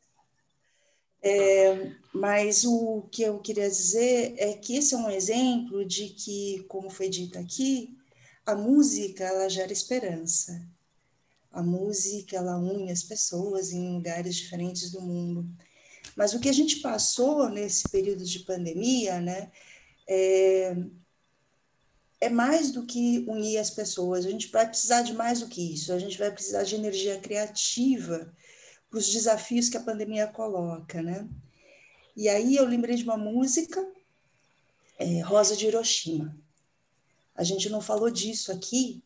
é, 1.22 1.92
mas 2.12 2.64
o 2.64 3.02
que 3.02 3.22
eu 3.22 3.38
queria 3.38 3.68
dizer 3.68 4.34
é 4.36 4.54
que 4.54 4.78
esse 4.78 4.94
é 4.94 4.98
um 4.98 5.10
exemplo 5.10 5.84
de 5.84 6.08
que, 6.08 6.64
como 6.66 6.90
foi 6.90 7.08
dito 7.08 7.38
aqui, 7.38 7.96
a 8.44 8.56
música 8.56 9.22
ela 9.22 9.48
gera 9.48 9.72
esperança. 9.72 10.60
A 11.52 11.62
música 11.62 12.36
ela 12.36 12.56
une 12.56 12.90
as 12.90 13.04
pessoas 13.04 13.70
em 13.70 13.94
lugares 13.94 14.34
diferentes 14.34 14.90
do 14.90 15.00
mundo. 15.00 15.48
Mas 16.16 16.32
o 16.32 16.40
que 16.40 16.48
a 16.48 16.52
gente 16.52 16.76
passou 16.76 17.48
nesse 17.48 17.88
período 17.88 18.24
de 18.24 18.40
pandemia, 18.40 19.20
né, 19.20 19.50
é, 20.06 20.76
é 22.20 22.28
mais 22.28 22.70
do 22.70 22.86
que 22.86 23.24
unir 23.28 23.58
as 23.58 23.70
pessoas. 23.70 24.24
A 24.24 24.30
gente 24.30 24.48
vai 24.48 24.66
precisar 24.66 25.02
de 25.02 25.12
mais 25.12 25.40
do 25.40 25.48
que 25.48 25.74
isso. 25.74 25.92
A 25.92 25.98
gente 25.98 26.18
vai 26.18 26.30
precisar 26.30 26.62
de 26.62 26.74
energia 26.74 27.18
criativa 27.18 28.32
para 28.88 28.98
os 28.98 29.10
desafios 29.10 29.68
que 29.68 29.76
a 29.76 29.82
pandemia 29.82 30.26
coloca, 30.26 31.02
né? 31.02 31.28
E 32.16 32.28
aí 32.28 32.54
eu 32.54 32.64
lembrei 32.64 32.94
de 32.94 33.02
uma 33.02 33.16
música, 33.16 33.84
é, 34.98 35.20
Rosa 35.20 35.56
de 35.56 35.66
Hiroshima. 35.66 36.36
A 37.34 37.42
gente 37.42 37.68
não 37.68 37.80
falou 37.80 38.08
disso 38.08 38.52
aqui, 38.52 39.02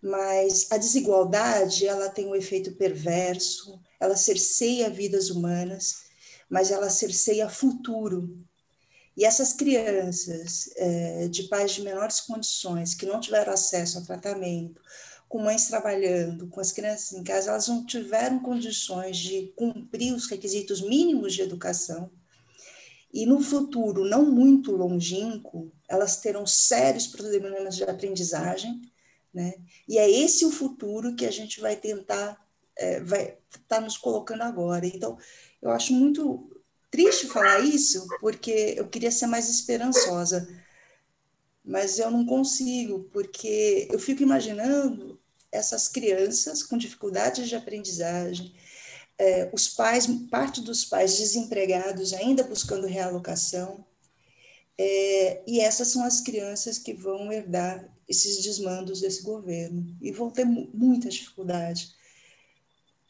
mas 0.00 0.66
a 0.70 0.78
desigualdade 0.78 1.86
ela 1.86 2.08
tem 2.08 2.26
um 2.26 2.34
efeito 2.34 2.72
perverso, 2.72 3.78
ela 4.00 4.16
cerceia 4.16 4.88
vidas 4.88 5.28
humanas 5.28 6.05
mas 6.48 6.70
ela 6.70 6.90
cerceia 6.90 7.48
futuro. 7.48 8.38
E 9.16 9.24
essas 9.24 9.52
crianças 9.52 10.70
é, 10.76 11.28
de 11.28 11.44
pais 11.44 11.72
de 11.72 11.82
menores 11.82 12.20
condições, 12.20 12.94
que 12.94 13.06
não 13.06 13.18
tiveram 13.18 13.52
acesso 13.52 13.98
a 13.98 14.02
tratamento, 14.02 14.82
com 15.28 15.40
mães 15.40 15.66
trabalhando, 15.66 16.46
com 16.48 16.60
as 16.60 16.70
crianças 16.70 17.12
em 17.12 17.24
casa, 17.24 17.50
elas 17.50 17.66
não 17.68 17.84
tiveram 17.84 18.38
condições 18.38 19.16
de 19.16 19.52
cumprir 19.56 20.14
os 20.14 20.26
requisitos 20.26 20.80
mínimos 20.80 21.34
de 21.34 21.42
educação. 21.42 22.10
E 23.12 23.24
no 23.24 23.40
futuro, 23.40 24.04
não 24.04 24.30
muito 24.30 24.72
longínquo, 24.72 25.72
elas 25.88 26.18
terão 26.18 26.46
sérios 26.46 27.06
problemas 27.06 27.74
de 27.74 27.84
aprendizagem, 27.84 28.82
né? 29.32 29.54
E 29.88 29.98
é 29.98 30.08
esse 30.08 30.44
o 30.44 30.50
futuro 30.50 31.14
que 31.14 31.26
a 31.26 31.30
gente 31.30 31.60
vai 31.60 31.76
tentar, 31.76 32.38
é, 32.76 33.00
vai 33.00 33.36
estar 33.48 33.60
tá 33.68 33.80
nos 33.80 33.96
colocando 33.96 34.42
agora. 34.42 34.86
Então, 34.86 35.18
eu 35.66 35.72
acho 35.72 35.92
muito 35.92 36.48
triste 36.90 37.26
falar 37.26 37.60
isso, 37.60 38.06
porque 38.20 38.74
eu 38.76 38.88
queria 38.88 39.10
ser 39.10 39.26
mais 39.26 39.48
esperançosa, 39.50 40.48
mas 41.64 41.98
eu 41.98 42.10
não 42.10 42.24
consigo, 42.24 43.04
porque 43.12 43.88
eu 43.90 43.98
fico 43.98 44.22
imaginando 44.22 45.20
essas 45.50 45.88
crianças 45.88 46.62
com 46.62 46.78
dificuldades 46.78 47.48
de 47.48 47.56
aprendizagem, 47.56 48.54
é, 49.18 49.50
os 49.52 49.68
pais, 49.68 50.06
parte 50.30 50.60
dos 50.60 50.84
pais 50.84 51.16
desempregados 51.16 52.12
ainda 52.12 52.44
buscando 52.44 52.86
realocação, 52.86 53.84
é, 54.78 55.42
e 55.46 55.60
essas 55.60 55.88
são 55.88 56.04
as 56.04 56.20
crianças 56.20 56.78
que 56.78 56.92
vão 56.92 57.32
herdar 57.32 57.88
esses 58.08 58.42
desmandos 58.42 59.00
desse 59.00 59.22
governo. 59.22 59.96
E 60.00 60.12
vão 60.12 60.30
ter 60.30 60.44
muita 60.44 61.08
dificuldade 61.08 61.95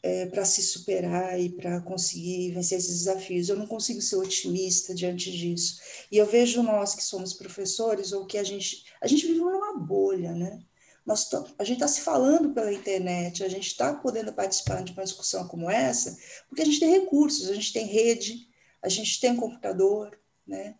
é, 0.03 0.25
para 0.27 0.45
se 0.45 0.61
superar 0.61 1.39
e 1.39 1.49
para 1.49 1.81
conseguir 1.81 2.51
vencer 2.51 2.77
esses 2.77 2.99
desafios. 2.99 3.49
Eu 3.49 3.55
não 3.55 3.67
consigo 3.67 4.01
ser 4.01 4.15
otimista 4.15 4.93
diante 4.93 5.31
disso. 5.31 5.79
E 6.11 6.17
eu 6.17 6.25
vejo 6.25 6.61
nós 6.63 6.95
que 6.95 7.03
somos 7.03 7.33
professores, 7.33 8.11
ou 8.11 8.25
que 8.25 8.37
a 8.37 8.43
gente. 8.43 8.85
A 9.01 9.07
gente 9.07 9.25
vive 9.25 9.39
numa 9.39 9.77
bolha, 9.77 10.33
né? 10.33 10.59
Nós 11.05 11.29
a 11.57 11.63
gente 11.63 11.77
está 11.77 11.87
se 11.87 12.01
falando 12.01 12.53
pela 12.53 12.73
internet, 12.73 13.43
a 13.43 13.47
gente 13.47 13.67
está 13.67 13.93
podendo 13.93 14.33
participar 14.33 14.83
de 14.83 14.91
uma 14.91 15.03
discussão 15.03 15.47
como 15.47 15.69
essa, 15.69 16.17
porque 16.49 16.61
a 16.61 16.65
gente 16.65 16.81
tem 16.81 16.91
recursos, 16.91 17.49
a 17.49 17.53
gente 17.53 17.71
tem 17.71 17.85
rede, 17.85 18.49
a 18.81 18.89
gente 18.89 19.19
tem 19.19 19.35
computador, 19.35 20.19
né? 20.45 20.75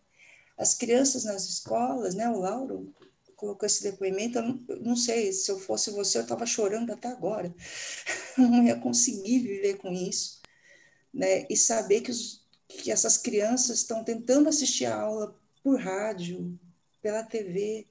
As 0.57 0.73
crianças 0.73 1.23
nas 1.23 1.45
escolas, 1.47 2.13
né? 2.13 2.27
O 2.29 2.39
Lauro 2.39 2.93
colocou 3.37 3.67
esse 3.67 3.83
depoimento, 3.83 4.39
eu 4.39 4.43
não, 4.43 4.65
eu 4.67 4.79
não 4.81 4.95
sei, 4.95 5.31
se 5.31 5.49
eu 5.49 5.59
fosse 5.59 5.91
você, 5.91 6.17
eu 6.17 6.23
estava 6.23 6.45
chorando 6.45 6.91
até 6.91 7.07
agora. 7.07 7.53
Não 8.37 8.63
ia 8.63 8.75
conseguir 8.75 9.39
viver 9.39 9.77
com 9.77 9.93
isso. 9.93 10.41
Né? 11.13 11.45
E 11.49 11.55
saber 11.55 12.01
que, 12.01 12.11
os, 12.11 12.43
que 12.67 12.91
essas 12.91 13.17
crianças 13.17 13.77
estão 13.79 14.03
tentando 14.03 14.49
assistir 14.49 14.85
a 14.85 15.01
aula 15.01 15.39
por 15.63 15.79
rádio, 15.79 16.59
pela 17.01 17.23
TV, 17.23 17.85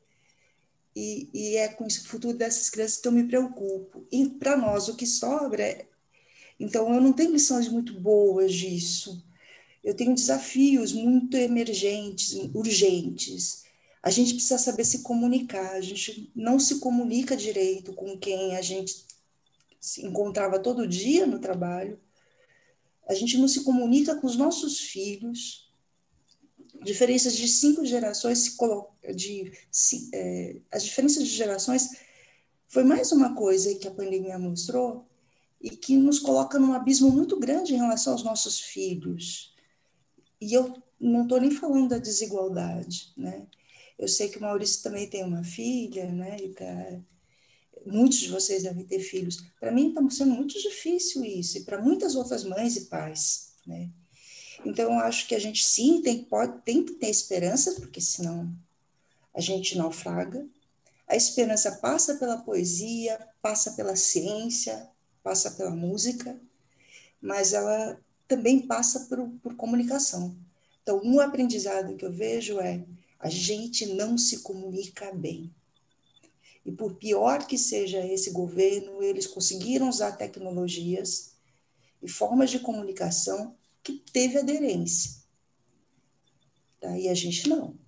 e, 0.94 1.28
e 1.32 1.56
é 1.56 1.68
com 1.68 1.86
o 1.86 1.90
futuro 1.90 2.36
dessas 2.36 2.68
crianças 2.68 2.98
que 2.98 3.06
eu 3.06 3.12
me 3.12 3.26
preocupo. 3.28 4.04
E 4.10 4.28
para 4.28 4.56
nós, 4.56 4.88
o 4.88 4.96
que 4.96 5.06
sobra 5.06 5.62
é. 5.62 5.86
Então, 6.58 6.92
eu 6.92 7.00
não 7.00 7.12
tenho 7.12 7.32
lições 7.32 7.68
muito 7.68 8.00
boas 8.00 8.52
disso. 8.52 9.24
Eu 9.84 9.94
tenho 9.94 10.14
desafios 10.14 10.92
muito 10.92 11.36
emergentes, 11.36 12.32
urgentes 12.52 13.65
a 14.06 14.10
gente 14.10 14.34
precisa 14.34 14.56
saber 14.56 14.84
se 14.84 15.02
comunicar. 15.02 15.72
A 15.72 15.80
gente 15.80 16.30
não 16.32 16.60
se 16.60 16.78
comunica 16.78 17.36
direito 17.36 17.92
com 17.92 18.16
quem 18.16 18.56
a 18.56 18.62
gente 18.62 19.04
se 19.80 20.06
encontrava 20.06 20.60
todo 20.60 20.86
dia 20.86 21.26
no 21.26 21.40
trabalho. 21.40 21.98
A 23.08 23.14
gente 23.14 23.36
não 23.36 23.48
se 23.48 23.64
comunica 23.64 24.14
com 24.14 24.28
os 24.28 24.36
nossos 24.36 24.78
filhos. 24.78 25.68
Diferenças 26.84 27.34
de 27.34 27.48
cinco 27.48 27.84
gerações 27.84 28.38
se 28.38 28.56
de 29.12 29.50
é, 30.14 30.60
as 30.70 30.84
diferenças 30.84 31.26
de 31.26 31.34
gerações 31.34 31.90
foi 32.68 32.84
mais 32.84 33.10
uma 33.10 33.34
coisa 33.34 33.74
que 33.74 33.88
a 33.88 33.94
pandemia 33.94 34.38
mostrou 34.38 35.04
e 35.60 35.68
que 35.70 35.96
nos 35.96 36.20
coloca 36.20 36.60
num 36.60 36.74
abismo 36.74 37.10
muito 37.10 37.40
grande 37.40 37.74
em 37.74 37.78
relação 37.78 38.12
aos 38.12 38.22
nossos 38.22 38.60
filhos. 38.60 39.52
E 40.40 40.54
eu 40.54 40.80
não 41.00 41.24
estou 41.24 41.40
nem 41.40 41.50
falando 41.50 41.88
da 41.88 41.98
desigualdade, 41.98 43.12
né? 43.16 43.48
Eu 43.98 44.08
sei 44.08 44.28
que 44.28 44.38
o 44.38 44.42
Maurício 44.42 44.82
também 44.82 45.08
tem 45.08 45.24
uma 45.24 45.42
filha, 45.42 46.10
né? 46.10 46.36
E 46.38 46.48
tá, 46.50 47.00
muitos 47.86 48.18
de 48.18 48.28
vocês 48.28 48.62
devem 48.62 48.84
ter 48.84 49.00
filhos. 49.00 49.44
Para 49.58 49.70
mim 49.70 49.88
está 49.88 50.10
sendo 50.10 50.34
muito 50.34 50.60
difícil 50.60 51.24
isso, 51.24 51.58
e 51.58 51.64
para 51.64 51.80
muitas 51.80 52.14
outras 52.14 52.44
mães 52.44 52.76
e 52.76 52.86
pais, 52.86 53.52
né? 53.66 53.90
Então, 54.64 54.98
acho 54.98 55.28
que 55.28 55.34
a 55.34 55.38
gente 55.38 55.64
sim 55.64 56.02
tem, 56.02 56.24
pode, 56.24 56.62
tem 56.62 56.84
que 56.84 56.94
ter 56.94 57.08
esperança, 57.08 57.72
porque 57.74 58.00
senão 58.00 58.52
a 59.34 59.40
gente 59.40 59.76
naufraga. 59.76 60.46
A 61.06 61.14
esperança 61.14 61.72
passa 61.72 62.16
pela 62.16 62.38
poesia, 62.38 63.18
passa 63.40 63.72
pela 63.72 63.94
ciência, 63.94 64.88
passa 65.22 65.52
pela 65.52 65.70
música, 65.70 66.40
mas 67.20 67.52
ela 67.52 68.00
também 68.26 68.66
passa 68.66 69.00
por, 69.00 69.28
por 69.42 69.54
comunicação. 69.54 70.36
Então, 70.82 71.00
um 71.04 71.20
aprendizado 71.20 71.96
que 71.96 72.04
eu 72.04 72.12
vejo 72.12 72.58
é 72.58 72.84
a 73.18 73.28
gente 73.28 73.86
não 73.86 74.16
se 74.16 74.40
comunica 74.40 75.12
bem. 75.12 75.54
E 76.64 76.72
por 76.72 76.94
pior 76.96 77.46
que 77.46 77.56
seja 77.56 78.04
esse 78.04 78.30
governo, 78.30 79.02
eles 79.02 79.26
conseguiram 79.26 79.88
usar 79.88 80.12
tecnologias 80.12 81.36
e 82.02 82.08
formas 82.08 82.50
de 82.50 82.58
comunicação 82.58 83.56
que 83.82 84.02
teve 84.12 84.38
aderência. 84.38 85.22
Tá? 86.80 86.98
E 86.98 87.08
a 87.08 87.14
gente 87.14 87.48
não. 87.48 87.78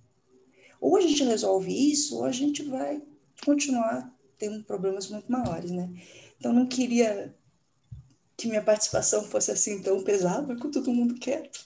Ou 0.79 0.95
a 0.95 1.01
gente 1.01 1.23
resolve 1.23 1.71
isso, 1.71 2.17
ou 2.17 2.23
a 2.23 2.31
gente 2.31 2.63
vai 2.63 3.01
continuar 3.45 4.13
tendo 4.37 4.63
problemas 4.63 5.09
muito 5.09 5.29
maiores, 5.29 5.71
né? 5.71 5.89
Então, 6.37 6.53
não 6.53 6.65
queria 6.65 7.35
que 8.37 8.47
minha 8.47 8.63
participação 8.63 9.23
fosse 9.25 9.51
assim 9.51 9.81
tão 9.81 10.01
pesada 10.01 10.55
com 10.55 10.71
todo 10.71 10.93
mundo 10.93 11.15
quieto. 11.15 11.61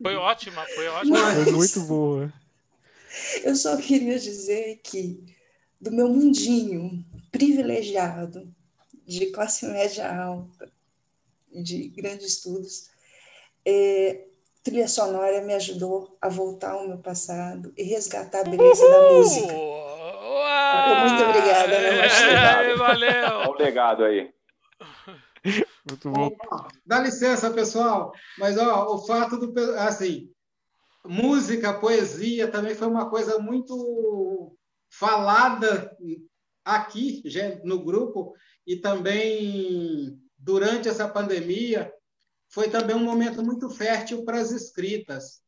Foi 0.00 0.14
ótima, 0.14 0.62
foi 0.74 0.88
ótima. 0.88 1.18
Mas... 1.18 1.44
Foi 1.44 1.52
muito 1.52 1.80
boa. 1.80 2.32
Eu 3.42 3.54
só 3.56 3.76
queria 3.76 4.18
dizer 4.18 4.80
que, 4.82 5.22
do 5.80 5.90
meu 5.90 6.08
mundinho 6.08 7.04
privilegiado, 7.30 8.52
de 9.06 9.26
classe 9.26 9.66
média 9.66 10.10
alta, 10.16 10.72
de 11.52 11.88
grandes 11.88 12.26
estudos. 12.26 12.90
É, 13.64 14.24
trilha 14.62 14.88
sonora 14.88 15.42
me 15.42 15.54
ajudou 15.54 16.16
a 16.20 16.28
voltar 16.28 16.72
ao 16.72 16.88
meu 16.88 16.98
passado 16.98 17.72
e 17.76 17.82
resgatar 17.82 18.40
a 18.40 18.50
beleza 18.50 18.88
da 18.88 19.12
música. 19.12 19.54
Muito 21.04 21.24
obrigada, 21.24 21.80
né, 21.80 22.74
Valeu! 22.76 23.10
Olha 23.10 23.50
o 23.50 23.54
legado 23.54 24.04
aí. 24.04 24.32
Muito 25.88 26.10
bom. 26.10 26.30
Dá 26.84 27.00
licença, 27.00 27.50
pessoal, 27.50 28.12
mas 28.38 28.56
ó, 28.56 28.94
o 28.94 29.06
fato 29.06 29.36
do. 29.36 29.78
Assim, 29.78 30.30
música, 31.04 31.78
poesia 31.78 32.48
também 32.48 32.74
foi 32.74 32.88
uma 32.88 33.10
coisa 33.10 33.38
muito 33.38 34.56
falada 34.88 35.96
aqui 36.64 37.22
no 37.62 37.84
grupo 37.84 38.34
e 38.66 38.76
também 38.76 40.18
durante 40.38 40.88
essa 40.88 41.08
pandemia 41.08 41.92
foi 42.48 42.70
também 42.70 42.96
um 42.96 43.04
momento 43.04 43.42
muito 43.42 43.68
fértil 43.68 44.24
para 44.24 44.38
as 44.38 44.50
escritas. 44.50 45.42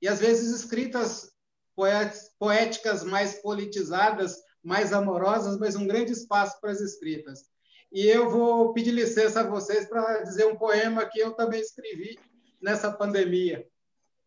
E 0.00 0.06
às 0.06 0.20
vezes 0.20 0.54
escritas 0.54 1.32
poéticas 2.38 3.02
mais 3.02 3.40
politizadas, 3.40 4.36
mais 4.62 4.92
amorosas, 4.92 5.58
mas 5.58 5.74
um 5.74 5.86
grande 5.86 6.12
espaço 6.12 6.60
para 6.60 6.70
as 6.70 6.80
escritas. 6.80 7.44
E 7.90 8.06
eu 8.06 8.28
vou 8.28 8.72
pedir 8.74 8.90
licença 8.90 9.40
a 9.40 9.48
vocês 9.48 9.88
para 9.88 10.22
dizer 10.22 10.46
um 10.46 10.56
poema 10.56 11.06
que 11.06 11.18
eu 11.18 11.32
também 11.32 11.60
escrevi 11.60 12.18
nessa 12.60 12.92
pandemia. 12.92 13.66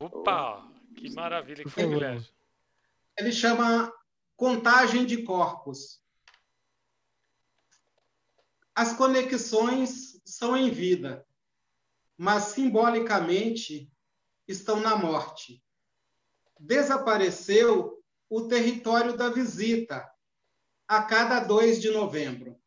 Opa, 0.02 0.68
que 0.96 1.12
maravilha, 1.12 1.64
que 1.64 1.70
privilégio. 1.70 2.34
Ele 3.16 3.32
chama 3.32 3.94
Contagem 4.36 5.06
de 5.06 5.22
Corpos. 5.22 6.02
As 8.74 8.94
conexões 8.94 10.20
são 10.26 10.58
em 10.58 10.72
vida, 10.72 11.24
mas 12.18 12.46
simbolicamente 12.46 13.92
estão 14.48 14.80
na 14.80 14.96
morte. 14.96 15.64
Desapareceu 16.60 18.04
o 18.28 18.48
território 18.48 19.16
da 19.16 19.30
visita 19.30 20.12
a 20.88 21.04
cada 21.04 21.42
2 21.42 21.80
de 21.80 21.92
novembro. 21.92 22.60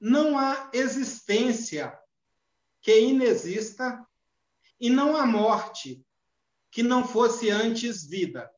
Não 0.00 0.38
há 0.38 0.70
existência 0.72 1.94
que 2.80 3.00
inexista 3.00 4.02
e 4.80 4.88
não 4.88 5.14
há 5.14 5.26
morte 5.26 6.02
que 6.70 6.82
não 6.82 7.06
fosse 7.06 7.50
antes 7.50 8.04
vida. 8.04 8.50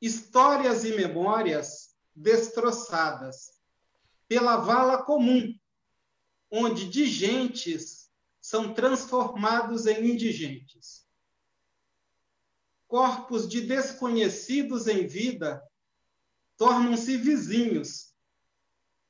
Histórias 0.00 0.84
e 0.84 0.94
memórias 0.94 1.96
destroçadas 2.14 3.60
pela 4.28 4.58
vala 4.58 5.02
comum, 5.02 5.58
onde 6.50 6.88
digentes 6.88 8.10
são 8.40 8.72
transformados 8.72 9.86
em 9.86 10.12
indigentes. 10.12 11.04
Corpos 12.86 13.48
de 13.48 13.62
desconhecidos 13.62 14.86
em 14.86 15.06
vida 15.06 15.60
tornam-se 16.56 17.16
vizinhos, 17.16 18.14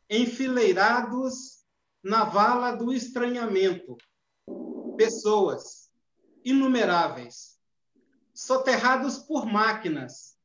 enfileirados 0.08 1.64
na 2.02 2.24
vala 2.24 2.72
do 2.72 2.92
estranhamento 2.92 3.98
pessoas 4.96 5.90
inumeráveis, 6.44 7.58
soterrados 8.32 9.18
por 9.18 9.46
máquinas, 9.46 10.36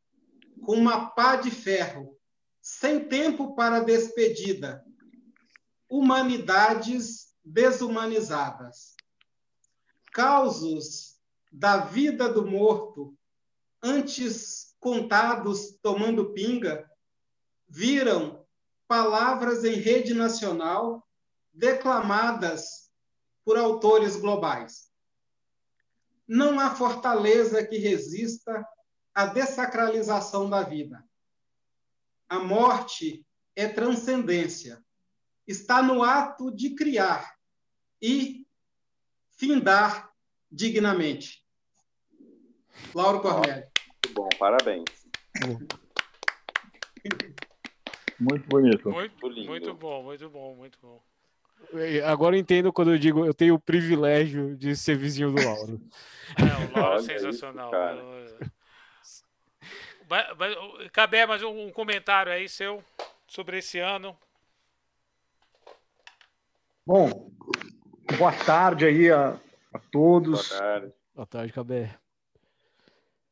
com 0.66 0.74
uma 0.74 1.12
pá 1.12 1.36
de 1.36 1.52
ferro, 1.52 2.18
sem 2.62 3.08
tempo 3.08 3.56
para 3.56 3.80
despedida, 3.80 4.86
humanidades 5.90 7.34
desumanizadas. 7.44 8.96
Causos 10.14 11.20
da 11.52 11.78
vida 11.78 12.32
do 12.32 12.46
morto, 12.46 13.18
antes 13.82 14.76
contados 14.80 15.78
tomando 15.82 16.34
pinga, 16.34 16.90
viram 17.68 18.46
palavras 18.88 19.64
em 19.64 19.76
rede 19.76 20.14
nacional 20.14 21.08
declamadas 21.54 22.91
por 23.44 23.58
autores 23.58 24.16
globais. 24.16 24.92
Não 26.28 26.60
há 26.60 26.74
fortaleza 26.74 27.66
que 27.66 27.78
resista 27.78 28.66
à 29.14 29.26
dessacralização 29.26 30.50
da 30.50 30.64
vida. 30.64 31.04
A 32.30 32.40
morte 32.40 33.26
é 33.56 33.68
transcendência. 33.68 34.84
Está 35.46 35.82
no 35.82 36.04
ato 36.04 36.50
de 36.52 36.76
criar 36.76 37.36
e 38.02 38.48
findar 39.38 40.12
dignamente. 40.50 41.46
Lauro 42.96 43.22
Cornélio. 43.22 43.70
Muito 43.88 44.14
bom, 44.14 44.30
parabéns. 44.40 44.86
Muito 48.20 48.48
bonito. 48.48 48.90
Muito, 48.90 49.28
muito 49.46 49.74
bom, 49.74 50.04
muito 50.04 50.30
bom, 50.30 50.56
muito 50.56 50.80
bom. 50.80 51.11
Agora 52.06 52.36
eu 52.36 52.40
entendo 52.40 52.74
quando 52.74 52.92
eu 52.92 52.98
digo 52.98 53.26
eu 53.26 53.34
tenho 53.34 53.56
o 53.56 53.60
privilégio 53.60 54.56
de 54.58 54.76
ser 54.76 54.98
vizinho 54.98 55.32
do 55.32 55.44
Lauro. 55.44 55.82
É, 56.38 56.78
o 56.78 56.80
Lauro 56.80 57.00
é 57.00 57.02
sensacional. 57.02 57.72
Cabé, 60.92 61.26
mais 61.26 61.42
um 61.44 61.70
comentário 61.72 62.32
aí 62.32 62.50
seu 62.50 62.84
sobre 63.28 63.60
esse 63.60 63.80
ano. 63.80 64.18
Bom, 66.86 67.32
boa 68.18 68.34
tarde 68.46 68.86
aí 68.86 69.10
a, 69.10 69.40
a 69.74 69.80
todos. 69.92 70.50
Boa 70.50 70.60
tarde. 70.60 70.94
Boa 71.16 71.28
tarde, 71.28 71.54
Cabé. 71.54 71.98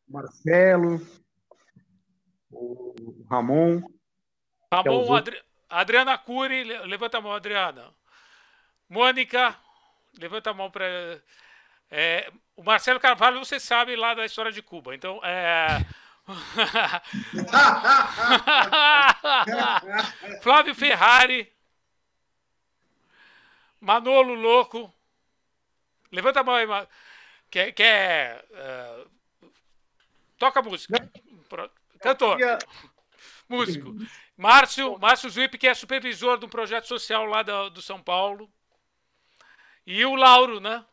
Marcelo, 0.08 1.02
o 2.52 3.26
Ramon. 3.30 3.82
Ramon, 4.72 5.14
Adri... 5.14 5.42
Adriana 5.70 6.18
Cury, 6.18 6.64
levanta 6.64 7.18
a 7.18 7.22
mão, 7.22 7.34
Adriana. 7.34 7.94
Mônica, 8.90 9.56
levanta 10.18 10.50
a 10.50 10.54
mão 10.54 10.72
para. 10.72 11.22
É, 11.92 12.32
o 12.56 12.64
Marcelo 12.64 13.00
Carvalho, 13.00 13.40
você 13.40 13.60
sabe 13.60 13.96
lá 13.96 14.14
da 14.14 14.26
história 14.26 14.52
de 14.52 14.62
Cuba. 14.62 14.94
Então, 14.96 15.20
é. 15.24 15.86
Flávio 20.42 20.76
Ferrari. 20.76 21.52
Manolo 23.80 24.34
Louco. 24.34 24.94
Levanta 26.12 26.42
a 26.42 26.44
mão 26.44 26.56
aí, 26.56 26.68
quer, 27.50 27.72
quer 27.72 28.46
uh, 28.52 29.10
toca 30.38 30.62
música. 30.62 31.10
Cantor. 32.02 32.38
Músico. 33.48 33.96
Márcio, 34.36 35.00
Márcio 35.00 35.30
Zwip, 35.30 35.58
que 35.58 35.68
é 35.68 35.74
supervisor 35.74 36.38
de 36.38 36.46
um 36.46 36.50
projeto 36.50 36.88
social 36.88 37.26
lá 37.26 37.44
do, 37.44 37.70
do 37.70 37.82
São 37.82 38.02
Paulo. 38.02 38.50
E 39.92 40.06
o 40.06 40.14
Lauro, 40.14 40.60
né? 40.60 40.86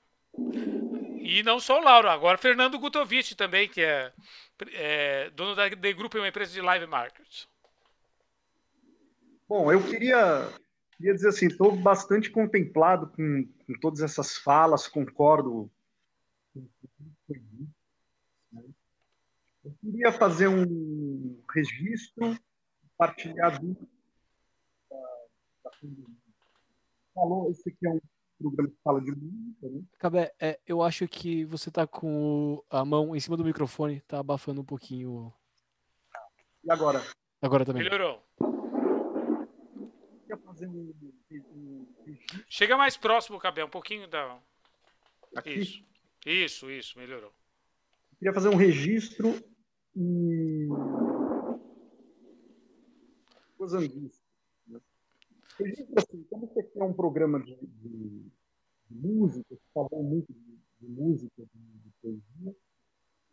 E 1.20 1.42
não 1.42 1.60
só 1.60 1.78
o 1.78 1.84
Lauro, 1.84 2.08
agora 2.08 2.38
Fernando 2.38 2.78
Gutovic 2.78 3.34
também, 3.34 3.68
que 3.68 3.82
é, 3.82 4.10
é 4.72 5.28
dono 5.32 5.54
da 5.54 5.68
The 5.68 5.92
Group, 5.92 6.14
uma 6.14 6.28
empresa 6.28 6.50
de 6.54 6.62
live 6.62 6.86
market. 6.86 7.44
Bom, 9.46 9.70
eu 9.70 9.84
queria, 9.84 10.50
queria 10.96 11.12
dizer 11.12 11.28
assim, 11.28 11.48
estou 11.48 11.76
bastante 11.76 12.30
contemplado 12.30 13.08
com, 13.08 13.46
com, 13.66 13.78
todas 13.82 14.00
essas 14.00 14.38
falas, 14.38 14.88
concordo. 14.88 15.70
Eu 19.62 19.74
queria 19.82 20.10
fazer 20.10 20.48
um 20.48 21.38
registro 21.54 22.34
compartilhado 22.96 23.76
da, 24.88 25.70
Falou, 27.14 27.50
esse 27.50 27.68
aqui 27.68 27.86
é 27.86 27.90
um 27.90 28.00
programa 28.38 28.68
que 28.68 28.76
fala 28.82 29.00
de 29.00 29.10
música, 29.12 29.68
né? 29.68 29.82
Cabé, 29.98 30.34
é, 30.40 30.60
eu 30.66 30.82
acho 30.82 31.08
que 31.08 31.44
você 31.44 31.70
tá 31.70 31.86
com 31.86 32.62
a 32.70 32.84
mão 32.84 33.14
em 33.14 33.20
cima 33.20 33.36
do 33.36 33.44
microfone, 33.44 34.00
tá 34.02 34.18
abafando 34.18 34.60
um 34.60 34.64
pouquinho. 34.64 35.32
E 36.64 36.70
agora? 36.70 37.02
Agora 37.40 37.64
também. 37.64 37.82
Melhorou. 37.82 38.22
Chega 42.48 42.76
mais 42.76 42.96
próximo, 42.96 43.38
Cabé, 43.38 43.64
um 43.64 43.70
pouquinho 43.70 44.08
da. 44.08 44.38
Aqui? 45.34 45.50
Isso. 45.50 45.84
Isso, 46.26 46.68
isso, 46.70 46.98
melhorou. 46.98 47.30
Eu 47.30 48.18
queria 48.18 48.34
fazer 48.34 48.48
um 48.48 48.56
registro 48.56 49.32
e. 49.94 50.66
Coisa 53.56 53.78
Registro 55.58 55.94
assim, 55.96 56.22
como 56.24 56.46
você 56.46 56.62
quer 56.62 56.82
um 56.82 56.92
programa 56.92 57.40
de, 57.42 57.56
de, 57.56 58.30
de 58.90 58.94
música, 58.94 59.46
você 59.48 59.62
falou 59.72 60.02
muito 60.02 60.32
de, 60.32 60.58
de 60.80 60.88
música, 60.88 61.32
de, 61.36 61.60
de, 61.78 61.90
poesia, 62.02 62.56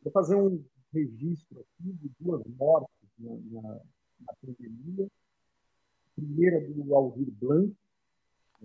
vou 0.02 0.12
fazer 0.14 0.36
um 0.36 0.64
registro 0.94 1.60
aqui 1.60 1.92
de 1.94 2.10
duas 2.20 2.46
mortes 2.58 2.96
na, 3.20 3.62
na, 3.62 3.82
na 4.22 4.34
pandemia. 4.42 5.06
A 5.06 6.16
primeira 6.16 6.62
do 6.62 6.96
Aldir 6.96 7.32
Blanc. 7.32 7.76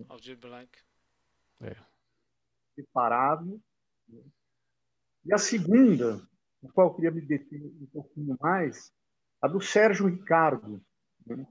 Aldir 0.07 0.37
Blanc. 0.37 0.69
É. 1.61 1.75
Separável. 2.75 3.59
Né? 4.07 4.23
E 5.25 5.33
a 5.33 5.37
segunda, 5.37 6.25
na 6.61 6.71
qual 6.71 6.87
eu 6.87 6.93
queria 6.93 7.11
me 7.11 7.21
deter 7.21 7.61
um 7.61 7.87
pouquinho 7.91 8.37
mais, 8.39 8.93
a 9.41 9.47
do 9.47 9.59
Sérgio 9.59 10.07
Ricardo. 10.07 10.81
Né? 11.25 11.45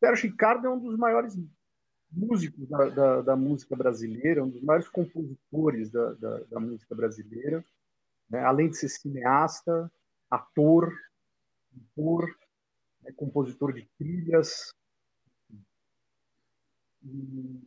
Sérgio 0.00 0.30
Ricardo 0.30 0.66
é 0.66 0.70
um 0.70 0.80
dos 0.80 0.96
maiores 0.96 1.38
músicos 2.10 2.66
da, 2.66 2.88
da, 2.88 3.20
da, 3.20 3.36
música 3.36 3.76
brasileira, 3.76 4.42
um 4.42 4.48
dos 4.48 4.62
maiores 4.62 4.88
compositores 4.88 5.90
da, 5.90 6.14
da, 6.48 6.58
música 6.58 6.94
brasileira, 6.94 7.62
né? 8.28 8.40
além 8.40 8.70
de 8.70 8.78
ser 8.78 8.88
cineasta, 8.88 9.92
ator, 10.30 10.90
né? 13.02 13.12
compositor 13.14 13.74
de 13.74 13.86
trilhas. 13.98 14.72
Um 17.04 17.60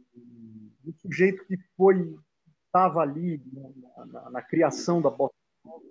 sujeito 1.02 1.46
que 1.46 1.56
foi 1.78 2.20
estava 2.66 3.02
ali 3.02 3.42
na, 3.54 4.06
na, 4.06 4.30
na, 4.32 4.42
criação 4.42 5.00
da 5.00 5.10
bossa 5.10 5.36
nova, 5.64 5.84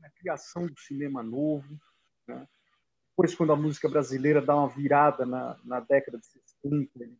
na 0.00 0.10
criação 0.10 0.66
do 0.66 0.78
cinema 0.80 1.22
novo, 1.22 1.80
né? 2.26 2.46
Depois, 3.18 3.34
quando 3.34 3.52
a 3.52 3.56
música 3.56 3.88
brasileira 3.88 4.40
dá 4.40 4.54
uma 4.54 4.68
virada 4.68 5.26
na, 5.26 5.58
na 5.64 5.80
década 5.80 6.18
de 6.18 6.26
60, 6.26 7.02
ele 7.02 7.18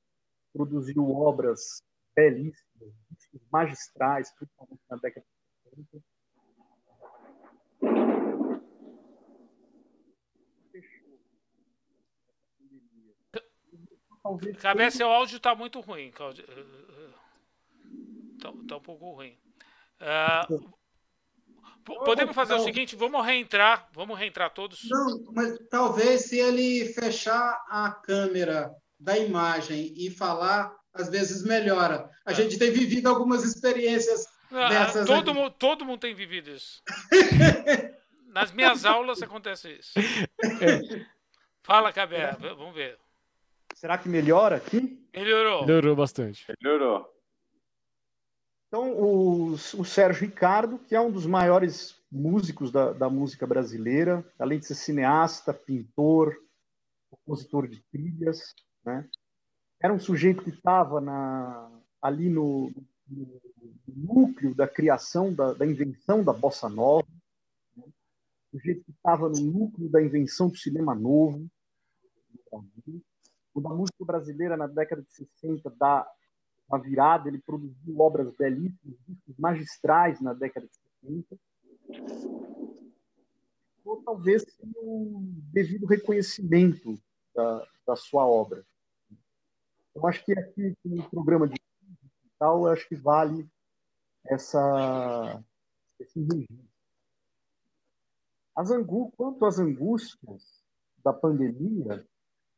produziu 0.53 1.11
obras 1.11 1.83
belíssimas, 2.15 2.95
magistrais, 3.51 4.31
principalmente 4.31 4.81
na 4.89 4.97
década 4.97 5.27
de 5.27 5.33
60. 5.83 6.05
Cabeça, 14.61 14.99
seu 14.99 15.09
áudio 15.09 15.39
está 15.39 15.57
muito 15.57 15.81
ruim. 15.81 16.11
Está 16.11 16.33
tá 18.69 18.77
um 18.77 18.81
pouco 18.81 19.17
ruim. 19.17 19.37
Uh, 20.01 20.73
Podemos 22.05 22.35
fazer 22.35 22.55
não. 22.55 22.61
o 22.61 22.65
seguinte, 22.65 22.95
vamos 22.97 23.25
reentrar, 23.25 23.89
vamos 23.93 24.19
reentrar 24.19 24.51
todos. 24.53 24.81
Não, 24.89 25.33
mas 25.33 25.59
talvez 25.71 26.23
se 26.23 26.39
ele 26.39 26.87
fechar 26.93 27.63
a 27.69 27.91
câmera 27.91 28.71
da 28.99 29.17
imagem 29.17 29.93
e 29.97 30.11
falar, 30.11 30.75
às 30.93 31.09
vezes 31.09 31.45
melhora. 31.45 32.11
A 32.27 32.33
é. 32.33 32.35
gente 32.35 32.59
tem 32.59 32.71
vivido 32.71 33.09
algumas 33.09 33.45
experiências 33.45 34.27
ah, 34.51 34.69
dessas. 34.69 35.07
Todo, 35.07 35.35
mundo, 35.35 35.51
todo 35.59 35.85
mundo 35.85 36.01
tem 36.01 36.15
vivido 36.15 36.51
isso. 36.51 36.83
Nas 38.29 38.53
minhas 38.53 38.85
aulas 38.85 39.23
acontece 39.23 39.79
isso. 39.79 39.95
Fala, 41.63 41.93
Cabé, 41.93 42.37
vamos 42.41 42.75
ver. 42.75 42.99
Será 43.75 43.99
que 43.99 44.09
melhora 44.09 44.57
aqui? 44.57 44.99
Melhorou. 45.15 45.67
Melhorou 45.67 45.97
bastante. 45.97 46.45
Melhorou. 46.63 47.18
Então, 48.69 48.93
o, 48.93 49.53
o 49.53 49.85
Sérgio 49.85 50.27
Ricardo, 50.27 50.79
que 50.79 50.95
é 50.95 51.01
um 51.01 51.11
dos 51.11 51.25
maiores 51.25 51.99
músicos 52.13 52.71
da, 52.71 52.93
da 52.93 53.09
música 53.09 53.47
brasileira, 53.47 54.25
além 54.39 54.59
de 54.59 54.67
ser 54.67 54.75
cineasta, 54.75 55.55
pintor, 55.55 56.37
compositor 57.11 57.67
de 57.67 57.83
trilhas, 57.91 58.55
né? 58.85 59.09
era 59.81 59.93
um 59.93 59.99
sujeito 59.99 60.43
que 60.43 60.51
estava 60.51 61.01
ali 62.03 62.29
no, 62.29 62.71
no, 63.07 63.41
núcleo 63.87 64.55
da 64.55 64.69
criação, 64.69 65.33
da, 65.33 65.55
da, 65.55 65.67
invenção 65.67 66.23
da 66.23 66.33
bossa 66.33 66.69
nova, 66.69 67.09
né? 67.75 67.85
um 67.87 68.59
sujeito 68.59 68.85
que 68.85 68.91
estava 68.91 69.31
no 69.31 69.41
núcleo 69.41 69.89
da 69.89 70.03
invenção 70.03 70.49
do 70.51 70.57
cinema 70.57 70.95
novo, 70.95 71.49
o 73.55 73.61
da 73.61 73.71
música 73.71 74.05
brasileira 74.05 74.57
na 74.59 74.67
década 74.67 75.03
de 75.03 75.11
60 75.13 75.71
da 75.71 76.07
uma 76.69 76.79
virada, 76.79 77.29
ele 77.29 77.39
produziu 77.39 77.99
obras 77.99 78.31
belíssimas, 78.37 78.99
magistrais 79.39 80.21
na 80.21 80.35
década 80.35 80.67
de 80.67 80.75
70. 81.01 81.39
Ou 83.85 84.03
talvez 84.03 84.43
sem 84.43 84.71
um 84.83 85.33
devido 85.53 85.87
reconhecimento 85.87 87.01
da, 87.35 87.67
da 87.87 87.97
sua 87.97 88.27
obra. 88.27 88.65
Eu 89.95 90.07
acho 90.07 90.25
que 90.25 90.33
aqui, 90.33 90.77
no 90.85 91.09
programa 91.09 91.49
de 91.49 91.59
tal, 92.39 92.67
acho 92.67 92.87
que 92.87 92.95
vale 92.95 93.49
essa, 94.27 95.43
esse 95.99 96.21
registro. 96.21 96.69
As 98.55 98.71
angú 98.71 99.11
quanto 99.17 99.47
às 99.47 99.59
angústias 99.59 100.63
da 101.03 101.13
pandemia, 101.13 102.07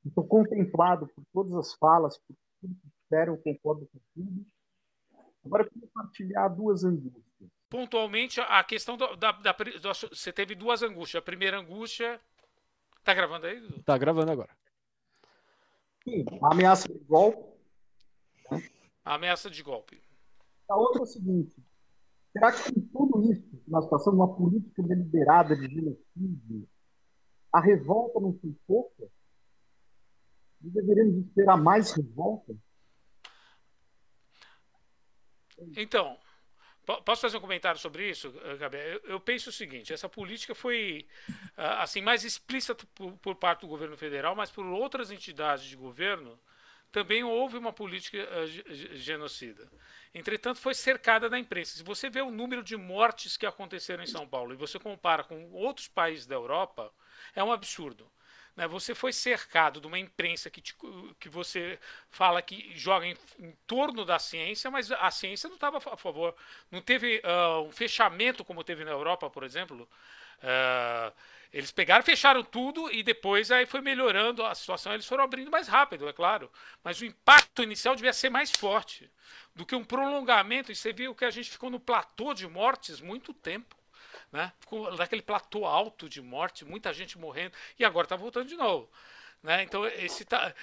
estou 0.05 0.27
contemplado 0.27 1.07
por 1.09 1.25
todas 1.33 1.55
as 1.55 1.75
falas, 1.75 2.19
por 2.19 2.35
tudo 2.61 2.75
que 2.75 3.00
disseram, 3.11 3.37
concordo 3.37 3.89
com 3.93 3.99
tudo. 4.15 4.47
Agora, 5.45 5.65
eu 5.65 5.71
queria 5.71 5.89
compartilhar 5.89 6.49
duas 6.49 6.85
angústias. 6.85 7.51
Pontualmente, 7.69 8.41
a 8.41 8.63
questão 8.63 8.97
da, 8.97 9.15
da, 9.15 9.33
da, 9.33 9.57
Você 9.93 10.33
teve 10.33 10.55
duas 10.55 10.83
angústias. 10.83 11.21
A 11.21 11.25
primeira 11.25 11.59
angústia. 11.59 12.21
Tá 13.03 13.13
gravando 13.15 13.47
aí? 13.47 13.83
Tá 13.83 13.99
gravando 13.99 14.31
agora. 14.31 14.51
Sim, 16.05 16.25
a 16.43 16.53
ameaça 16.53 16.89
de 16.89 16.99
golpe. 17.01 17.43
Né? 18.51 18.71
A 19.05 19.15
ameaça 19.15 19.51
de 19.51 19.63
golpe. 19.63 20.03
A 20.69 20.77
outra 20.77 21.01
é 21.01 21.03
o 21.03 21.07
seguinte: 21.07 21.57
será 22.33 22.53
que 22.53 22.73
com 22.73 23.07
tudo 23.07 23.33
isso 23.33 23.43
que 23.43 23.71
nós 23.71 23.89
passamos, 23.89 24.19
uma 24.19 24.35
política 24.35 24.83
deliberada 24.83 25.57
de 25.57 25.69
genocídio, 25.69 26.69
a 27.53 27.61
revolta 27.61 28.21
não 28.21 28.37
foi 28.39 28.55
pouca? 28.67 29.09
E 30.63 30.69
deveríamos 30.69 31.27
esperar 31.27 31.57
mais 31.57 31.93
revolta? 31.93 32.55
Então, 35.77 36.19
posso 37.05 37.23
fazer 37.23 37.37
um 37.37 37.41
comentário 37.41 37.79
sobre 37.79 38.09
isso, 38.09 38.33
Gabi? 38.59 38.79
Eu, 39.05 39.21
penso 39.21 39.51
o 39.51 39.53
seguinte: 39.53 39.93
essa 39.93 40.09
política 40.09 40.55
foi 40.55 41.07
ah, 41.57 41.83
assim 41.83 42.01
mais 42.01 42.25
explícita 42.25 42.75
por, 42.75 43.35
parte 43.35 43.63
do 43.63 43.69
governo 43.69 43.97
federal, 43.97 44.35
mas 44.35 44.51
por 44.51 44.65
outras 44.67 45.11
entidades 45.11 45.65
de 45.65 45.77
governo 45.77 46.39
também 46.91 47.23
houve 47.23 47.57
uma 47.57 47.73
política 47.73 48.19
uh, 48.19 48.97
genocida. 48.97 49.71
Entretanto, 50.13 50.59
foi 50.59 50.75
cercada 50.75 51.29
da 51.29 51.39
imprensa. 51.39 51.77
Se 51.77 51.85
você 51.85 52.11
vê 52.11 52.21
o 52.21 52.33
número 52.33 52.65
de 52.65 52.77
mortes 52.77 53.37
que 53.37 53.47
aconteceram 53.47 54.03
em 54.03 54.09
São 54.09 54.27
Paulo 54.27 54.53
e 54.53 54.57
você 54.57 54.77
compara 54.79 55.23
com 55.23 55.53
outros 55.53 55.87
países 55.87 56.27
da 56.27 56.35
Europa, 56.35 56.93
é 57.35 57.45
um 57.45 57.53
absurdo. 57.53 58.11
Né? 58.61 58.69
Você 58.69 58.95
foi 58.95 59.11
cercado 59.11 59.81
de 59.81 59.87
uma 59.87 59.99
imprensa 59.99 60.51
que, 60.51 60.61
te, 60.61 60.77
que 61.19 61.31
você 61.31 61.79
fala 62.11 62.43
que 62.43 62.71
joga 62.77 63.07
em, 63.07 63.17
em, 63.39 63.53
torno 63.67 64.05
da 64.05 64.19
ciência, 64.19 64.71
mas 64.71 64.93
a 64.93 65.11
ciência 65.11 65.49
não 65.49 65.55
estava 65.55 65.79
a 65.79 65.97
favor. 65.97 66.37
Não 66.71 66.83
teve 66.83 67.23
uh, 67.25 67.63
um 67.63 67.73
fechamento 67.73 68.45
como 68.45 68.63
teve 68.63 68.85
na 68.85 68.91
Europa, 68.91 69.31
por 69.31 69.45
exemplo. 69.45 69.89
Uh, 70.43 71.11
eles 71.51 71.73
pegaram, 71.73 72.05
fecharam 72.05 72.45
tudo 72.45 72.93
e 72.93 73.03
depois 73.03 73.51
aí 73.51 73.65
foi 73.65 73.81
melhorando 73.81 74.45
a 74.45 74.55
situação. 74.55 74.93
Eles 74.93 75.07
foram 75.07 75.25
abrindo 75.25 75.51
mais 75.51 75.67
rápido, 75.67 76.07
é 76.07 76.13
claro. 76.13 76.53
Mas 76.85 77.01
o 77.01 77.07
impacto 77.07 77.63
inicial 77.63 77.97
devia 77.97 78.13
ser 78.13 78.29
mais 78.29 78.51
forte 78.51 79.11
do 79.57 79.65
que 79.65 79.75
um 79.75 79.83
prolongamento. 79.83 80.71
E 80.71 80.77
você 80.77 80.93
viu 80.93 81.15
que 81.15 81.25
a 81.25 81.31
gente 81.31 81.51
ficou 81.51 81.71
no 81.71 81.81
platô 81.81 82.35
de 82.35 82.47
mortes 82.47 83.01
muito 83.01 83.33
tempo 83.33 83.80
né? 84.33 84.53
Ficou 84.61 84.95
naquele 84.97 85.23
platô 85.23 85.65
alto 85.65 86.09
de 86.09 86.21
morte, 86.21 86.65
muita 86.65 86.93
gente 86.93 87.19
morrendo, 87.19 87.55
e 87.79 87.85
agora 87.85 88.05
está 88.05 88.17
voltando 88.17 88.49
de 88.49 88.57
novo. 88.57 88.89
Né? 89.43 89.63
Então, 89.63 89.87
esse 89.87 90.25
tá, 90.25 90.55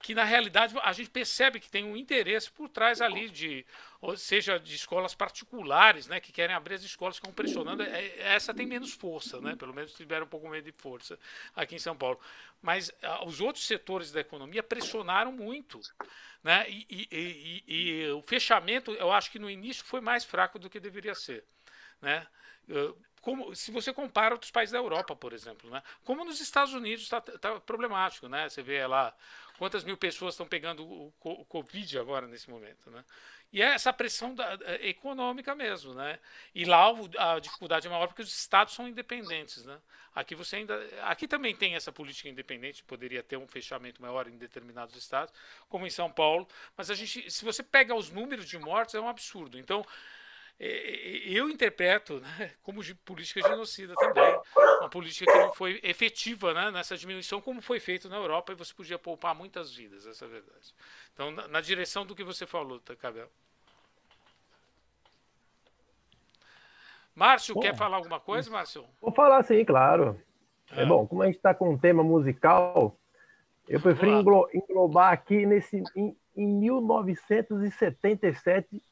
que 0.00 0.14
na 0.14 0.24
realidade 0.24 0.74
a 0.82 0.92
gente 0.92 1.10
percebe 1.10 1.60
que 1.60 1.70
tem 1.70 1.84
um 1.84 1.96
interesse 1.96 2.50
por 2.50 2.68
trás 2.68 3.00
ali 3.00 3.28
de 3.28 3.64
ou 4.00 4.16
seja 4.16 4.58
de 4.58 4.74
escolas 4.74 5.14
particulares 5.14 6.08
né 6.08 6.18
que 6.18 6.32
querem 6.32 6.54
abrir 6.54 6.74
as 6.74 6.82
escolas 6.82 7.16
ficam 7.16 7.32
pressionando 7.32 7.82
é, 7.82 8.18
essa 8.18 8.52
tem 8.52 8.66
menos 8.66 8.92
força 8.92 9.40
né 9.40 9.54
pelo 9.54 9.72
menos 9.72 9.92
tiveram 9.92 10.26
um 10.26 10.28
pouco 10.28 10.48
menos 10.48 10.64
de 10.64 10.72
força 10.72 11.18
aqui 11.54 11.76
em 11.76 11.78
São 11.78 11.96
Paulo 11.96 12.18
mas 12.60 12.90
ah, 13.02 13.24
os 13.24 13.40
outros 13.40 13.64
setores 13.66 14.10
da 14.10 14.20
economia 14.20 14.62
pressionaram 14.62 15.30
muito 15.30 15.80
né 16.42 16.66
e, 16.68 16.86
e, 16.90 17.62
e, 17.66 17.74
e 17.74 18.10
o 18.10 18.22
fechamento 18.22 18.90
eu 18.92 19.12
acho 19.12 19.30
que 19.30 19.38
no 19.38 19.48
início 19.48 19.84
foi 19.84 20.00
mais 20.00 20.24
fraco 20.24 20.58
do 20.58 20.68
que 20.68 20.80
deveria 20.80 21.14
ser 21.14 21.44
né 22.02 22.26
como, 23.20 23.54
se 23.54 23.70
você 23.70 23.92
compara 23.92 24.34
outros 24.34 24.50
países 24.50 24.72
da 24.72 24.78
Europa, 24.78 25.14
por 25.14 25.32
exemplo, 25.32 25.70
né? 25.70 25.82
Como 26.04 26.24
nos 26.24 26.40
Estados 26.40 26.72
Unidos 26.72 27.04
está 27.04 27.20
tá 27.20 27.60
problemático, 27.60 28.28
né? 28.28 28.48
Você 28.48 28.62
vê 28.62 28.86
lá 28.86 29.14
quantas 29.58 29.84
mil 29.84 29.96
pessoas 29.96 30.34
estão 30.34 30.46
pegando 30.46 30.82
o, 30.82 31.12
o, 31.20 31.44
Covid 31.44 31.98
agora 31.98 32.26
nesse 32.26 32.48
momento, 32.48 32.90
né? 32.90 33.04
E 33.52 33.60
é 33.60 33.74
essa 33.74 33.92
pressão 33.92 34.34
da, 34.34 34.58
econômica 34.80 35.54
mesmo, 35.54 35.92
né? 35.92 36.18
E 36.54 36.64
lá 36.64 36.86
a 37.18 37.38
dificuldade 37.38 37.86
é 37.86 37.90
maior 37.90 38.06
porque 38.06 38.22
os 38.22 38.34
estados 38.34 38.72
são 38.72 38.88
independentes, 38.88 39.66
né? 39.66 39.78
Aqui 40.14 40.34
você 40.34 40.56
ainda, 40.56 40.74
aqui 41.02 41.28
também 41.28 41.54
tem 41.54 41.74
essa 41.74 41.92
política 41.92 42.28
independente, 42.28 42.82
poderia 42.84 43.22
ter 43.22 43.36
um 43.36 43.46
fechamento 43.46 44.00
maior 44.00 44.28
em 44.28 44.38
determinados 44.38 44.96
estados, 44.96 45.34
como 45.68 45.86
em 45.86 45.90
São 45.90 46.10
Paulo, 46.10 46.48
mas 46.74 46.90
a 46.90 46.94
gente, 46.94 47.30
se 47.30 47.44
você 47.44 47.62
pega 47.62 47.94
os 47.94 48.10
números 48.10 48.48
de 48.48 48.58
mortes 48.58 48.94
é 48.94 49.00
um 49.00 49.08
absurdo. 49.08 49.58
Então 49.58 49.84
eu 50.60 51.48
interpreto 51.48 52.20
né, 52.20 52.50
como 52.62 52.82
política 53.04 53.40
genocida 53.40 53.94
também. 53.94 54.38
Uma 54.80 54.90
política 54.90 55.32
que 55.32 55.38
não 55.38 55.54
foi 55.54 55.80
efetiva 55.82 56.52
né, 56.52 56.70
nessa 56.70 56.98
diminuição, 56.98 57.40
como 57.40 57.62
foi 57.62 57.80
feito 57.80 58.10
na 58.10 58.16
Europa, 58.16 58.52
e 58.52 58.54
você 58.54 58.74
podia 58.74 58.98
poupar 58.98 59.34
muitas 59.34 59.74
vidas, 59.74 60.06
essa 60.06 60.26
é 60.26 60.28
a 60.28 60.30
verdade. 60.30 60.74
Então, 61.14 61.30
na, 61.30 61.48
na 61.48 61.62
direção 61.62 62.04
do 62.04 62.14
que 62.14 62.22
você 62.22 62.46
falou, 62.46 62.78
Cabel. 62.98 63.30
Márcio, 67.14 67.54
bom, 67.54 67.60
quer 67.60 67.74
falar 67.74 67.96
alguma 67.96 68.20
coisa, 68.20 68.50
Márcio? 68.50 68.84
Vou 69.00 69.12
falar 69.12 69.42
sim, 69.44 69.64
claro. 69.64 70.20
É, 70.72 70.82
é 70.82 70.86
bom, 70.86 71.06
como 71.06 71.22
a 71.22 71.26
gente 71.26 71.36
está 71.36 71.54
com 71.54 71.70
um 71.70 71.78
tema 71.78 72.02
musical, 72.02 72.98
eu 73.66 73.80
prefiro 73.80 74.46
englobar 74.52 75.12
aqui 75.12 75.46
nesse 75.46 75.82
em, 75.96 76.14
em 76.36 76.46
1977 76.46 78.82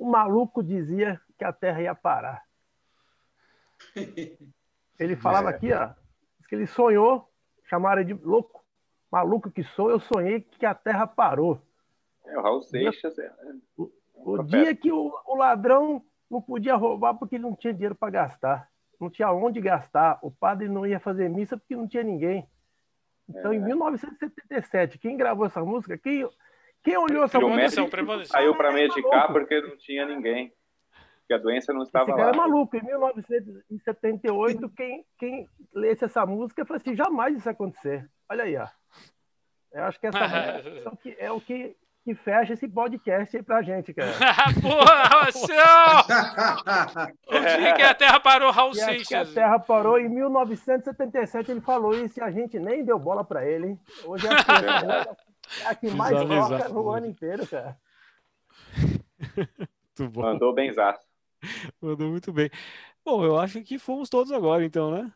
o 0.00 0.06
maluco 0.06 0.62
dizia 0.62 1.20
que 1.38 1.44
a 1.44 1.52
Terra 1.52 1.82
ia 1.82 1.94
parar. 1.94 2.42
Ele 4.98 5.14
falava 5.20 5.50
é. 5.50 5.54
aqui, 5.54 5.70
ó, 5.74 5.90
que 6.48 6.54
ele 6.54 6.66
sonhou, 6.66 7.30
chamaram 7.68 8.02
de 8.02 8.14
louco, 8.14 8.64
maluco 9.12 9.50
que 9.50 9.62
sou, 9.62 9.90
eu 9.90 10.00
sonhei 10.00 10.40
que 10.40 10.64
a 10.64 10.74
Terra 10.74 11.06
parou. 11.06 11.60
É, 12.24 12.38
o 12.38 12.42
Raul 12.42 12.62
Seixas 12.62 13.18
é. 13.18 13.30
O, 13.76 13.90
o 14.14 14.42
dia 14.42 14.74
que 14.74 14.90
o, 14.90 15.14
o, 15.26 15.36
ladrão 15.36 16.02
não 16.30 16.40
podia 16.40 16.76
roubar 16.76 17.14
porque 17.14 17.38
não 17.38 17.54
tinha 17.54 17.74
dinheiro 17.74 17.94
para 17.94 18.10
gastar, 18.10 18.70
não 18.98 19.10
tinha 19.10 19.30
onde 19.30 19.60
gastar, 19.60 20.18
o 20.22 20.30
padre 20.30 20.66
não 20.66 20.86
ia 20.86 20.98
fazer 20.98 21.28
missa 21.28 21.58
porque 21.58 21.76
não 21.76 21.86
tinha 21.86 22.02
ninguém. 22.02 22.48
Então, 23.28 23.52
é. 23.52 23.56
em 23.56 23.60
1977, 23.60 24.98
quem 24.98 25.16
gravou 25.16 25.44
essa 25.44 25.62
música? 25.62 25.98
Quem, 25.98 26.26
quem 26.82 26.96
olhou 26.96 27.24
essa 27.24 27.38
música? 27.38 27.70
Saiu 28.26 28.56
para 28.56 28.72
medicar 28.72 29.32
porque 29.32 29.60
não 29.60 29.76
tinha 29.76 30.06
ninguém. 30.06 30.52
Porque 31.20 31.34
a 31.34 31.38
doença 31.38 31.72
não 31.72 31.82
estava 31.82 32.10
Esse 32.10 32.16
cara 32.16 32.30
lá. 32.30 32.34
é 32.34 32.36
maluco. 32.36 32.76
Em 32.76 32.82
1978, 32.82 34.68
quem, 34.70 35.04
quem 35.18 35.48
lesse 35.72 36.04
essa 36.04 36.26
música 36.26 36.64
falou 36.64 36.80
assim: 36.80 36.96
jamais 36.96 37.36
isso 37.36 37.48
acontecer. 37.48 38.08
Olha 38.28 38.44
aí, 38.44 38.56
ó. 38.56 38.66
Eu 39.72 39.84
acho 39.84 40.00
que 40.00 40.06
essa 40.08 40.18
é 40.24 40.88
o 40.88 40.96
que, 40.96 41.16
é 41.18 41.30
o 41.30 41.40
que, 41.40 41.76
que 42.04 42.14
fecha 42.16 42.54
esse 42.54 42.66
podcast 42.66 43.36
aí 43.36 43.42
pra 43.44 43.62
gente, 43.62 43.94
cara. 43.94 44.10
Porra, 44.60 45.02
Raul! 45.04 45.30
o 47.28 47.40
dia 47.40 47.74
que 47.74 47.82
a 47.82 47.94
Terra 47.94 48.18
parou, 48.18 48.50
Raul 48.50 48.74
Seixas. 48.74 49.06
que 49.06 49.14
a 49.14 49.24
Terra 49.24 49.58
parou 49.60 50.00
em 50.00 50.08
1977, 50.08 51.52
ele 51.52 51.60
falou 51.60 51.94
isso 51.94 52.18
e 52.18 52.22
a 52.22 52.30
gente 52.32 52.58
nem 52.58 52.84
deu 52.84 52.98
bola 52.98 53.22
pra 53.22 53.46
ele, 53.46 53.68
hein? 53.68 53.80
Hoje 54.04 54.26
é 54.26 54.30
a, 54.30 55.16
é 55.62 55.66
a 55.66 55.74
que 55.74 55.90
mais 55.90 56.16
toca 56.16 56.68
no 56.68 56.90
ano 56.90 57.06
inteiro, 57.06 57.46
cara. 57.46 57.76
Muito 59.98 60.12
bom. 60.12 60.22
Mandou 60.22 60.54
bem 60.54 60.72
zaço. 60.72 61.06
Mandou 61.80 62.08
muito 62.10 62.32
bem. 62.32 62.50
Bom, 63.04 63.24
eu 63.24 63.38
acho 63.38 63.62
que 63.62 63.78
fomos 63.78 64.08
todos 64.08 64.30
agora, 64.32 64.64
então, 64.64 64.90
né? 64.90 65.12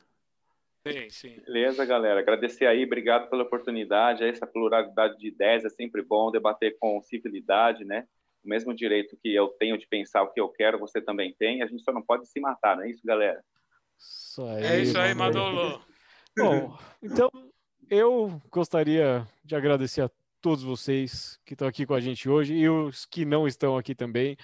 Sim, 0.86 1.10
sim. 1.10 1.40
Beleza, 1.46 1.84
galera. 1.84 2.20
Agradecer 2.20 2.66
aí, 2.66 2.84
obrigado 2.84 3.30
pela 3.30 3.42
oportunidade. 3.42 4.24
Essa 4.24 4.46
pluralidade 4.46 5.16
de 5.18 5.28
ideias 5.28 5.64
é 5.64 5.70
sempre 5.70 6.02
bom 6.02 6.30
debater 6.30 6.76
com 6.78 7.00
civilidade, 7.00 7.84
né? 7.84 8.06
O 8.44 8.48
mesmo 8.48 8.74
direito 8.74 9.16
que 9.22 9.34
eu 9.34 9.48
tenho 9.48 9.78
de 9.78 9.86
pensar 9.86 10.22
o 10.22 10.30
que 10.30 10.40
eu 10.40 10.48
quero, 10.48 10.78
você 10.78 11.00
também 11.00 11.34
tem. 11.38 11.62
A 11.62 11.66
gente 11.66 11.82
só 11.82 11.92
não 11.92 12.02
pode 12.02 12.26
se 12.26 12.38
matar, 12.40 12.76
não 12.76 12.84
é 12.84 12.90
isso, 12.90 13.00
galera? 13.04 13.42
Isso 13.98 14.42
aí, 14.42 14.64
é 14.64 14.80
isso 14.80 14.98
aí, 14.98 15.14
Manolo. 15.14 15.80
Bom, 16.36 16.76
então 17.02 17.30
eu 17.88 18.40
gostaria 18.50 19.26
de 19.42 19.56
agradecer 19.56 20.02
a 20.02 20.10
todos 20.44 20.62
vocês 20.62 21.40
que 21.42 21.54
estão 21.54 21.66
aqui 21.66 21.86
com 21.86 21.94
a 21.94 22.00
gente 22.00 22.28
hoje 22.28 22.52
e 22.52 22.68
os 22.68 23.06
que 23.06 23.24
não 23.24 23.48
estão 23.48 23.78
aqui 23.78 23.94
também. 23.94 24.36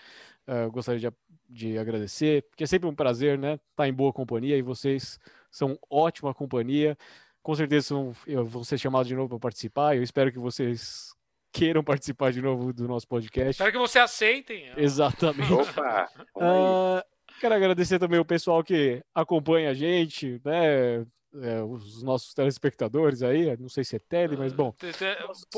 Uh, 0.48 0.70
gostaria 0.70 0.98
de, 0.98 1.12
de 1.46 1.78
agradecer, 1.78 2.42
porque 2.48 2.64
é 2.64 2.66
sempre 2.66 2.88
um 2.88 2.94
prazer, 2.94 3.36
né? 3.36 3.52
Estar 3.52 3.66
tá 3.76 3.86
em 3.86 3.92
boa 3.92 4.10
companhia 4.10 4.56
e 4.56 4.62
vocês 4.62 5.18
são 5.50 5.78
ótima 5.90 6.32
companhia. 6.32 6.96
Com 7.42 7.54
certeza 7.54 7.94
vão, 7.94 8.14
vão 8.46 8.64
ser 8.64 8.78
chamados 8.78 9.08
de 9.08 9.14
novo 9.14 9.28
para 9.28 9.40
participar. 9.40 9.94
Eu 9.94 10.02
espero 10.02 10.32
que 10.32 10.38
vocês 10.38 11.14
queiram 11.52 11.84
participar 11.84 12.32
de 12.32 12.40
novo 12.40 12.72
do 12.72 12.88
nosso 12.88 13.06
podcast. 13.06 13.50
Espero 13.50 13.72
que 13.72 13.78
você 13.78 13.98
aceitem. 13.98 14.72
Exatamente. 14.78 15.52
Opa, 15.52 16.08
uh, 16.34 17.02
quero 17.38 17.54
agradecer 17.54 17.98
também 17.98 18.18
o 18.18 18.24
pessoal 18.24 18.64
que 18.64 19.02
acompanha 19.14 19.68
a 19.68 19.74
gente, 19.74 20.40
né? 20.42 21.04
É, 21.42 21.62
os 21.62 22.02
nossos 22.02 22.34
telespectadores 22.34 23.22
aí, 23.22 23.56
não 23.56 23.68
sei 23.68 23.84
se 23.84 23.96
é 23.96 23.98
tele, 24.00 24.36
mas 24.36 24.52
bom. 24.52 24.74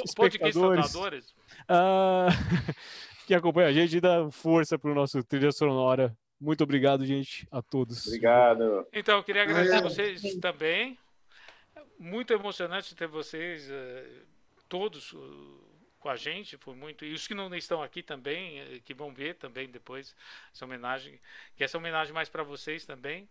Espectadores 0.04 1.30
uh, 1.62 2.28
que 3.26 3.34
acompanha 3.34 3.68
a 3.68 3.72
gente 3.72 3.96
e 3.96 4.00
dá 4.00 4.30
força 4.30 4.78
para 4.78 4.90
o 4.90 4.94
nosso 4.94 5.24
trilha 5.24 5.50
sonora 5.50 6.14
muito 6.42 6.64
obrigado, 6.64 7.06
gente, 7.06 7.46
a 7.52 7.62
todos. 7.62 8.04
Obrigado. 8.04 8.84
Então, 8.92 9.18
eu 9.18 9.22
queria 9.22 9.42
agradecer 9.42 9.76
a 9.76 9.80
vocês 9.80 10.34
também. 10.40 10.98
Muito 11.96 12.32
emocionante 12.32 12.96
ter 12.96 13.06
vocês 13.06 13.70
uh, 13.70 14.26
todos 14.68 15.12
uh, 15.12 15.64
com 16.00 16.08
a 16.08 16.16
gente, 16.16 16.56
foi 16.56 16.74
muito. 16.74 17.04
E 17.04 17.14
os 17.14 17.28
que 17.28 17.34
não 17.34 17.54
estão 17.54 17.80
aqui 17.80 18.02
também, 18.02 18.60
uh, 18.60 18.80
que 18.80 18.92
vão 18.92 19.14
ver 19.14 19.36
também 19.36 19.68
depois 19.68 20.16
essa 20.52 20.64
homenagem, 20.64 21.20
que 21.56 21.62
essa 21.62 21.78
homenagem 21.78 22.12
mais 22.12 22.28
para 22.28 22.42
vocês 22.42 22.84
também. 22.84 23.28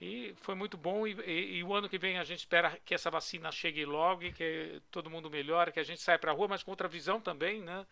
E 0.00 0.34
foi 0.40 0.54
muito 0.54 0.76
bom. 0.76 1.06
E, 1.06 1.12
e, 1.26 1.56
e, 1.56 1.64
o 1.64 1.74
ano 1.74 1.88
que 1.88 1.98
vem 1.98 2.18
a 2.18 2.24
gente 2.24 2.40
espera 2.40 2.78
que 2.84 2.94
essa 2.94 3.10
vacina 3.10 3.50
chegue 3.50 3.84
logo 3.84 4.22
e 4.22 4.32
que 4.32 4.80
todo 4.90 5.10
mundo 5.10 5.30
melhore, 5.30 5.72
que 5.72 5.80
a 5.80 5.84
gente 5.84 6.00
saia 6.00 6.18
para 6.18 6.30
a 6.30 6.34
rua, 6.34 6.48
mas 6.48 6.62
com 6.62 6.70
outra 6.70 6.88
visão 6.88 7.20
também, 7.20 7.60
né? 7.60 7.86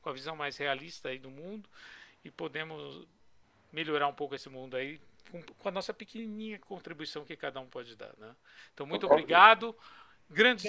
Com 0.00 0.08
a 0.08 0.12
visão 0.12 0.34
mais 0.34 0.56
realista 0.56 1.10
aí 1.10 1.18
do 1.18 1.30
mundo. 1.30 1.68
E 2.24 2.30
podemos 2.30 3.06
melhorar 3.72 4.08
um 4.08 4.14
pouco 4.14 4.34
esse 4.34 4.48
mundo 4.48 4.76
aí 4.76 5.00
com, 5.30 5.42
com, 5.42 5.68
a 5.68 5.72
nossa 5.72 5.92
pequenininha 5.94 6.58
contribuição 6.58 7.24
que 7.24 7.36
cada 7.36 7.60
um 7.60 7.66
pode 7.66 7.96
dar, 7.96 8.14
né? 8.18 8.34
Então 8.72 8.86
muito 8.86 9.06
obrigado. 9.06 9.76
Grandes 10.30 10.64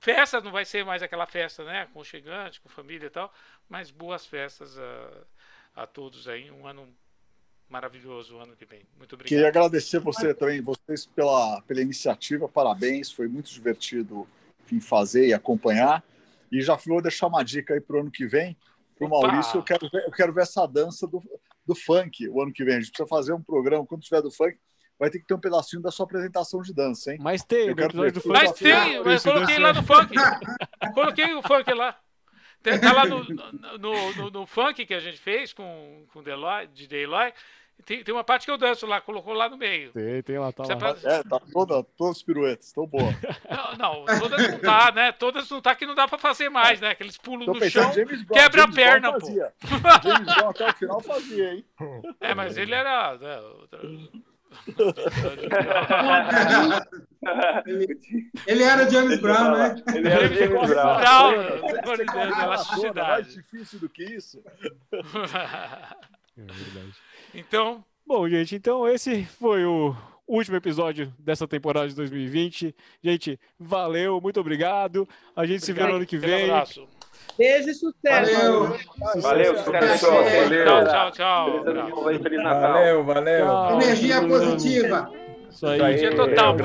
festas 0.00 0.42
não 0.42 0.52
vai 0.52 0.64
ser 0.64 0.84
mais 0.84 1.02
aquela 1.02 1.26
festa, 1.26 1.64
né, 1.64 1.82
aconchegante, 1.82 2.60
com 2.60 2.68
família 2.68 3.06
e 3.06 3.10
tal, 3.10 3.32
mas 3.66 3.90
boas 3.90 4.26
festas 4.26 4.78
a, 4.78 5.82
a 5.82 5.86
todos 5.86 6.28
aí, 6.28 6.50
um 6.50 6.66
ano 6.66 6.94
maravilhoso 7.68 8.36
o 8.36 8.40
ano 8.40 8.54
que 8.56 8.64
vem. 8.64 8.82
Muito 8.96 9.14
obrigado. 9.14 9.28
Queria 9.28 9.48
agradecer 9.48 9.98
você 9.98 10.34
também, 10.34 10.60
vocês 10.60 11.06
pela, 11.06 11.60
pela 11.62 11.80
iniciativa, 11.80 12.48
parabéns, 12.48 13.10
foi 13.10 13.28
muito 13.28 13.50
divertido 13.50 14.26
enfim, 14.64 14.80
fazer 14.80 15.28
e 15.28 15.34
acompanhar. 15.34 16.02
E 16.50 16.60
já 16.60 16.76
vou 16.76 17.02
deixar 17.02 17.26
uma 17.26 17.42
dica 17.42 17.74
aí 17.74 17.80
para 17.80 17.96
o 17.96 18.00
ano 18.00 18.10
que 18.10 18.26
vem, 18.26 18.56
para 18.96 19.06
o 19.06 19.10
Maurício, 19.10 19.58
eu 19.58 19.62
quero, 19.62 19.88
ver, 19.90 20.04
eu 20.04 20.10
quero 20.12 20.32
ver 20.32 20.42
essa 20.42 20.66
dança 20.66 21.06
do, 21.06 21.22
do 21.66 21.74
funk 21.74 22.28
o 22.28 22.40
ano 22.40 22.52
que 22.52 22.64
vem. 22.64 22.76
A 22.76 22.80
gente 22.80 22.90
precisa 22.90 23.08
fazer 23.08 23.32
um 23.32 23.42
programa, 23.42 23.84
quando 23.84 24.02
tiver 24.02 24.22
do 24.22 24.30
funk, 24.30 24.56
vai 24.98 25.10
ter 25.10 25.18
que 25.18 25.26
ter 25.26 25.34
um 25.34 25.40
pedacinho 25.40 25.82
da 25.82 25.90
sua 25.90 26.04
apresentação 26.04 26.62
de 26.62 26.72
dança, 26.72 27.12
hein? 27.12 27.18
Mas 27.20 27.42
tem, 27.42 27.68
eu 27.68 27.76
quero 27.76 28.00
ver. 28.00 28.12
Do 28.12 28.22
mas 28.26 28.52
tem, 28.52 29.02
mas 29.02 29.22
coloquei 29.22 29.58
lá 29.58 29.72
no 29.72 29.82
funk. 29.82 30.14
coloquei 30.94 31.34
o 31.34 31.42
funk 31.42 31.72
lá. 31.74 31.98
Tá 32.64 32.92
lá 32.92 33.04
no, 33.04 33.22
no, 33.24 34.12
no, 34.12 34.30
no, 34.30 34.46
funk 34.46 34.86
que 34.86 34.94
a 34.94 35.00
gente 35.00 35.18
fez 35.18 35.52
com, 35.52 36.06
com 36.12 36.22
Deloy, 36.22 36.66
de 36.68 36.86
Deloy. 36.86 37.32
Tem, 37.84 38.02
tem 38.02 38.14
uma 38.14 38.24
parte 38.24 38.46
que 38.46 38.50
eu 38.50 38.56
danço 38.56 38.86
lá, 38.86 39.00
colocou 39.00 39.34
lá 39.34 39.48
no 39.48 39.58
meio. 39.58 39.92
Tem, 39.92 40.22
tem 40.22 40.38
lá, 40.38 40.50
tá 40.52 40.62
lá. 40.66 40.76
Pra... 40.76 40.96
É, 41.02 41.22
tá 41.22 41.40
toda, 41.52 41.82
todas 41.82 42.16
as 42.16 42.22
piruetas, 42.22 42.68
estão 42.68 42.86
boas. 42.86 43.14
Não, 43.76 44.04
não, 44.04 44.18
todas 44.18 44.50
não 44.50 44.58
tá, 44.60 44.92
né? 44.92 45.12
Todas 45.12 45.50
não 45.50 45.60
tá 45.60 45.74
que 45.74 45.84
não 45.84 45.94
dá 45.94 46.08
pra 46.08 46.16
fazer 46.16 46.48
mais, 46.48 46.80
né? 46.80 46.90
Aqueles 46.90 47.18
pulos 47.18 47.46
no 47.46 47.68
chão, 47.68 47.90
quebra 48.32 48.62
James 48.62 48.72
a 48.72 48.80
perna, 48.80 49.12
pô. 49.12 49.26
James 49.26 50.34
Bond 50.36 50.62
até 50.62 50.70
o 50.70 50.74
final 50.74 51.00
fazia, 51.00 51.54
hein? 51.54 51.64
É, 52.20 52.34
mas 52.34 52.56
ele 52.56 52.74
era... 52.74 53.18
Né, 53.18 53.40
outra... 53.40 53.80
ele, 57.66 58.00
ele, 58.46 58.62
era 58.62 58.88
James 58.90 59.20
Brown, 59.20 59.52
né? 59.52 59.74
Ele 59.94 60.08
era 60.08 60.28
James 60.28 60.68
Brown. 60.68 60.98
Brown. 60.98 61.32
Mais 62.94 63.32
difícil 63.32 63.78
do 63.78 63.88
que 63.88 64.04
isso. 64.04 64.42
É 66.36 66.52
verdade. 66.52 66.92
Então. 67.32 67.84
Bom, 68.04 68.28
gente, 68.28 68.56
então 68.56 68.88
esse 68.88 69.24
foi 69.24 69.64
o 69.64 69.96
último 70.26 70.56
episódio 70.56 71.14
dessa 71.18 71.46
temporada 71.46 71.88
de 71.88 71.94
2020. 71.94 72.74
Gente, 73.02 73.38
valeu, 73.58 74.20
muito 74.20 74.40
obrigado. 74.40 75.08
A 75.34 75.46
gente 75.46 75.62
obrigado. 75.62 75.64
se 75.64 75.72
vê 75.72 75.86
no 75.86 75.96
ano 75.96 76.06
que 76.06 76.18
vem. 76.18 76.50
Um 76.50 76.54
abraço. 76.54 76.88
Beijo 77.36 77.70
e 77.70 77.74
sucesso. 77.74 78.32
Valeu. 78.32 78.76
Valeu, 79.20 79.58
sucesso. 79.58 80.06
Valeu. 80.10 80.64
Tchau, 80.64 80.84
tchau, 80.84 81.10
tchau. 81.10 81.64
Valeu, 81.64 83.04
valeu. 83.04 83.46
Tchau. 83.46 83.82
Energia 83.82 84.20
positiva. 84.26 85.10
Isso 85.50 85.66
aí. 85.66 85.80
Energia 85.80 86.14
total. 86.14 86.56